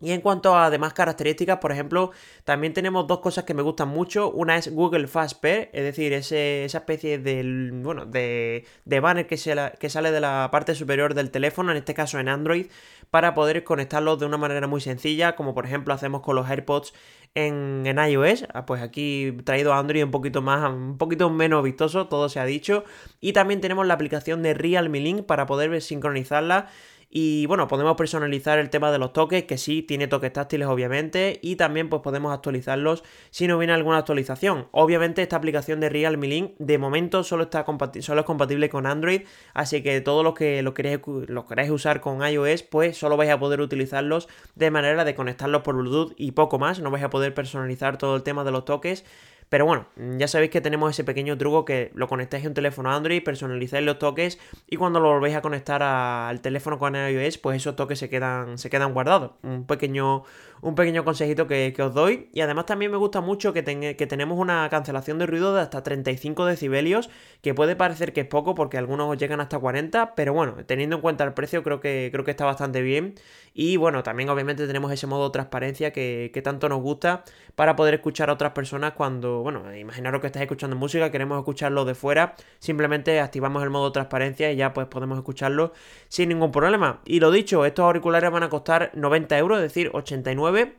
Y 0.00 0.10
en 0.10 0.20
cuanto 0.20 0.56
a 0.58 0.70
demás 0.70 0.92
características, 0.92 1.58
por 1.58 1.72
ejemplo, 1.72 2.10
también 2.44 2.74
tenemos 2.74 3.06
dos 3.06 3.20
cosas 3.20 3.44
que 3.44 3.54
me 3.54 3.62
gustan 3.62 3.88
mucho. 3.88 4.30
Una 4.30 4.56
es 4.56 4.70
Google 4.72 5.06
Fast 5.06 5.40
Pair, 5.40 5.70
es 5.72 5.82
decir, 5.82 6.12
esa 6.12 6.78
especie 6.78 7.18
de, 7.18 7.70
bueno, 7.72 8.04
de, 8.04 8.66
banner 8.84 9.26
que, 9.26 9.36
que 9.78 9.90
sale 9.90 10.10
de 10.10 10.20
la 10.20 10.48
parte 10.50 10.74
superior 10.74 11.14
del 11.14 11.30
teléfono, 11.30 11.70
en 11.70 11.78
este 11.78 11.94
caso 11.94 12.18
en 12.18 12.28
Android, 12.28 12.66
para 13.10 13.32
poder 13.34 13.62
conectarlos 13.62 14.18
de 14.18 14.26
una 14.26 14.36
manera 14.36 14.66
muy 14.66 14.80
sencilla, 14.80 15.36
como 15.36 15.54
por 15.54 15.64
ejemplo 15.64 15.94
hacemos 15.94 16.20
con 16.20 16.34
los 16.34 16.50
AirPods 16.50 16.92
en, 17.34 17.84
en, 17.86 17.98
iOS. 17.98 18.46
Ah, 18.52 18.66
pues 18.66 18.82
aquí 18.82 19.36
traído 19.44 19.72
Android 19.72 20.02
un 20.02 20.10
poquito 20.10 20.42
más, 20.42 20.70
un 20.70 20.98
poquito 20.98 21.30
menos 21.30 21.62
vistoso, 21.62 22.08
todo 22.08 22.28
se 22.28 22.40
ha 22.40 22.44
dicho. 22.44 22.84
Y 23.20 23.32
también 23.32 23.60
tenemos 23.60 23.86
la 23.86 23.94
aplicación 23.94 24.42
de 24.42 24.54
Realme 24.54 25.00
Link 25.00 25.24
para 25.26 25.46
poder 25.46 25.80
sincronizarla 25.80 26.68
y 27.16 27.46
bueno, 27.46 27.68
podemos 27.68 27.96
personalizar 27.96 28.58
el 28.58 28.70
tema 28.70 28.90
de 28.90 28.98
los 28.98 29.12
toques, 29.12 29.44
que 29.44 29.56
sí, 29.56 29.82
tiene 29.82 30.08
toques 30.08 30.32
táctiles 30.32 30.66
obviamente, 30.66 31.38
y 31.42 31.54
también 31.54 31.88
pues 31.88 32.02
podemos 32.02 32.34
actualizarlos 32.34 33.04
si 33.30 33.46
no 33.46 33.56
viene 33.56 33.72
alguna 33.72 33.98
actualización. 33.98 34.66
Obviamente 34.72 35.22
esta 35.22 35.36
aplicación 35.36 35.78
de 35.78 35.90
Realme 35.90 36.26
Link 36.26 36.54
de 36.58 36.76
momento 36.76 37.22
solo, 37.22 37.44
está 37.44 37.64
solo 38.00 38.20
es 38.20 38.26
compatible 38.26 38.68
con 38.68 38.84
Android, 38.84 39.22
así 39.52 39.80
que 39.80 40.00
todos 40.00 40.24
los 40.24 40.34
que 40.34 40.64
lo 40.64 40.74
queréis, 40.74 40.98
lo 41.28 41.46
usar 41.72 42.00
con 42.00 42.20
iOS, 42.20 42.64
pues 42.64 42.96
solo 42.98 43.16
vais 43.16 43.30
a 43.30 43.38
poder 43.38 43.60
utilizarlos 43.60 44.28
de 44.56 44.72
manera 44.72 45.04
de 45.04 45.14
conectarlos 45.14 45.62
por 45.62 45.76
Bluetooth 45.76 46.14
y 46.16 46.32
poco 46.32 46.58
más, 46.58 46.80
no 46.80 46.90
vais 46.90 47.04
a 47.04 47.10
poder 47.10 47.32
personalizar 47.32 47.96
todo 47.96 48.16
el 48.16 48.24
tema 48.24 48.42
de 48.42 48.50
los 48.50 48.64
toques. 48.64 49.04
Pero 49.48 49.66
bueno, 49.66 49.86
ya 50.18 50.26
sabéis 50.26 50.50
que 50.50 50.60
tenemos 50.60 50.90
ese 50.90 51.04
pequeño 51.04 51.38
truco 51.38 51.64
que 51.64 51.90
lo 51.94 52.08
conectáis 52.08 52.44
a 52.44 52.48
un 52.48 52.54
teléfono 52.54 52.92
Android, 52.92 53.22
personalizáis 53.22 53.84
los 53.84 53.98
toques 53.98 54.38
y 54.68 54.76
cuando 54.76 55.00
lo 55.00 55.08
volvéis 55.08 55.36
a 55.36 55.42
conectar 55.42 55.82
al 55.82 56.40
teléfono 56.40 56.78
con 56.78 56.96
iOS, 56.96 57.38
pues 57.38 57.56
esos 57.58 57.76
toques 57.76 57.98
se 57.98 58.08
quedan, 58.08 58.58
se 58.58 58.70
quedan 58.70 58.94
guardados. 58.94 59.32
Un 59.42 59.66
pequeño, 59.66 60.24
un 60.60 60.74
pequeño 60.74 61.04
consejito 61.04 61.46
que, 61.46 61.74
os 61.78 61.94
doy. 61.94 62.30
Y 62.32 62.40
además 62.40 62.66
también 62.66 62.90
me 62.90 62.96
gusta 62.96 63.20
mucho 63.20 63.52
que, 63.52 63.62
que 63.96 64.06
tenemos 64.06 64.38
una 64.38 64.68
cancelación 64.70 65.18
de 65.18 65.26
ruido 65.26 65.54
de 65.54 65.60
hasta 65.60 65.82
35 65.82 66.46
decibelios, 66.46 67.10
que 67.42 67.54
puede 67.54 67.76
parecer 67.76 68.12
que 68.12 68.22
es 68.22 68.26
poco 68.26 68.54
porque 68.54 68.78
algunos 68.78 69.16
llegan 69.18 69.40
hasta 69.40 69.58
40, 69.58 70.14
pero 70.14 70.32
bueno, 70.32 70.56
teniendo 70.66 70.96
en 70.96 71.02
cuenta 71.02 71.24
el 71.24 71.34
precio 71.34 71.62
creo 71.62 71.80
que, 71.80 72.08
creo 72.12 72.24
que 72.24 72.30
está 72.30 72.44
bastante 72.44 72.82
bien. 72.82 73.14
Y 73.56 73.76
bueno, 73.76 74.02
también 74.02 74.28
obviamente 74.30 74.66
tenemos 74.66 74.90
ese 74.90 75.06
modo 75.06 75.30
transparencia 75.30 75.92
que, 75.92 76.32
que 76.34 76.42
tanto 76.42 76.68
nos 76.68 76.82
gusta 76.82 77.22
para 77.54 77.76
poder 77.76 77.94
escuchar 77.94 78.28
a 78.28 78.32
otras 78.32 78.50
personas 78.52 78.94
cuando, 78.94 79.42
bueno, 79.42 79.74
imaginaros 79.76 80.20
que 80.20 80.26
estáis 80.26 80.42
escuchando 80.42 80.74
música, 80.74 81.12
queremos 81.12 81.38
escucharlo 81.38 81.84
de 81.84 81.94
fuera, 81.94 82.34
simplemente 82.58 83.20
activamos 83.20 83.62
el 83.62 83.70
modo 83.70 83.92
transparencia 83.92 84.50
y 84.50 84.56
ya 84.56 84.72
pues 84.74 84.88
podemos 84.88 85.16
escucharlo 85.18 85.72
sin 86.08 86.30
ningún 86.30 86.50
problema. 86.50 87.00
Y 87.04 87.20
lo 87.20 87.30
dicho, 87.30 87.64
estos 87.64 87.84
auriculares 87.84 88.30
van 88.32 88.42
a 88.42 88.48
costar 88.48 88.90
90 88.94 89.38
euros, 89.38 89.58
es 89.58 89.62
decir, 89.62 89.90
89 89.94 90.76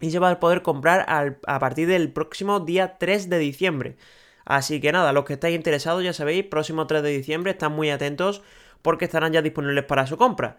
y 0.00 0.10
se 0.10 0.18
va 0.18 0.30
a 0.30 0.40
poder 0.40 0.62
comprar 0.62 1.04
a 1.08 1.58
partir 1.58 1.86
del 1.88 2.12
próximo 2.12 2.60
día 2.60 2.96
3 2.98 3.28
de 3.28 3.38
diciembre. 3.38 3.96
Así 4.46 4.80
que 4.80 4.92
nada, 4.92 5.12
los 5.12 5.24
que 5.24 5.34
estáis 5.34 5.56
interesados 5.56 6.04
ya 6.04 6.12
sabéis, 6.12 6.44
próximo 6.44 6.86
3 6.86 7.02
de 7.02 7.10
diciembre, 7.10 7.52
están 7.52 7.72
muy 7.72 7.90
atentos 7.90 8.42
porque 8.80 9.06
estarán 9.06 9.32
ya 9.32 9.42
disponibles 9.42 9.84
para 9.84 10.06
su 10.06 10.16
compra. 10.16 10.56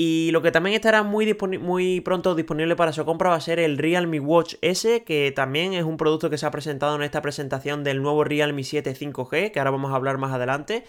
Y 0.00 0.30
lo 0.30 0.42
que 0.42 0.52
también 0.52 0.76
estará 0.76 1.02
muy, 1.02 1.36
muy 1.60 2.00
pronto 2.02 2.36
disponible 2.36 2.76
para 2.76 2.92
su 2.92 3.04
compra 3.04 3.30
va 3.30 3.34
a 3.34 3.40
ser 3.40 3.58
el 3.58 3.78
Realme 3.78 4.20
Watch 4.20 4.54
S, 4.62 5.02
que 5.02 5.32
también 5.34 5.72
es 5.72 5.82
un 5.82 5.96
producto 5.96 6.30
que 6.30 6.38
se 6.38 6.46
ha 6.46 6.52
presentado 6.52 6.94
en 6.94 7.02
esta 7.02 7.20
presentación 7.20 7.82
del 7.82 8.00
nuevo 8.00 8.22
Realme 8.22 8.62
7 8.62 8.94
5G, 8.94 9.50
que 9.50 9.58
ahora 9.58 9.72
vamos 9.72 9.90
a 9.90 9.96
hablar 9.96 10.16
más 10.18 10.32
adelante. 10.32 10.84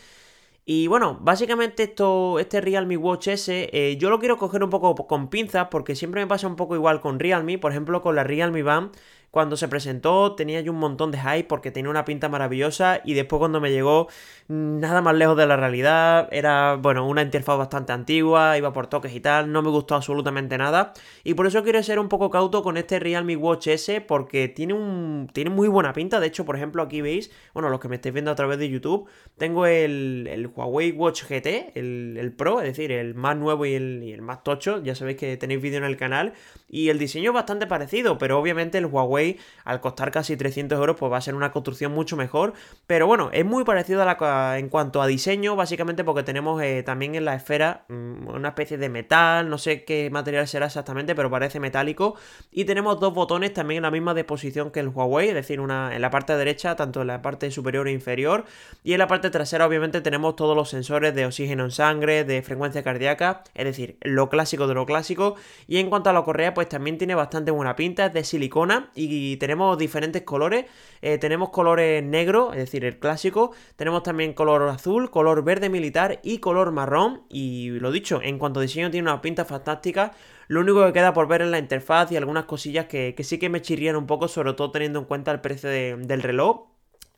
Y 0.63 0.85
bueno, 0.85 1.17
básicamente 1.21 1.81
esto, 1.81 2.37
este 2.37 2.61
Realme 2.61 2.97
Watch 2.97 3.29
S, 3.29 3.69
eh, 3.73 3.97
yo 3.97 4.11
lo 4.11 4.19
quiero 4.19 4.37
coger 4.37 4.63
un 4.63 4.69
poco 4.69 4.93
con 5.07 5.31
pinzas 5.31 5.69
porque 5.71 5.95
siempre 5.95 6.21
me 6.21 6.27
pasa 6.27 6.45
un 6.45 6.55
poco 6.55 6.75
igual 6.75 7.01
con 7.01 7.17
Realme, 7.17 7.57
por 7.57 7.71
ejemplo 7.71 8.03
con 8.03 8.15
la 8.15 8.23
Realme 8.23 8.61
Band 8.61 8.91
cuando 9.31 9.57
se 9.57 9.67
presentó 9.67 10.35
tenía 10.35 10.61
yo 10.61 10.71
un 10.71 10.79
montón 10.79 11.11
de 11.11 11.19
hype 11.19 11.43
porque 11.43 11.71
tenía 11.71 11.89
una 11.89 12.05
pinta 12.05 12.29
maravillosa 12.29 13.01
y 13.03 13.13
después 13.13 13.39
cuando 13.39 13.61
me 13.61 13.71
llegó 13.71 14.07
nada 14.47 15.01
más 15.01 15.15
lejos 15.15 15.37
de 15.37 15.45
la 15.45 15.57
realidad, 15.57 16.27
era 16.31 16.75
bueno, 16.75 17.07
una 17.07 17.21
interfaz 17.21 17.57
bastante 17.57 17.93
antigua, 17.93 18.57
iba 18.57 18.73
por 18.73 18.87
toques 18.87 19.13
y 19.13 19.19
tal, 19.19 19.51
no 19.51 19.61
me 19.61 19.69
gustó 19.69 19.93
absolutamente 19.93 20.57
nada. 20.57 20.93
Y 21.23 21.35
por 21.35 21.45
eso 21.45 21.63
quiero 21.63 21.81
ser 21.83 21.99
un 21.99 22.09
poco 22.09 22.31
cauto 22.31 22.63
con 22.63 22.77
este 22.77 22.99
Realme 22.99 23.35
Watch 23.35 23.67
S 23.67 24.01
porque 24.01 24.47
tiene 24.47 24.73
un 24.73 25.29
tiene 25.33 25.51
muy 25.51 25.67
buena 25.67 25.93
pinta, 25.93 26.19
de 26.19 26.27
hecho, 26.27 26.45
por 26.45 26.55
ejemplo, 26.55 26.81
aquí 26.81 27.01
veis, 27.01 27.31
bueno, 27.53 27.69
los 27.69 27.79
que 27.79 27.87
me 27.87 27.95
estáis 27.95 28.13
viendo 28.13 28.31
a 28.31 28.35
través 28.35 28.57
de 28.57 28.69
YouTube, 28.69 29.07
tengo 29.37 29.67
el, 29.67 30.49
Huawei 30.55 30.91
Watch 30.91 31.23
GT, 31.29 31.73
el, 31.75 32.33
Pro, 32.35 32.61
es 32.61 32.67
decir, 32.67 32.91
el 32.91 33.13
más 33.13 33.37
nuevo 33.37 33.65
y 33.65 33.73
el, 33.75 34.01
y 34.03 34.13
el 34.13 34.21
más 34.23 34.43
tocho, 34.43 34.81
ya 34.81 34.95
sabéis 34.95 35.17
que 35.17 35.37
tenéis 35.37 35.61
vídeo 35.61 35.77
en 35.77 35.83
el 35.83 35.97
canal 35.97 36.33
y 36.67 36.89
el 36.89 36.97
diseño 36.97 37.31
es 37.31 37.35
bastante 37.35 37.67
parecido, 37.67 38.17
pero 38.17 38.39
obviamente 38.39 38.77
el 38.77 38.85
Huawei 38.87 39.18
al 39.65 39.82
costar 39.82 40.12
casi 40.12 40.36
300 40.36 40.77
euros, 40.77 40.95
pues 40.97 41.12
va 41.12 41.17
a 41.17 41.21
ser 41.21 41.36
una 41.36 41.51
construcción 41.51 41.91
mucho 41.91 42.17
mejor. 42.17 42.53
Pero 42.88 43.08
bueno, 43.08 43.29
es 43.34 43.45
muy 43.45 43.63
parecido 43.63 44.01
a 44.01 44.05
la, 44.05 44.58
en 44.58 44.69
cuanto 44.69 45.01
a 45.01 45.08
diseño, 45.08 45.55
básicamente 45.55 46.03
porque 46.03 46.23
tenemos 46.23 46.62
eh, 46.62 46.84
también 46.84 47.15
en 47.15 47.25
la 47.25 47.36
esfera 47.36 47.86
mm, 47.89 48.27
una 48.27 48.49
especie 48.49 48.77
de 48.77 48.89
metal, 48.89 49.49
no 49.49 49.58
sé 49.58 49.84
qué 49.84 50.10
material 50.10 50.47
será 50.47 50.67
exactamente, 50.67 51.15
pero 51.15 51.29
parece 51.29 51.60
metálico. 51.60 52.15
Y 52.51 52.65
tenemos 52.65 52.99
dos 52.99 53.13
botones 53.13 53.53
también 53.53 53.77
en 53.77 53.84
la 53.84 53.91
misma 53.91 54.13
disposición 54.13 54.71
que 54.71 54.79
el 54.79 54.89
Huawei, 54.89 55.29
es 55.29 55.36
decir, 55.36 55.60
una 55.60 55.95
en 55.95 56.01
la 56.01 56.10
parte 56.10 56.36
derecha, 56.36 56.75
tanto 56.75 57.01
en 57.01 57.08
la 57.08 57.21
parte 57.21 57.51
superior 57.51 57.88
e 57.88 57.91
inferior. 57.91 58.45
Y 58.84 58.93
en 58.93 58.99
la 58.99 59.08
parte 59.08 59.29
trasera, 59.29 59.67
obviamente, 59.67 60.01
tenemos 60.01 60.36
todos 60.36 60.55
los 60.55 60.69
sensores 60.69 61.13
de 61.13 61.25
oxígeno 61.25 61.65
en 61.65 61.71
sangre, 61.71 62.23
de 62.23 62.41
frecuencia 62.41 62.84
cardíaca, 62.84 63.43
es 63.53 63.65
decir, 63.65 63.97
lo 64.01 64.29
clásico 64.29 64.67
de 64.67 64.73
lo 64.73 64.86
clásico. 64.86 65.36
Y 65.67 65.77
en 65.77 65.89
cuanto 65.89 66.10
a 66.10 66.13
la 66.13 66.23
correa, 66.23 66.53
pues 66.53 66.69
también 66.69 66.97
tiene 66.97 67.15
bastante 67.15 67.51
buena 67.51 67.75
pinta, 67.75 68.08
es 68.08 68.13
de 68.13 68.23
silicona 68.23 68.89
tenemos 69.37 69.77
diferentes 69.77 70.23
colores. 70.23 70.65
Eh, 71.01 71.17
tenemos 71.17 71.49
colores 71.49 72.03
negro, 72.03 72.53
es 72.53 72.59
decir, 72.59 72.85
el 72.85 72.99
clásico. 72.99 73.51
Tenemos 73.75 74.03
también 74.03 74.33
color 74.33 74.69
azul, 74.69 75.09
color 75.09 75.43
verde 75.43 75.69
militar 75.69 76.19
y 76.23 76.39
color 76.39 76.71
marrón. 76.71 77.23
Y 77.29 77.71
lo 77.79 77.91
dicho, 77.91 78.21
en 78.21 78.37
cuanto 78.37 78.59
a 78.59 78.63
diseño 78.63 78.91
tiene 78.91 79.09
una 79.09 79.21
pinta 79.21 79.45
fantástica. 79.45 80.13
Lo 80.47 80.61
único 80.61 80.85
que 80.85 80.93
queda 80.93 81.13
por 81.13 81.27
ver 81.27 81.43
es 81.43 81.49
la 81.49 81.59
interfaz 81.59 82.11
y 82.11 82.17
algunas 82.17 82.45
cosillas 82.45 82.87
que, 82.87 83.15
sí 83.19 83.37
que 83.37 83.49
me 83.49 83.61
chirrían 83.61 83.95
un 83.95 84.07
poco, 84.07 84.27
sobre 84.27 84.53
todo 84.53 84.71
teniendo 84.71 84.99
en 84.99 85.05
cuenta 85.05 85.31
el 85.31 85.41
precio 85.41 85.69
del 85.69 86.23
reloj. 86.23 86.69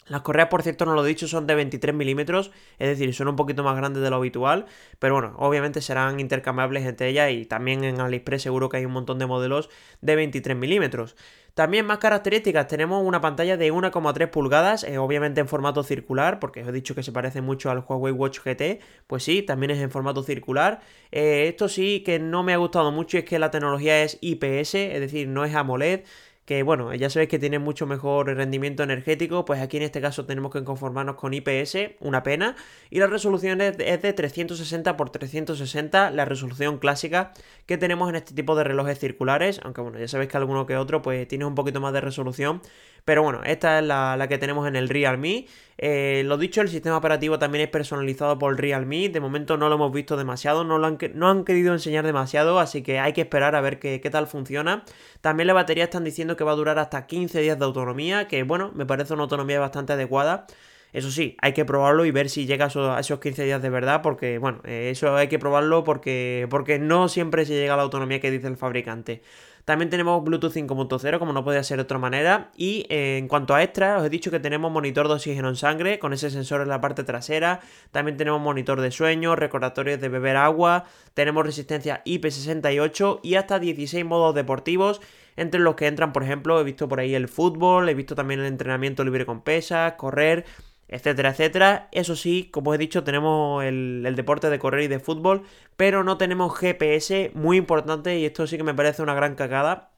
Las 0.08 0.22
correas, 0.24 0.50
por 0.50 0.62
cierto, 0.62 0.84
no 0.84 0.94
lo 0.94 1.06
he 1.06 1.08
dicho, 1.08 1.26
son 1.28 1.48
de 1.48 1.56
23 1.56 1.96
milímetros, 1.96 2.52
es 2.80 2.90
decir, 2.90 3.14
son 3.14 3.30
un 3.30 3.38
poquito 3.38 3.64
más 3.64 3.78
grandes 3.78 4.04
de 4.04 4.10
lo 4.10 4.18
habitual, 4.18 4.66
pero 5.00 5.14
bueno, 5.14 5.34
obviamente 5.38 5.80
serán 5.80 6.20
intercambiables 6.20 6.86
entre 6.86 7.08
ellas 7.08 7.32
y 7.32 7.46
también 7.46 7.86
en 7.86 8.02
AliExpress 8.02 8.42
seguro 8.42 8.68
que 8.68 8.76
hay 8.76 8.86
un 8.86 8.92
montón 8.92 9.20
de 9.20 9.28
modelos 9.28 9.70
de 10.02 10.18
23 10.18 10.58
milímetros. 10.58 11.16
También 11.54 11.86
más 11.86 11.98
características, 11.98 12.68
tenemos 12.68 13.06
una 13.06 13.20
pantalla 13.20 13.58
de 13.58 13.74
1,3 13.74 14.30
pulgadas, 14.30 14.84
eh, 14.86 14.98
obviamente 14.98 15.42
en 15.42 15.50
formato 15.50 15.84
circular, 15.84 16.40
porque 16.40 16.62
os 16.62 16.70
he 16.70 16.72
dicho 16.72 16.96
que 16.96 17.04
se 17.04 17.12
parece 17.12 17.42
mucho 17.42 17.70
al 17.70 17.84
Huawei 17.86 18.14
Watch 18.14 18.40
GT, 18.40 18.80
pues 19.08 19.24
sí, 19.24 19.42
también 19.42 19.72
es 19.72 19.80
en 19.80 19.92
formato 19.92 20.24
circular. 20.24 20.80
Eh, 21.12 21.48
esto 21.50 21.68
sí 21.68 22.04
que 22.06 22.20
no 22.20 22.44
me 22.44 22.54
ha 22.54 22.58
gustado 22.58 22.92
mucho, 22.92 23.18
es 23.18 23.26
que 23.26 23.38
la 23.38 23.52
tecnología 23.52 24.02
es 24.02 24.18
IPS, 24.22 24.76
es 24.76 25.00
decir, 25.02 25.28
no 25.28 25.44
es 25.44 25.54
AMOLED, 25.54 26.06
que 26.46 26.64
bueno, 26.64 26.94
ya 26.96 27.10
sabéis 27.10 27.30
que 27.30 27.40
tiene 27.40 27.60
mucho 27.60 27.86
mejor 27.86 28.28
rendimiento 28.28 28.84
energético, 28.84 29.46
pues 29.46 29.62
aquí 29.62 29.78
en 29.78 29.84
este 29.84 30.02
caso 30.02 30.26
tenemos 30.26 30.52
que 30.52 30.64
conformarnos 30.64 31.16
con 31.16 31.34
IPS, 31.34 31.78
una 32.00 32.24
pena, 32.24 32.56
y 32.90 33.00
la 33.00 33.08
resolución 33.08 33.62
es 33.62 33.78
de 33.78 34.14
360 34.14 34.90
x 34.90 35.12
360, 35.12 36.12
la 36.12 36.26
resolución 36.26 36.80
clásica 36.80 37.32
que 37.66 37.78
tenemos 37.78 38.10
en 38.10 38.16
este 38.16 38.34
tipo 38.34 38.56
de 38.56 38.64
relojes 38.64 39.00
circulares, 39.00 39.62
aunque 39.64 39.82
bueno, 39.82 40.00
ya 40.00 40.08
sabéis 40.08 40.30
que 40.30 40.38
alguno 40.38 40.66
que 40.66 40.78
otro 40.78 41.02
pues 41.02 41.28
tiene 41.28 41.46
un 41.46 41.56
poquito 41.56 41.80
más 41.80 41.94
de 41.94 42.02
resolución, 42.02 42.62
pero 43.06 43.24
bueno, 43.24 43.42
esta 43.44 43.80
es 43.80 43.86
la, 43.86 44.26
que 44.30 44.38
tenemos 44.38 44.68
en 44.68 44.76
el 44.76 44.90
Realme. 44.90 45.48
Eh, 45.78 46.22
lo 46.26 46.38
dicho, 46.38 46.62
el 46.62 46.70
sistema 46.70 46.98
operativo 46.98 47.40
también 47.40 47.64
es 47.64 47.70
personalizado 47.70 48.38
por 48.38 48.60
Realme. 48.60 49.10
De 49.10 49.20
momento 49.20 49.58
no 49.58 49.70
lo 49.70 49.76
hemos 49.76 49.92
visto 49.92 50.18
demasiado, 50.18 50.64
no, 50.64 50.78
lo 50.78 50.88
han, 50.88 50.98
no 51.16 51.30
han 51.30 51.44
querido 51.44 51.74
enseñar 51.74 52.06
demasiado, 52.06 52.60
así 52.60 52.84
que 52.84 53.00
hay 53.00 53.14
que 53.14 53.22
esperar 53.22 53.56
a 53.56 53.62
ver 53.62 53.80
qué, 53.80 54.00
tal 54.12 54.28
funciona. 54.28 54.84
También 55.22 55.48
la 55.48 55.54
batería 55.54 55.86
están 55.86 56.04
diciendo 56.04 56.36
que 56.38 56.44
va 56.44 56.52
a 56.52 56.56
durar 56.56 56.78
hasta 56.78 57.08
15 57.08 57.42
días 57.42 57.58
de 57.58 57.66
autonomía, 57.66 58.28
que 58.28 58.44
bueno, 58.44 58.72
me 58.76 58.86
parece 58.86 59.14
una 59.14 59.24
autonomía 59.24 59.60
bastante 59.60 59.94
adecuada. 59.94 60.46
Eso 60.94 61.10
sí, 61.10 61.38
hay 61.42 61.54
que 61.54 61.64
probarlo 61.64 62.06
y 62.06 62.12
ver 62.12 62.30
si 62.30 62.46
llega 62.46 62.66
a 62.66 63.00
esos 63.00 63.20
15 63.20 63.46
días 63.46 63.62
de 63.62 63.70
verdad, 63.70 64.02
porque 64.02 64.38
bueno, 64.38 64.60
eh, 64.66 64.90
eso 64.92 65.16
hay 65.16 65.30
que 65.30 65.40
probarlo 65.40 65.86
porque, 65.86 66.48
porque 66.50 66.80
no 66.80 67.08
siempre 67.08 67.46
se 67.46 67.54
llega 67.54 67.76
a 67.76 67.78
la 67.78 67.84
autonomía 67.84 68.20
que 68.20 68.30
dice 68.30 68.48
el 68.48 68.58
fabricante. 68.58 69.22
También 69.66 69.90
tenemos 69.90 70.24
Bluetooth 70.24 70.54
5.0, 70.54 71.20
como 71.20 71.34
no 71.34 71.44
podía 71.44 71.64
ser 71.64 71.78
de 71.78 71.84
otra 71.84 71.98
manera. 71.98 72.52
Y 72.56 72.86
eh, 72.90 73.18
en 73.18 73.28
cuanto 73.28 73.54
a 73.54 73.64
extras, 73.64 74.00
os 74.00 74.06
he 74.06 74.10
dicho 74.10 74.32
que 74.32 74.40
tenemos 74.40 74.72
monitor 74.72 75.08
de 75.08 75.16
oxígeno 75.16 75.50
en 75.50 75.56
sangre, 75.56 76.00
con 76.00 76.14
ese 76.14 76.30
sensor 76.30 76.62
en 76.62 76.70
la 76.70 76.82
parte 76.82 77.04
trasera. 77.04 77.60
También 77.92 78.18
tenemos 78.18 78.42
monitor 78.42 78.82
de 78.82 78.92
sueño, 78.92 79.36
recordatorios 79.36 80.02
de 80.02 80.10
beber 80.10 80.38
agua. 80.38 80.86
Tenemos 81.14 81.46
resistencia 81.46 82.02
IP68 82.06 83.20
y 83.24 83.36
hasta 83.36 83.60
16 83.60 84.06
modos 84.06 84.36
deportivos. 84.36 85.02
Entre 85.38 85.60
los 85.60 85.76
que 85.76 85.88
entran, 85.88 86.14
por 86.14 86.24
ejemplo, 86.24 86.60
he 86.60 86.64
visto 86.64 86.88
por 86.88 87.00
ahí 87.00 87.16
el 87.16 87.28
fútbol, 87.28 87.88
he 87.90 87.94
visto 87.94 88.16
también 88.16 88.42
el 88.42 88.48
entrenamiento 88.48 89.04
libre 89.04 89.26
con 89.26 89.42
pesas, 89.42 89.94
correr, 89.94 90.46
etcétera, 90.92 91.30
etcétera. 91.30 91.90
Eso 91.92 92.16
sí, 92.16 92.50
como 92.52 92.74
he 92.74 92.78
dicho, 92.78 93.04
tenemos 93.04 93.64
el, 93.64 94.14
deporte 94.16 94.50
de 94.50 94.60
correr 94.60 94.84
y 94.84 94.88
de 94.88 95.00
fútbol, 95.00 95.44
pero 95.78 96.04
no 96.04 96.18
tenemos 96.18 96.56
GPS, 96.58 97.32
muy 97.34 97.58
importante, 97.58 98.20
y 98.20 98.26
esto 98.26 98.46
sí 98.46 98.58
que 98.58 98.64
me 98.64 98.74
parece 98.76 99.02
una 99.02 99.16
gran 99.16 99.36
cagada, 99.36 99.92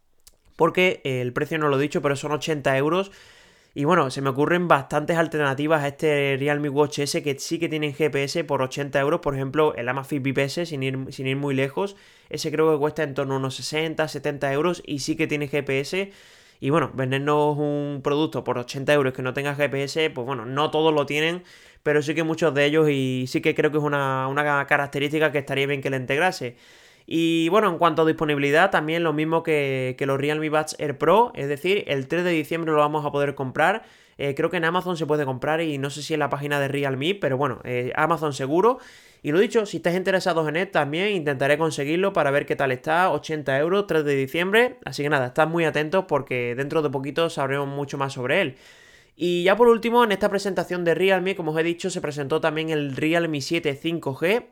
porque 0.55 1.01
el 1.03 1.33
precio 1.33 1.57
no 1.57 1.67
lo 1.67 1.77
he 1.79 1.81
dicho, 1.81 2.01
pero 2.01 2.15
son 2.15 2.31
80 2.31 2.77
euros. 2.77 3.11
Y 3.75 3.85
bueno, 3.85 4.11
se 4.11 4.21
me 4.21 4.29
ocurren 4.29 4.67
bastantes 4.67 5.17
alternativas 5.17 5.83
a 5.83 5.87
este 5.87 6.37
Realme 6.39 6.69
Watch 6.69 6.99
S 6.99 7.23
que 7.23 7.39
sí 7.39 7.57
que 7.57 7.69
tienen 7.69 7.95
GPS 7.95 8.43
por 8.43 8.61
80 8.61 8.99
euros. 8.99 9.21
Por 9.21 9.33
ejemplo, 9.33 9.73
el 9.75 9.89
Amazfit 9.89 10.21
VPS, 10.21 10.69
sin 10.69 10.83
ir, 10.83 11.07
sin 11.09 11.25
ir 11.25 11.37
muy 11.37 11.55
lejos. 11.55 11.95
Ese 12.29 12.51
creo 12.51 12.71
que 12.71 12.77
cuesta 12.77 13.01
en 13.01 13.15
torno 13.15 13.33
a 13.33 13.37
unos 13.37 13.55
60, 13.55 14.07
70 14.07 14.53
euros 14.53 14.83
y 14.85 14.99
sí 14.99 15.15
que 15.15 15.25
tiene 15.25 15.47
GPS. 15.47 16.11
Y 16.63 16.69
bueno, 16.69 16.91
vendernos 16.93 17.57
un 17.57 17.99
producto 18.01 18.45
por 18.45 18.57
80 18.57 18.93
euros 18.93 19.11
que 19.11 19.21
no 19.21 19.33
tenga 19.33 19.53
GPS, 19.53 20.09
pues 20.11 20.25
bueno, 20.25 20.45
no 20.45 20.71
todos 20.71 20.93
lo 20.93 21.05
tienen, 21.05 21.43
pero 21.83 22.01
sí 22.01 22.15
que 22.15 22.23
muchos 22.23 22.53
de 22.53 22.63
ellos 22.63 22.87
y 22.89 23.25
sí 23.27 23.41
que 23.41 23.53
creo 23.53 23.69
que 23.69 23.79
es 23.79 23.83
una, 23.83 24.65
característica 24.69 25.29
que 25.33 25.39
estaría 25.39 25.67
bien 25.67 25.81
que 25.81 25.89
le 25.89 25.97
integrase. 25.97 26.55
Y 27.05 27.49
bueno, 27.49 27.69
en 27.69 27.77
cuanto 27.77 28.03
a 28.03 28.05
disponibilidad, 28.05 28.71
también 28.71 29.03
lo 29.03 29.11
mismo 29.11 29.43
que, 29.43 29.97
los 29.99 30.17
Realme 30.17 30.49
Buds 30.49 30.77
Air 30.79 30.97
Pro, 30.97 31.33
es 31.35 31.49
decir, 31.49 31.83
el 31.87 32.07
3 32.07 32.23
de 32.23 32.31
diciembre 32.31 32.71
lo 32.71 32.77
vamos 32.77 33.05
a 33.05 33.11
poder 33.11 33.35
comprar. 33.35 33.83
Eh, 34.17 34.33
creo 34.33 34.49
que 34.49 34.55
en 34.55 34.63
Amazon 34.63 34.95
se 34.95 35.05
puede 35.05 35.25
comprar 35.25 35.59
y 35.59 35.77
no 35.79 35.89
sé 35.89 36.01
si 36.01 36.13
en 36.13 36.21
la 36.21 36.29
página 36.29 36.61
de 36.61 36.69
Realme, 36.69 37.13
pero 37.13 37.35
bueno, 37.35 37.59
eh, 37.65 37.91
Amazon 37.97 38.31
seguro. 38.31 38.79
Y 39.23 39.31
lo 39.31 39.39
dicho, 39.39 39.65
si 39.65 39.77
estáis 39.77 39.95
interesados 39.95 40.47
en 40.49 40.57
él 40.57 40.69
también 40.69 41.13
intentaré 41.15 41.57
conseguirlo 41.57 42.11
para 42.11 42.29
ver 42.29 42.45
qué 42.45 42.57
tal 42.57 42.73
está. 42.73 43.09
80 43.09 43.57
euros, 43.57 43.87
3 43.87 44.03
de 44.03 44.15
diciembre. 44.15 44.79
Así 44.83 45.01
que 45.01 45.09
nada, 45.09 45.27
estad 45.27 45.47
muy 45.47 45.63
atentos 45.63 46.05
porque 46.09 46.55
dentro 46.55 46.81
de 46.81 46.89
poquito 46.89 47.29
sabremos 47.29 47.69
mucho 47.69 47.97
más 47.97 48.11
sobre 48.13 48.41
él. 48.41 48.55
Y 49.15 49.43
ya 49.43 49.55
por 49.55 49.69
último, 49.69 50.03
en 50.03 50.11
esta 50.11 50.29
presentación 50.29 50.83
de 50.83 50.93
Realme, 50.93 51.37
como 51.37 51.51
os 51.51 51.57
he 51.59 51.63
dicho, 51.63 51.89
se 51.89 52.01
presentó 52.01 52.41
también 52.41 52.69
el 52.69 52.97
Realme 52.97 53.39
7 53.39 53.79
5G. 53.81 54.45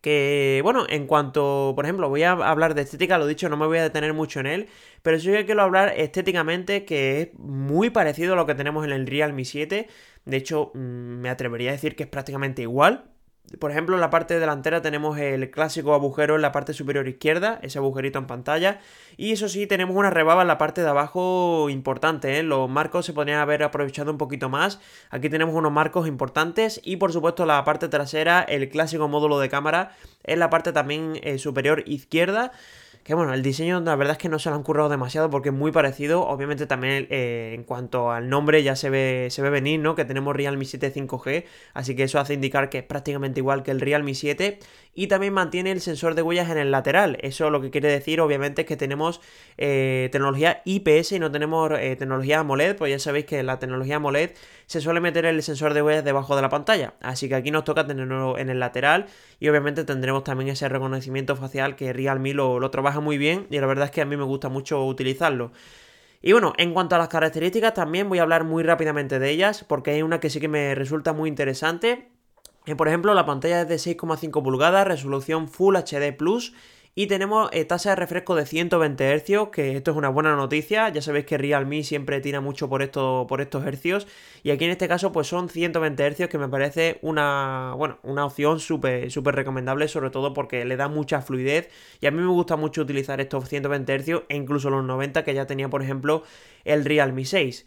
Que, 0.00 0.60
bueno, 0.64 0.84
en 0.88 1.06
cuanto, 1.06 1.72
por 1.76 1.84
ejemplo, 1.84 2.08
voy 2.08 2.24
a 2.24 2.32
hablar 2.32 2.74
de 2.74 2.82
estética, 2.82 3.18
lo 3.18 3.26
dicho, 3.28 3.48
no 3.48 3.56
me 3.56 3.66
voy 3.66 3.78
a 3.78 3.84
detener 3.84 4.14
mucho 4.14 4.40
en 4.40 4.46
él, 4.46 4.68
pero 5.02 5.20
sí 5.20 5.30
que 5.30 5.46
quiero 5.46 5.62
hablar 5.62 5.94
estéticamente, 5.96 6.84
que 6.84 7.20
es 7.20 7.28
muy 7.38 7.90
parecido 7.90 8.32
a 8.32 8.36
lo 8.36 8.46
que 8.46 8.56
tenemos 8.56 8.84
en 8.84 8.90
el 8.90 9.06
Realme 9.06 9.44
7. 9.44 9.86
De 10.24 10.36
hecho, 10.36 10.72
mm, 10.74 10.78
me 10.78 11.30
atrevería 11.30 11.70
a 11.70 11.74
decir 11.74 11.94
que 11.94 12.02
es 12.04 12.08
prácticamente 12.08 12.62
igual. 12.62 13.11
Por 13.58 13.70
ejemplo, 13.70 13.94
en 13.96 14.00
la 14.00 14.08
parte 14.08 14.38
delantera 14.38 14.80
tenemos 14.80 15.18
el 15.18 15.50
clásico 15.50 15.94
agujero 15.94 16.36
en 16.36 16.42
la 16.42 16.52
parte 16.52 16.72
superior 16.72 17.06
izquierda, 17.06 17.58
ese 17.62 17.78
agujerito 17.78 18.18
en 18.18 18.26
pantalla. 18.26 18.80
Y 19.16 19.32
eso 19.32 19.48
sí, 19.48 19.66
tenemos 19.66 19.94
una 19.94 20.10
rebaba 20.10 20.42
en 20.42 20.48
la 20.48 20.56
parte 20.56 20.80
de 20.80 20.88
abajo 20.88 21.68
importante, 21.68 22.38
¿eh? 22.38 22.42
Los 22.42 22.70
marcos 22.70 23.04
se 23.04 23.12
podrían 23.12 23.40
haber 23.40 23.62
aprovechado 23.62 24.10
un 24.10 24.16
poquito 24.16 24.48
más. 24.48 24.80
Aquí 25.10 25.28
tenemos 25.28 25.54
unos 25.54 25.72
marcos 25.72 26.08
importantes 26.08 26.80
y 26.82 26.96
por 26.96 27.12
supuesto 27.12 27.44
la 27.44 27.62
parte 27.64 27.88
trasera, 27.88 28.40
el 28.42 28.70
clásico 28.70 29.06
módulo 29.08 29.38
de 29.38 29.50
cámara, 29.50 29.96
en 30.24 30.38
la 30.38 30.48
parte 30.48 30.72
también 30.72 31.18
eh, 31.22 31.38
superior 31.38 31.82
izquierda. 31.86 32.52
Que 33.04 33.14
bueno, 33.14 33.34
el 33.34 33.42
diseño 33.42 33.80
la 33.80 33.96
verdad 33.96 34.12
es 34.12 34.18
que 34.18 34.28
no 34.28 34.38
se 34.38 34.48
lo 34.48 34.54
han 34.54 34.62
currado 34.62 34.88
demasiado 34.88 35.28
porque 35.28 35.48
es 35.48 35.54
muy 35.54 35.72
parecido. 35.72 36.24
Obviamente 36.24 36.66
también 36.66 37.08
eh, 37.10 37.52
en 37.52 37.64
cuanto 37.64 38.12
al 38.12 38.28
nombre 38.28 38.62
ya 38.62 38.76
se 38.76 38.90
ve, 38.90 39.26
se 39.30 39.42
ve 39.42 39.50
venir, 39.50 39.80
¿no? 39.80 39.96
Que 39.96 40.04
tenemos 40.04 40.36
Realme 40.36 40.64
7 40.64 40.92
5G. 40.94 41.44
Así 41.74 41.96
que 41.96 42.04
eso 42.04 42.20
hace 42.20 42.34
indicar 42.34 42.70
que 42.70 42.78
es 42.78 42.84
prácticamente 42.84 43.40
igual 43.40 43.64
que 43.64 43.72
el 43.72 43.80
Realme 43.80 44.14
7. 44.14 44.60
Y 44.94 45.08
también 45.08 45.32
mantiene 45.32 45.72
el 45.72 45.80
sensor 45.80 46.14
de 46.14 46.22
huellas 46.22 46.48
en 46.50 46.58
el 46.58 46.70
lateral. 46.70 47.18
Eso 47.22 47.50
lo 47.50 47.60
que 47.60 47.70
quiere 47.70 47.88
decir 47.88 48.20
obviamente 48.20 48.62
es 48.62 48.68
que 48.68 48.76
tenemos 48.76 49.20
eh, 49.58 50.08
tecnología 50.12 50.62
IPS 50.64 51.12
y 51.12 51.18
no 51.18 51.32
tenemos 51.32 51.72
eh, 51.72 51.96
tecnología 51.98 52.40
AMOLED. 52.40 52.76
Pues 52.76 52.92
ya 52.92 53.00
sabéis 53.00 53.24
que 53.24 53.42
la 53.42 53.58
tecnología 53.58 53.96
AMOLED 53.96 54.30
se 54.72 54.80
suele 54.80 55.00
meter 55.00 55.26
el 55.26 55.42
sensor 55.42 55.74
de 55.74 55.82
huellas 55.82 56.02
debajo 56.02 56.34
de 56.34 56.40
la 56.40 56.48
pantalla. 56.48 56.94
Así 57.02 57.28
que 57.28 57.34
aquí 57.34 57.50
nos 57.50 57.64
toca 57.64 57.86
tenerlo 57.86 58.38
en 58.38 58.48
el 58.48 58.58
lateral. 58.58 59.04
Y 59.38 59.50
obviamente 59.50 59.84
tendremos 59.84 60.24
también 60.24 60.48
ese 60.48 60.66
reconocimiento 60.66 61.36
facial 61.36 61.76
que 61.76 61.92
Realme 61.92 62.32
lo, 62.32 62.58
lo 62.58 62.70
trabaja 62.70 63.00
muy 63.00 63.18
bien 63.18 63.46
y 63.50 63.58
la 63.60 63.66
verdad 63.66 63.84
es 63.84 63.90
que 63.90 64.00
a 64.00 64.06
mí 64.06 64.16
me 64.16 64.24
gusta 64.24 64.48
mucho 64.48 64.82
utilizarlo. 64.86 65.52
Y 66.22 66.32
bueno, 66.32 66.54
en 66.56 66.72
cuanto 66.72 66.94
a 66.94 66.98
las 66.98 67.08
características 67.08 67.74
también 67.74 68.08
voy 68.08 68.18
a 68.18 68.22
hablar 68.22 68.44
muy 68.44 68.62
rápidamente 68.62 69.18
de 69.18 69.28
ellas 69.28 69.62
porque 69.62 69.90
hay 69.90 70.00
una 70.00 70.20
que 70.20 70.30
sí 70.30 70.40
que 70.40 70.48
me 70.48 70.74
resulta 70.74 71.12
muy 71.12 71.28
interesante. 71.28 72.08
Eh, 72.64 72.74
por 72.74 72.88
ejemplo, 72.88 73.12
la 73.12 73.26
pantalla 73.26 73.60
es 73.60 73.68
de 73.68 73.74
6,5 73.74 74.42
pulgadas, 74.42 74.88
resolución 74.88 75.48
Full 75.48 75.76
HD 75.76 76.16
Plus 76.16 76.54
y 76.94 77.06
tenemos 77.06 77.48
eh, 77.52 77.64
tasa 77.64 77.90
de 77.90 77.96
refresco 77.96 78.34
de 78.34 78.44
120 78.44 79.16
Hz, 79.16 79.50
que 79.50 79.76
esto 79.76 79.92
es 79.92 79.96
una 79.96 80.10
buena 80.10 80.36
noticia. 80.36 80.90
Ya 80.90 81.00
sabéis 81.00 81.24
que 81.24 81.38
Realme 81.38 81.84
siempre 81.84 82.20
tira 82.20 82.42
mucho 82.42 82.68
por, 82.68 82.82
esto, 82.82 83.24
por 83.26 83.40
estos 83.40 83.64
hercios. 83.64 84.06
Y 84.42 84.50
aquí 84.50 84.66
en 84.66 84.72
este 84.72 84.88
caso, 84.88 85.10
pues 85.10 85.26
son 85.26 85.48
120 85.48 86.10
Hz, 86.10 86.28
que 86.28 86.36
me 86.36 86.48
parece 86.48 86.98
una, 87.00 87.72
bueno, 87.78 87.98
una 88.02 88.26
opción 88.26 88.60
súper 88.60 89.10
recomendable, 89.34 89.88
sobre 89.88 90.10
todo 90.10 90.34
porque 90.34 90.66
le 90.66 90.76
da 90.76 90.88
mucha 90.88 91.22
fluidez. 91.22 91.70
Y 92.02 92.06
a 92.06 92.10
mí 92.10 92.20
me 92.20 92.26
gusta 92.26 92.56
mucho 92.56 92.82
utilizar 92.82 93.22
estos 93.22 93.48
120 93.48 93.98
Hz 93.98 94.08
e 94.28 94.36
incluso 94.36 94.68
los 94.68 94.84
90 94.84 95.24
que 95.24 95.32
ya 95.32 95.46
tenía, 95.46 95.70
por 95.70 95.82
ejemplo, 95.82 96.24
el 96.64 96.84
Realme 96.84 97.24
6. 97.24 97.64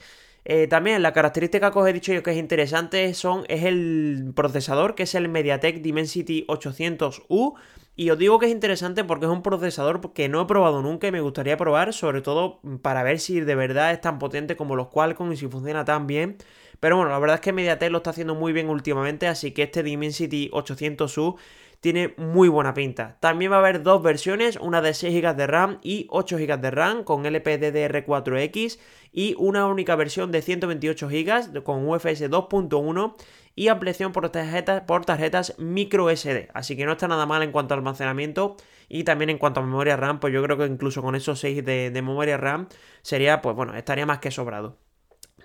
Eh, 0.47 0.67
también 0.67 1.01
la 1.01 1.13
característica 1.13 1.71
que 1.71 1.79
os 1.79 1.87
he 1.87 1.93
dicho 1.93 2.13
yo 2.13 2.21
que 2.21 2.29
es 2.29 2.37
interesante 2.37 3.11
son, 3.15 3.45
es 3.47 3.63
el 3.63 4.31
procesador, 4.35 4.93
que 4.93 5.03
es 5.03 5.15
el 5.15 5.29
MediaTek 5.29 5.81
Dimensity 5.81 6.45
800U. 6.47 7.55
Y 7.97 8.09
os 8.09 8.17
digo 8.17 8.39
que 8.39 8.47
es 8.47 8.51
interesante 8.51 9.05
porque 9.05 9.25
es 9.25 9.31
un 9.31 9.41
procesador 9.41 10.11
que 10.11 10.27
no 10.27 10.41
he 10.41 10.45
probado 10.45 10.81
nunca 10.81 11.07
y 11.07 11.11
me 11.11 11.21
gustaría 11.21 11.55
probar, 11.55 11.93
sobre 11.93 12.21
todo 12.21 12.59
para 12.81 13.03
ver 13.03 13.19
si 13.19 13.39
de 13.39 13.55
verdad 13.55 13.93
es 13.93 14.01
tan 14.01 14.19
potente 14.19 14.57
como 14.57 14.75
los 14.75 14.87
Qualcomm 14.87 15.31
y 15.31 15.37
si 15.37 15.47
funciona 15.47 15.85
tan 15.85 16.05
bien. 16.05 16.37
Pero 16.81 16.97
bueno, 16.97 17.11
la 17.11 17.19
verdad 17.19 17.35
es 17.35 17.41
que 17.41 17.53
MediaTek 17.53 17.91
lo 17.91 17.99
está 17.99 18.09
haciendo 18.09 18.35
muy 18.35 18.51
bien 18.51 18.69
últimamente, 18.69 19.27
así 19.27 19.51
que 19.51 19.63
este 19.63 19.81
Dimensity 19.81 20.49
800U 20.51 21.37
tiene 21.79 22.13
muy 22.17 22.49
buena 22.49 22.73
pinta. 22.73 23.17
También 23.21 23.51
va 23.51 23.57
a 23.57 23.59
haber 23.59 23.83
dos 23.83 24.03
versiones, 24.03 24.57
una 24.57 24.81
de 24.81 24.93
6 24.93 25.21
GB 25.21 25.35
de 25.35 25.47
RAM 25.47 25.79
y 25.81 26.07
8 26.09 26.37
GB 26.37 26.59
de 26.59 26.71
RAM 26.71 27.03
con 27.03 27.23
LPDDR4X 27.23 28.79
y 29.13 29.35
una 29.37 29.67
única 29.67 29.95
versión 29.95 30.31
de 30.31 30.41
128 30.41 31.07
GB 31.07 31.63
con 31.63 31.87
UFS 31.87 32.29
2.1 32.29 33.15
y 33.55 33.69
ampliación 33.69 34.11
por 34.11 34.29
tarjetas, 34.29 34.81
por 34.83 35.05
tarjetas 35.05 35.55
micro 35.57 36.09
SD. 36.09 36.49
Así 36.53 36.75
que 36.75 36.85
no 36.85 36.93
está 36.93 37.07
nada 37.07 37.25
mal 37.25 37.41
en 37.43 37.51
cuanto 37.51 37.73
a 37.73 37.77
almacenamiento 37.77 38.57
y 38.89 39.03
también 39.03 39.29
en 39.29 39.37
cuanto 39.37 39.61
a 39.61 39.63
memoria 39.63 39.95
RAM, 39.97 40.19
pues 40.19 40.33
yo 40.33 40.43
creo 40.43 40.57
que 40.57 40.65
incluso 40.65 41.01
con 41.01 41.15
esos 41.15 41.39
6 41.39 41.63
de, 41.65 41.89
de 41.91 42.01
memoria 42.01 42.37
RAM 42.37 42.67
sería, 43.01 43.41
pues 43.41 43.55
bueno, 43.55 43.75
estaría 43.75 44.05
más 44.05 44.19
que 44.19 44.31
sobrado. 44.31 44.77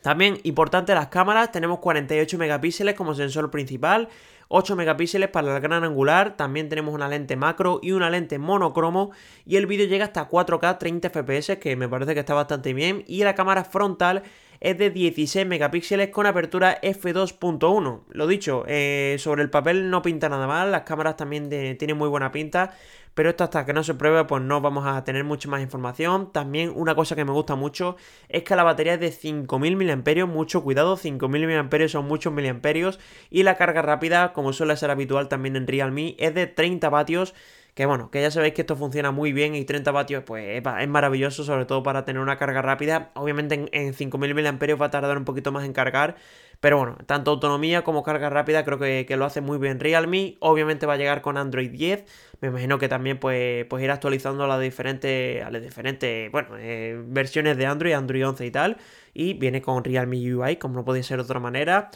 También 0.03 0.39
importante 0.45 0.95
las 0.95 1.09
cámaras, 1.09 1.53
tenemos 1.53 1.79
48 1.81 2.39
megapíxeles 2.39 2.95
como 2.95 3.15
sensor 3.15 3.51
principal, 3.51 4.09
8 4.49 4.75
megapíxeles 4.75 5.29
para 5.29 5.55
el 5.55 5.61
gran 5.61 5.85
angular, 5.85 6.37
también 6.37 6.69
tenemos 6.69 6.93
una 6.93 7.09
lente 7.09 7.37
macro 7.37 7.79
y 7.83 7.93
una 7.93 8.11
lente 8.11 8.39
monocromo. 8.39 9.13
Y 9.47 9.57
el 9.57 9.67
vídeo 9.67 9.87
llega 9.87 10.07
hasta 10.07 10.29
4K 10.29 10.79
30 10.79 11.11
fps 11.11 11.59
que 11.59 11.77
me 11.77 11.89
parece 11.89 12.15
que 12.15 12.21
está 12.21 12.35
bastante 12.35 12.75
bien. 12.75 13.05
Y 13.07 13.23
la 13.23 13.37
cámara 13.37 13.63
frontal 13.63 14.25
es 14.61 14.77
de 14.77 14.91
16 14.91 15.47
megapíxeles 15.47 16.11
con 16.11 16.27
apertura 16.27 16.81
f2.1. 16.83 18.01
Lo 18.11 18.27
dicho, 18.27 18.65
eh, 18.67 19.17
sobre 19.19 19.43
el 19.43 19.51
papel 19.51 19.89
no 19.89 20.03
pinta 20.03 20.29
nada 20.29 20.47
mal, 20.47 20.73
las 20.73 20.83
cámaras 20.83 21.17
también 21.17 21.49
tienen 21.49 21.97
muy 21.97 22.09
buena 22.09 22.31
pinta, 22.31 22.75
pero 23.21 23.29
esto 23.29 23.45
hasta 23.45 23.67
que 23.67 23.75
no 23.75 23.85
se 23.85 23.93
pruebe 23.93 24.25
pues 24.25 24.43
no 24.43 24.63
vamos 24.63 24.87
a 24.87 25.05
tener 25.05 25.25
mucha 25.25 25.47
más 25.47 25.61
información. 25.61 26.33
También 26.33 26.73
una 26.75 26.95
cosa 26.95 27.15
que 27.15 27.27
me 27.27 27.33
gusta 27.33 27.55
mucho 27.55 27.97
es 28.31 28.45
que 28.45 28.57
la 28.57 28.63
batería 28.63 28.95
es 28.95 29.01
de 29.01 29.13
5000 29.13 29.77
mAh, 29.77 30.25
mucho 30.25 30.63
cuidado, 30.63 30.97
5000 30.97 31.47
mAh 31.47 31.89
son 31.91 32.09
muchos 32.09 32.33
miliamperios 32.33 32.99
y 33.29 33.43
la 33.43 33.59
carga 33.59 33.83
rápida, 33.83 34.33
como 34.33 34.55
suele 34.55 34.75
ser 34.79 34.91
habitual 34.91 35.29
también 35.29 35.57
en 35.57 35.67
Realme, 35.67 36.17
es 36.19 36.35
de 36.35 36.47
30 36.47 36.89
vatios 36.89 37.35
que 37.75 37.87
bueno, 37.87 38.11
que 38.11 38.21
ya 38.21 38.31
sabéis 38.31 38.55
que 38.55 38.63
esto 38.63 38.77
funciona 38.77 39.11
muy 39.11 39.33
bien 39.33 39.55
y 39.55 39.65
30 39.65 39.91
vatios 39.93 40.25
pues 40.25 40.63
es 40.63 40.89
maravilloso, 40.89 41.45
sobre 41.45 41.65
todo 41.67 41.83
para 41.83 42.05
tener 42.05 42.21
una 42.21 42.37
carga 42.37 42.63
rápida. 42.63 43.11
Obviamente 43.15 43.69
en, 43.73 43.95
5000 43.95 44.35
mAh 44.35 44.75
va 44.77 44.87
a 44.87 44.91
tardar 44.91 45.17
un 45.17 45.25
poquito 45.25 45.53
más 45.53 45.65
en 45.65 45.73
cargar, 45.73 46.17
pero 46.61 46.77
bueno, 46.77 46.99
tanto 47.07 47.31
autonomía 47.31 47.83
como 47.85 48.03
carga 48.03 48.29
rápida 48.29 48.65
creo 48.65 48.79
que, 48.79 49.07
lo 49.17 49.25
hace 49.25 49.41
muy 49.41 49.59
bien 49.59 49.81
Realme. 49.81 50.37
Obviamente 50.41 50.87
va 50.87 50.95
a 50.95 50.97
llegar 50.97 51.23
con 51.23 51.39
Android 51.39 51.71
10. 51.71 52.05
Me 52.41 52.49
imagino 52.49 52.79
que 52.79 52.89
también 52.89 53.19
pues, 53.19 53.65
pues 53.67 53.83
ir 53.83 53.91
actualizando 53.91 54.45
a 54.45 54.47
las 54.47 54.61
diferentes, 54.61 55.43
a 55.43 55.51
las 55.51 55.63
diferentes 55.63 56.31
bueno, 56.31 56.51
eh, 56.59 57.01
versiones 57.07 57.57
de 57.57 57.67
Android, 57.67 57.95
Android 57.95 58.27
11 58.27 58.47
y 58.47 58.51
tal. 58.51 58.77
Y 59.15 59.35
viene 59.35 59.63
con 59.63 59.83
Realme 59.85 60.17
UI, 60.35 60.57
como 60.57 60.75
no 60.77 60.85
podía 60.85 61.03
ser 61.03 61.19
de 61.19 61.25
otra 61.25 61.41
manera. 61.41 61.91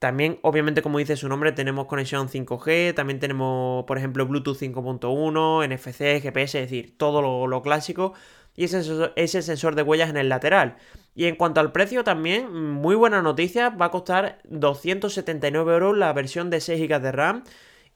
También, 0.00 0.38
obviamente, 0.40 0.80
como 0.80 0.98
dice 0.98 1.14
su 1.14 1.28
nombre, 1.28 1.52
tenemos 1.52 1.84
conexión 1.86 2.30
5G, 2.30 2.94
también 2.94 3.20
tenemos, 3.20 3.84
por 3.84 3.98
ejemplo, 3.98 4.26
Bluetooth 4.26 4.56
5.1, 4.56 5.68
NFC, 5.68 6.22
GPS, 6.22 6.58
es 6.58 6.70
decir, 6.70 6.96
todo 6.96 7.46
lo, 7.46 7.62
clásico. 7.62 8.14
Y 8.56 8.64
ese, 8.64 8.80
ese 9.16 9.42
sensor 9.42 9.74
de 9.74 9.82
huellas 9.82 10.08
en 10.08 10.16
el 10.16 10.30
lateral. 10.30 10.76
Y 11.14 11.26
en 11.26 11.36
cuanto 11.36 11.60
al 11.60 11.70
precio, 11.70 12.02
también, 12.02 12.50
muy 12.50 12.94
buena 12.94 13.20
noticia, 13.20 13.68
va 13.68 13.86
a 13.86 13.90
costar 13.90 14.38
279 14.44 15.70
euros 15.74 15.98
la 15.98 16.14
versión 16.14 16.48
de 16.48 16.62
6 16.62 16.80
GB 16.88 17.02
de 17.02 17.12
RAM. 17.12 17.44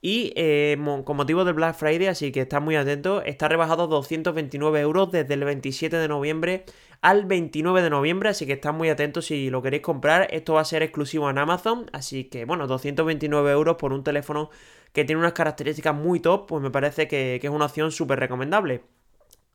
Y 0.07 0.35
eh, 0.37 0.77
con 1.07 1.17
motivo 1.17 1.47
del 1.47 1.55
Black 1.55 1.77
Friday, 1.77 2.09
así 2.09 2.31
que 2.31 2.43
está 2.43 2.61
muy 2.61 2.77
atento, 2.77 3.23
está 3.23 3.49
rebajado 3.49 3.87
229 3.87 4.79
euros 4.83 5.11
desde 5.11 5.33
el 5.33 5.45
27 5.45 5.97
de 5.97 6.09
noviembre 6.09 6.67
al 7.01 7.25
29 7.25 7.81
de 7.81 7.88
noviembre, 7.88 8.29
así 8.29 8.45
que 8.45 8.53
estad 8.53 8.75
muy 8.75 8.90
atentos 8.90 9.25
si 9.25 9.49
lo 9.49 9.62
queréis 9.62 9.83
comprar. 9.83 10.29
Esto 10.31 10.53
va 10.53 10.61
a 10.61 10.67
ser 10.67 10.83
exclusivo 10.83 11.31
en 11.31 11.38
Amazon, 11.38 11.87
así 11.95 12.25
que 12.25 12.45
bueno, 12.45 12.67
229 12.67 13.51
euros 13.51 13.77
por 13.77 13.95
un 13.95 14.05
teléfono 14.05 14.51
que 14.93 15.07
tiene 15.07 15.21
unas 15.21 15.33
características 15.33 15.95
muy 15.95 16.21
top, 16.21 16.49
pues 16.49 16.62
me 16.62 16.71
parece 16.71 17.09
que, 17.09 17.38
que 17.40 17.47
es 17.47 17.53
una 17.53 17.64
opción 17.64 17.90
súper 17.90 18.21
recomendable. 18.21 18.83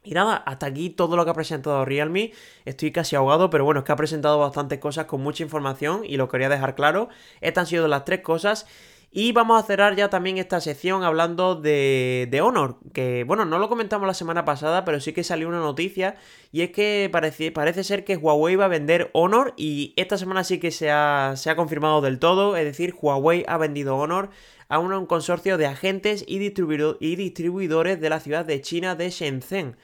Y 0.04 0.16
nada, 0.16 0.38
hasta 0.38 0.66
aquí 0.66 0.90
todo 0.90 1.16
lo 1.16 1.26
que 1.26 1.32
ha 1.32 1.36
presentado 1.36 1.86
Realme. 1.86 2.32
Estoy 2.66 2.92
casi 2.92 3.16
ahogado, 3.16 3.52
pero 3.52 3.66
bueno, 3.66 3.82
es 3.82 3.86
que 3.86 3.92
ha 3.92 3.98
presentado 3.98 4.40
bastantes 4.40 4.80
cosas 4.80 5.06
con 5.06 5.22
mucha 5.22 5.44
información 5.44 6.02
y 6.06 6.18
lo 6.18 6.28
quería 6.28 6.50
dejar 6.50 6.74
claro. 6.74 7.10
Estas 7.40 7.64
han 7.64 7.68
sido 7.68 7.88
las 7.88 8.04
tres 8.06 8.22
cosas. 8.22 8.66
Y 9.12 9.32
vamos 9.32 9.62
a 9.62 9.66
cerrar 9.66 9.96
ya 9.96 10.12
también 10.12 10.38
esta 10.38 10.62
sección 10.62 11.04
hablando 11.04 11.56
de, 11.56 12.28
de, 12.30 12.42
Honor, 12.42 12.78
que 12.94 13.24
bueno, 13.24 13.44
no 13.44 13.58
lo 13.58 13.68
comentamos 13.68 14.06
la 14.06 14.14
semana 14.14 14.46
pasada, 14.46 14.86
pero 14.86 15.00
sí 15.00 15.14
que 15.14 15.24
salió 15.24 15.48
una 15.48 15.58
noticia 15.58 16.16
y 16.52 16.62
es 16.62 16.70
que 16.70 17.10
parece, 17.12 17.52
parece 17.52 17.84
ser 17.84 18.06
que 18.06 18.18
Huawei 18.18 18.56
va 18.56 18.66
a 18.66 18.68
vender 18.68 19.10
Honor 19.14 19.56
y 19.58 19.94
esta 19.96 20.20
semana 20.20 20.44
sí 20.44 20.60
que 20.60 20.70
se 20.70 20.92
ha, 20.92 21.34
se 21.38 21.50
ha 21.50 21.56
confirmado 21.56 22.02
del 22.02 22.20
todo, 22.20 22.56
es 22.56 22.66
decir, 22.66 22.94
Huawei 23.02 23.46
ha 23.48 23.58
vendido 23.58 23.98
Honor 23.98 24.30
a 24.68 24.78
un 24.78 25.08
consorcio 25.08 25.58
de 25.58 25.66
agentes 25.66 26.24
y, 26.28 26.36
y 26.38 27.16
distribuidores 27.16 28.00
de 28.00 28.10
la 28.12 28.20
ciudad 28.20 28.46
de 28.46 28.62
China 28.62 28.94
de 28.94 29.10
Shenzhen. 29.10 29.76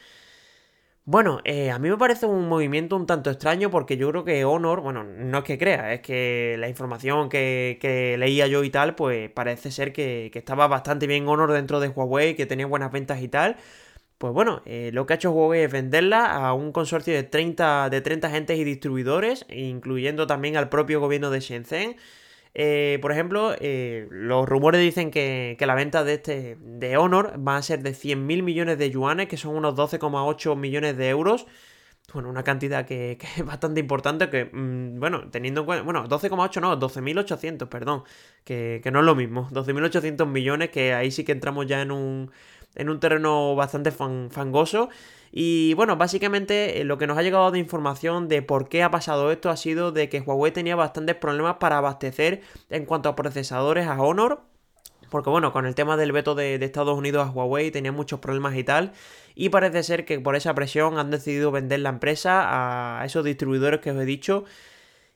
Bueno, 1.07 1.39
eh, 1.43 1.69
a 1.69 1.77
mí 1.77 1.87
me 1.87 1.97
parece 1.97 2.25
un 2.25 2.47
movimiento 2.49 2.95
un 2.95 3.05
tanto 3.05 3.29
extraño 3.29 3.69
porque 3.69 3.95
yo 3.95 4.09
creo 4.09 4.23
que 4.23 4.43
Honor, 4.43 4.81
bueno, 4.81 5.03
no 5.03 5.37
es 5.37 5.43
que 5.43 5.59
crea, 5.59 5.93
es 5.93 6.01
que 6.01 6.55
la 6.57 6.67
información 6.67 7.29
que, 7.29 8.15
leía 8.17 8.47
yo 8.47 8.63
y 8.63 8.71
tal, 8.71 8.95
pues 8.95 9.29
parece 9.29 9.69
ser 9.69 9.93
que, 9.93 10.31
estaba 10.33 10.67
bastante 10.67 11.05
bien 11.05 11.27
Honor 11.27 11.51
dentro 11.51 11.79
de 11.79 11.89
Huawei, 11.89 12.35
que 12.35 12.47
tenía 12.47 12.65
buenas 12.65 12.91
ventas 12.91 13.21
y 13.21 13.27
tal. 13.27 13.55
Pues 14.17 14.33
bueno, 14.33 14.63
eh, 14.65 14.91
lo 14.93 15.05
que 15.05 15.13
ha 15.13 15.17
hecho 15.17 15.31
Huawei 15.31 15.63
es 15.63 15.71
venderla 15.71 16.25
a 16.25 16.53
un 16.53 16.71
consorcio 16.71 17.13
de 17.13 17.23
30, 17.23 17.89
de 17.91 18.01
30 18.01 18.27
agentes 18.27 18.57
y 18.57 18.63
distribuidores, 18.63 19.45
incluyendo 19.49 20.27
también 20.27 20.57
al 20.57 20.69
propio 20.69 20.99
gobierno 20.99 21.29
de 21.29 21.39
Shenzhen. 21.41 21.97
Eh, 22.57 22.99
por 23.01 23.11
ejemplo, 23.11 23.53
eh, 23.59 24.07
los 24.09 24.47
rumores 24.47 24.79
dicen 24.79 25.11
que, 25.11 25.57
la 25.59 25.75
venta 25.75 26.05
de 26.05 26.13
este 26.13 26.57
de 26.61 26.95
Honor 26.95 27.33
va 27.45 27.57
a 27.57 27.61
ser 27.61 27.83
de 27.83 27.91
100.000 27.91 28.43
millones 28.43 28.77
de 28.77 28.89
yuanes, 28.89 29.27
que 29.27 29.35
son 29.35 29.55
unos 29.55 29.75
12,8 29.75 30.55
millones 30.55 30.95
de 30.95 31.09
euros. 31.09 31.45
Bueno, 32.13 32.29
una 32.29 32.43
cantidad 32.43 32.85
que, 32.87 33.17
es 33.37 33.45
bastante 33.45 33.81
importante, 33.81 34.29
que, 34.29 34.45
mm, 34.45 34.99
bueno, 34.99 35.29
teniendo 35.31 35.61
en 35.61 35.65
cuenta, 35.65 35.83
bueno, 35.83 36.07
12,8 36.07 36.61
no, 36.61 36.79
12.800, 36.79 37.67
perdón, 37.67 38.03
que, 38.45 38.79
que 38.81 38.91
no 38.91 38.99
es 38.99 39.05
lo 39.05 39.15
mismo, 39.15 39.49
12.800 39.51 40.25
millones, 40.25 40.69
que 40.69 40.93
ahí 40.93 41.11
sí 41.11 41.25
que 41.25 41.33
entramos 41.33 41.65
ya 41.67 41.81
en 41.81 41.91
un, 41.91 42.31
en 42.75 42.89
un 42.89 42.99
terreno 42.99 43.55
bastante 43.55 43.91
fangoso. 43.91 44.89
Y 45.31 45.73
bueno, 45.73 45.97
básicamente 45.97 46.79
eh, 46.79 46.85
lo 46.85 46.97
que 46.97 47.07
nos 47.07 47.17
ha 47.17 47.21
llegado 47.21 47.51
de 47.51 47.59
información 47.59 48.29
de 48.29 48.41
por 48.41 48.69
qué 48.69 48.83
ha 48.83 48.91
pasado 48.91 49.31
esto 49.31 49.49
ha 49.49 49.57
sido 49.57 49.91
de 49.91 50.07
que 50.07 50.21
Huawei 50.21 50.53
tenía 50.53 50.77
bastantes 50.77 51.15
problemas 51.15 51.57
para 51.59 51.77
abastecer 51.77 52.41
en 52.69 52.85
cuanto 52.85 53.09
a 53.09 53.15
procesadores 53.15 53.87
a 53.87 54.01
Honor. 54.01 54.43
Porque 55.09 55.29
bueno, 55.29 55.51
con 55.51 55.65
el 55.65 55.75
tema 55.75 55.97
del 55.97 56.11
veto 56.11 56.35
de, 56.35 56.55
Estados 56.55 56.97
Unidos 56.97 57.27
a 57.27 57.31
Huawei 57.31 57.69
tenía 57.69 57.91
muchos 57.91 58.19
problemas 58.19 58.55
y 58.55 58.63
tal. 58.63 58.93
Y 59.35 59.49
parece 59.49 59.83
ser 59.83 60.05
que 60.05 60.19
por 60.19 60.35
esa 60.35 60.55
presión 60.55 60.97
han 60.97 61.11
decidido 61.11 61.51
vender 61.51 61.81
la 61.81 61.89
empresa 61.89 62.99
a 62.99 63.05
esos 63.05 63.25
distribuidores 63.25 63.81
que 63.81 63.91
os 63.91 63.97
he 63.97 64.05
dicho. 64.05 64.45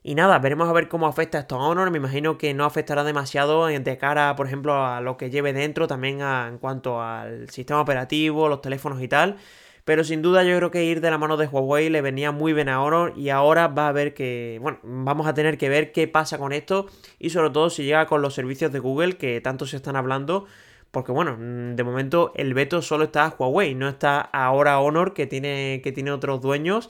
Y 0.01 0.15
nada, 0.15 0.39
veremos 0.39 0.69
a 0.69 0.73
ver 0.73 0.87
cómo 0.87 1.07
afecta 1.07 1.39
esto 1.39 1.55
a 1.55 1.67
Honor. 1.67 1.91
Me 1.91 1.97
imagino 1.97 2.37
que 2.37 2.53
no 2.53 2.63
afectará 2.63 3.03
demasiado 3.03 3.67
de 3.67 3.97
cara, 3.97 4.35
por 4.35 4.47
ejemplo, 4.47 4.85
a 4.85 5.01
lo 5.01 5.17
que 5.17 5.29
lleve 5.29 5.51
dentro, 5.51 5.87
también 5.87 6.21
en 6.21 6.57
cuanto 6.57 7.01
al 7.01 7.49
sistema 7.49 7.81
operativo, 7.81 8.47
los 8.47 8.61
teléfonos 8.61 9.01
y 9.01 9.09
tal. 9.09 9.37
Pero 9.83 10.03
sin 10.03 10.21
duda 10.21 10.43
yo 10.43 10.55
creo 10.55 10.71
que 10.71 10.85
ir 10.85 11.01
de 11.01 11.09
la 11.09 11.17
mano 11.17 11.35
de 11.35 11.47
Huawei 11.47 11.89
le 11.89 12.01
venía 12.01 12.31
muy 12.31 12.53
bien 12.53 12.69
a 12.69 12.81
Honor 12.81 13.13
y 13.17 13.29
ahora 13.29 13.67
va 13.67 13.87
a 13.87 13.91
ver 13.91 14.13
que, 14.13 14.59
bueno, 14.61 14.79
vamos 14.83 15.27
a 15.27 15.33
tener 15.33 15.57
que 15.57 15.67
ver 15.67 15.91
qué 15.91 16.07
pasa 16.07 16.37
con 16.37 16.53
esto 16.53 16.85
y 17.17 17.31
sobre 17.31 17.49
todo 17.49 17.69
si 17.69 17.83
llega 17.83 18.05
con 18.05 18.21
los 18.21 18.35
servicios 18.35 18.71
de 18.71 18.79
Google 18.79 19.17
que 19.17 19.41
tanto 19.41 19.65
se 19.65 19.77
están 19.77 19.95
hablando. 19.95 20.45
Porque 20.91 21.11
bueno, 21.11 21.35
de 21.39 21.83
momento 21.83 22.31
el 22.35 22.53
veto 22.53 22.81
solo 22.81 23.05
está 23.05 23.25
a 23.25 23.35
Huawei, 23.37 23.75
no 23.75 23.89
está 23.89 24.21
ahora 24.21 24.79
Honor 24.79 25.13
que 25.13 25.27
tiene, 25.27 25.81
que 25.83 25.91
tiene 25.91 26.11
otros 26.11 26.39
dueños 26.41 26.89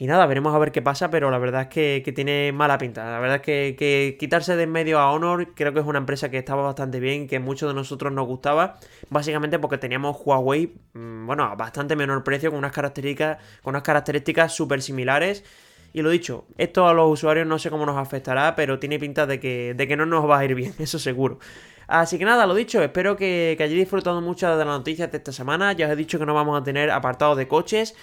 y 0.00 0.06
nada, 0.06 0.24
veremos 0.24 0.54
a 0.54 0.58
ver 0.58 0.72
qué 0.72 0.80
pasa, 0.80 1.10
pero 1.10 1.30
la 1.30 1.36
verdad 1.36 1.60
es 1.60 1.68
que, 1.68 2.12
tiene 2.14 2.52
mala 2.52 2.78
pinta. 2.78 3.04
La 3.04 3.18
verdad 3.20 3.36
es 3.36 3.42
que, 3.76 4.16
quitarse 4.18 4.56
de 4.56 4.62
en 4.62 4.72
medio 4.72 4.98
a 4.98 5.12
Honor 5.12 5.52
creo 5.54 5.74
que 5.74 5.80
es 5.80 5.84
una 5.84 5.98
empresa 5.98 6.30
que 6.30 6.38
estaba 6.38 6.62
bastante 6.62 7.00
bien, 7.00 7.28
que 7.28 7.38
muchos 7.38 7.68
de 7.68 7.74
nosotros 7.74 8.10
nos 8.10 8.26
gustaba, 8.26 8.78
básicamente 9.10 9.58
porque 9.58 9.76
teníamos 9.76 10.16
Huawei, 10.24 10.72
mm, 10.94 11.26
bueno, 11.26 11.44
a 11.44 11.54
bastante 11.54 11.96
menor 11.96 12.24
precio, 12.24 12.48
con 12.48 12.60
unas 12.60 12.72
características, 12.72 13.36
con 13.62 13.72
unas 13.72 13.82
características 13.82 14.54
súper 14.54 14.80
similares. 14.80 15.44
Y 15.92 16.00
lo 16.00 16.08
dicho, 16.08 16.46
esto 16.56 16.88
a 16.88 16.94
los 16.94 17.10
usuarios 17.10 17.46
no 17.46 17.58
sé 17.58 17.68
cómo 17.68 17.84
nos 17.84 17.98
afectará, 17.98 18.56
pero 18.56 18.78
tiene 18.78 18.98
pinta 18.98 19.26
de 19.26 19.38
que, 19.38 19.74
de 19.74 19.86
que 19.86 19.98
no 19.98 20.06
nos 20.06 20.26
va 20.26 20.38
a 20.38 20.44
ir 20.46 20.54
bien, 20.54 20.74
eso 20.78 20.98
seguro. 20.98 21.40
Así 21.88 22.18
que 22.18 22.24
nada, 22.24 22.46
lo 22.46 22.54
dicho, 22.54 22.82
espero 22.82 23.16
que, 23.16 23.54
que 23.58 23.64
hayáis 23.64 23.80
disfrutado 23.80 24.22
mucho 24.22 24.48
de 24.48 24.64
las 24.64 24.78
noticias 24.78 25.10
de 25.10 25.18
esta 25.18 25.32
semana. 25.32 25.74
Ya 25.74 25.88
os 25.88 25.92
he 25.92 25.96
dicho 25.96 26.18
que 26.18 26.24
no 26.24 26.32
vamos 26.32 26.58
a 26.58 26.64
tener 26.64 26.90
apartados 26.90 27.36
de 27.36 27.46
coches. 27.46 27.94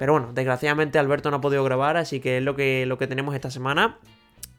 Pero 0.00 0.14
bueno, 0.14 0.30
desgraciadamente 0.32 0.98
Alberto 0.98 1.30
no 1.30 1.36
ha 1.36 1.40
podido 1.42 1.62
grabar, 1.62 1.98
así 1.98 2.20
que 2.20 2.38
es 2.38 2.42
lo 2.42 2.56
que, 2.56 2.86
lo 2.86 2.96
que 2.96 3.06
tenemos 3.06 3.34
esta 3.34 3.50
semana. 3.50 3.98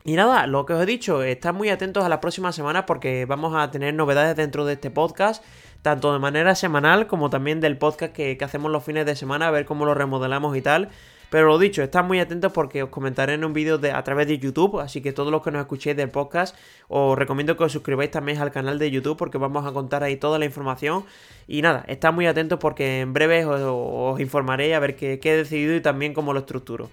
Y 0.04 0.13
nada, 0.13 0.45
lo 0.45 0.67
que 0.67 0.73
os 0.73 0.84
he 0.84 0.86
dicho, 0.86 1.23
estad 1.23 1.51
muy 1.51 1.69
atentos 1.69 2.04
a 2.04 2.10
las 2.10 2.19
próximas 2.19 2.54
semanas 2.54 2.84
porque 2.86 3.25
vamos 3.25 3.56
a 3.56 3.71
tener 3.71 3.95
novedades 3.95 4.36
dentro 4.36 4.65
de 4.65 4.73
este 4.73 4.91
podcast, 4.91 5.43
tanto 5.82 6.13
de 6.13 6.19
manera 6.19 6.54
semanal 6.54 7.08
como 7.08 7.32
también 7.32 7.60
del 7.60 7.80
podcast 7.80 8.13
que, 8.13 8.38
que 8.38 8.45
hacemos 8.45 8.69
los 8.69 8.84
fines 8.84 9.04
de 9.08 9.15
semana, 9.15 9.47
a 9.47 9.51
ver 9.51 9.65
cómo 9.65 9.84
lo 9.86 9.95
remodelamos 9.95 10.56
y 10.56 10.62
tal. 10.62 10.89
Pero 11.32 11.48
lo 11.48 11.58
dicho, 11.58 11.82
estad 11.82 12.04
muy 12.04 12.20
atentos 12.20 12.52
porque 12.52 12.84
os 12.84 12.89
comentaré 12.89 13.36
en 13.36 13.46
un 13.46 13.54
vídeo 13.54 13.80
a 13.94 14.04
través 14.04 14.28
de 14.28 14.38
YouTube, 14.38 14.82
así 14.82 15.02
que 15.02 15.13
todos 15.13 15.32
los 15.32 15.41
que 15.41 15.50
nos 15.50 15.62
escuchéis 15.62 15.96
del 15.96 16.10
podcast, 16.10 16.58
os 16.89 17.17
recomiendo 17.17 17.56
que 17.56 17.63
os 17.63 17.72
suscribáis 17.72 18.12
también 18.12 18.38
al 18.39 18.52
canal 18.52 18.78
de 18.78 18.91
YouTube 18.91 19.15
porque 19.15 19.38
vamos 19.38 19.65
a 19.65 19.72
contar 19.72 20.04
ahí 20.04 20.17
toda 20.17 20.39
la 20.39 20.44
información. 20.44 21.06
Y 21.48 21.62
nada, 21.62 21.86
estad 21.88 22.12
muy 22.12 22.28
atentos 22.28 22.60
porque 22.60 23.00
en 23.00 23.13
breve 23.13 23.46
os, 23.46 24.20
informaré 24.20 24.76
a 24.76 24.80
ver 24.80 24.98
qué, 24.98 25.22
qué 25.22 25.32
he 25.32 25.38
decidido 25.38 25.74
y 25.74 25.80
también 25.80 26.13
cómo 26.13 26.34
lo 26.34 26.39
estructuro. 26.39 26.89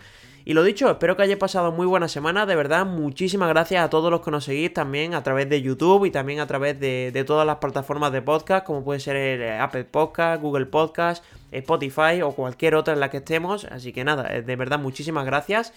Y 0.48 0.54
lo 0.54 0.62
dicho, 0.62 0.90
espero 0.90 1.14
que 1.14 1.24
hayáis 1.24 1.36
pasado 1.36 1.72
muy 1.72 1.84
buena 1.84 2.08
semana. 2.08 2.46
De 2.46 2.56
verdad, 2.56 2.86
muchísimas 2.86 3.50
gracias 3.50 3.84
a 3.84 3.90
todos 3.90 4.10
los 4.10 4.22
que 4.22 4.30
nos 4.30 4.44
seguís 4.44 4.72
también 4.72 5.12
a 5.12 5.22
través 5.22 5.46
de 5.50 5.60
YouTube 5.60 6.06
y 6.06 6.10
también 6.10 6.40
a 6.40 6.46
través 6.46 6.80
de, 6.80 7.22
todas 7.26 7.46
las 7.46 7.56
plataformas 7.56 8.12
de 8.12 8.22
podcast, 8.22 8.64
como 8.64 8.82
puede 8.82 8.98
ser 8.98 9.16
el 9.16 9.42
eh, 9.42 9.58
Apple 9.58 9.84
Podcast, 9.84 10.40
Google 10.40 10.64
Podcast, 10.64 11.22
Spotify 11.52 12.22
o 12.22 12.32
cualquier 12.32 12.76
otra 12.76 12.94
en 12.94 13.00
la 13.00 13.10
que 13.10 13.18
estemos. 13.18 13.66
Así 13.66 13.92
que 13.92 14.04
nada, 14.04 14.34
eh, 14.34 14.40
de 14.40 14.56
verdad, 14.56 14.78
muchísimas 14.78 15.26
gracias. 15.26 15.74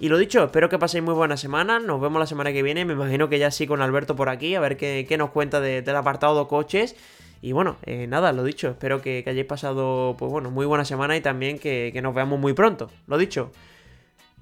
Y 0.00 0.08
lo 0.08 0.18
dicho, 0.18 0.42
espero 0.42 0.68
que 0.68 0.76
paséis 0.76 1.04
muy 1.04 1.14
buena 1.14 1.36
semana. 1.36 1.78
Nos 1.78 2.00
vemos 2.00 2.18
la 2.18 2.26
semana 2.26 2.52
que 2.52 2.64
viene. 2.64 2.84
Me 2.84 2.94
imagino 2.94 3.28
que 3.28 3.38
ya 3.38 3.52
sí 3.52 3.68
con 3.68 3.80
Alberto 3.80 4.16
por 4.16 4.28
aquí, 4.28 4.56
a 4.56 4.60
ver 4.60 4.76
qué, 4.76 5.16
nos 5.18 5.30
cuenta 5.30 5.60
del 5.60 5.94
apartado 5.94 6.36
de 6.36 6.48
coches. 6.48 6.96
Y 7.42 7.52
bueno, 7.52 7.76
eh, 7.86 8.08
nada, 8.08 8.32
lo 8.32 8.42
dicho, 8.42 8.70
espero 8.70 9.02
que, 9.02 9.22
hayáis 9.24 9.46
pasado, 9.46 10.16
pues 10.18 10.32
bueno, 10.32 10.50
muy 10.50 10.66
buena 10.66 10.84
semana 10.84 11.16
y 11.16 11.20
también 11.20 11.60
que 11.60 11.96
nos 12.02 12.12
veamos 12.12 12.40
muy 12.40 12.54
pronto. 12.54 12.90
Lo 13.06 13.16
dicho, 13.16 13.52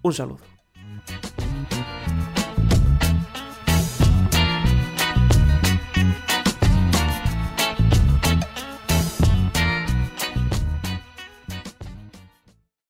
un 0.03 0.13
saludo. 0.13 0.58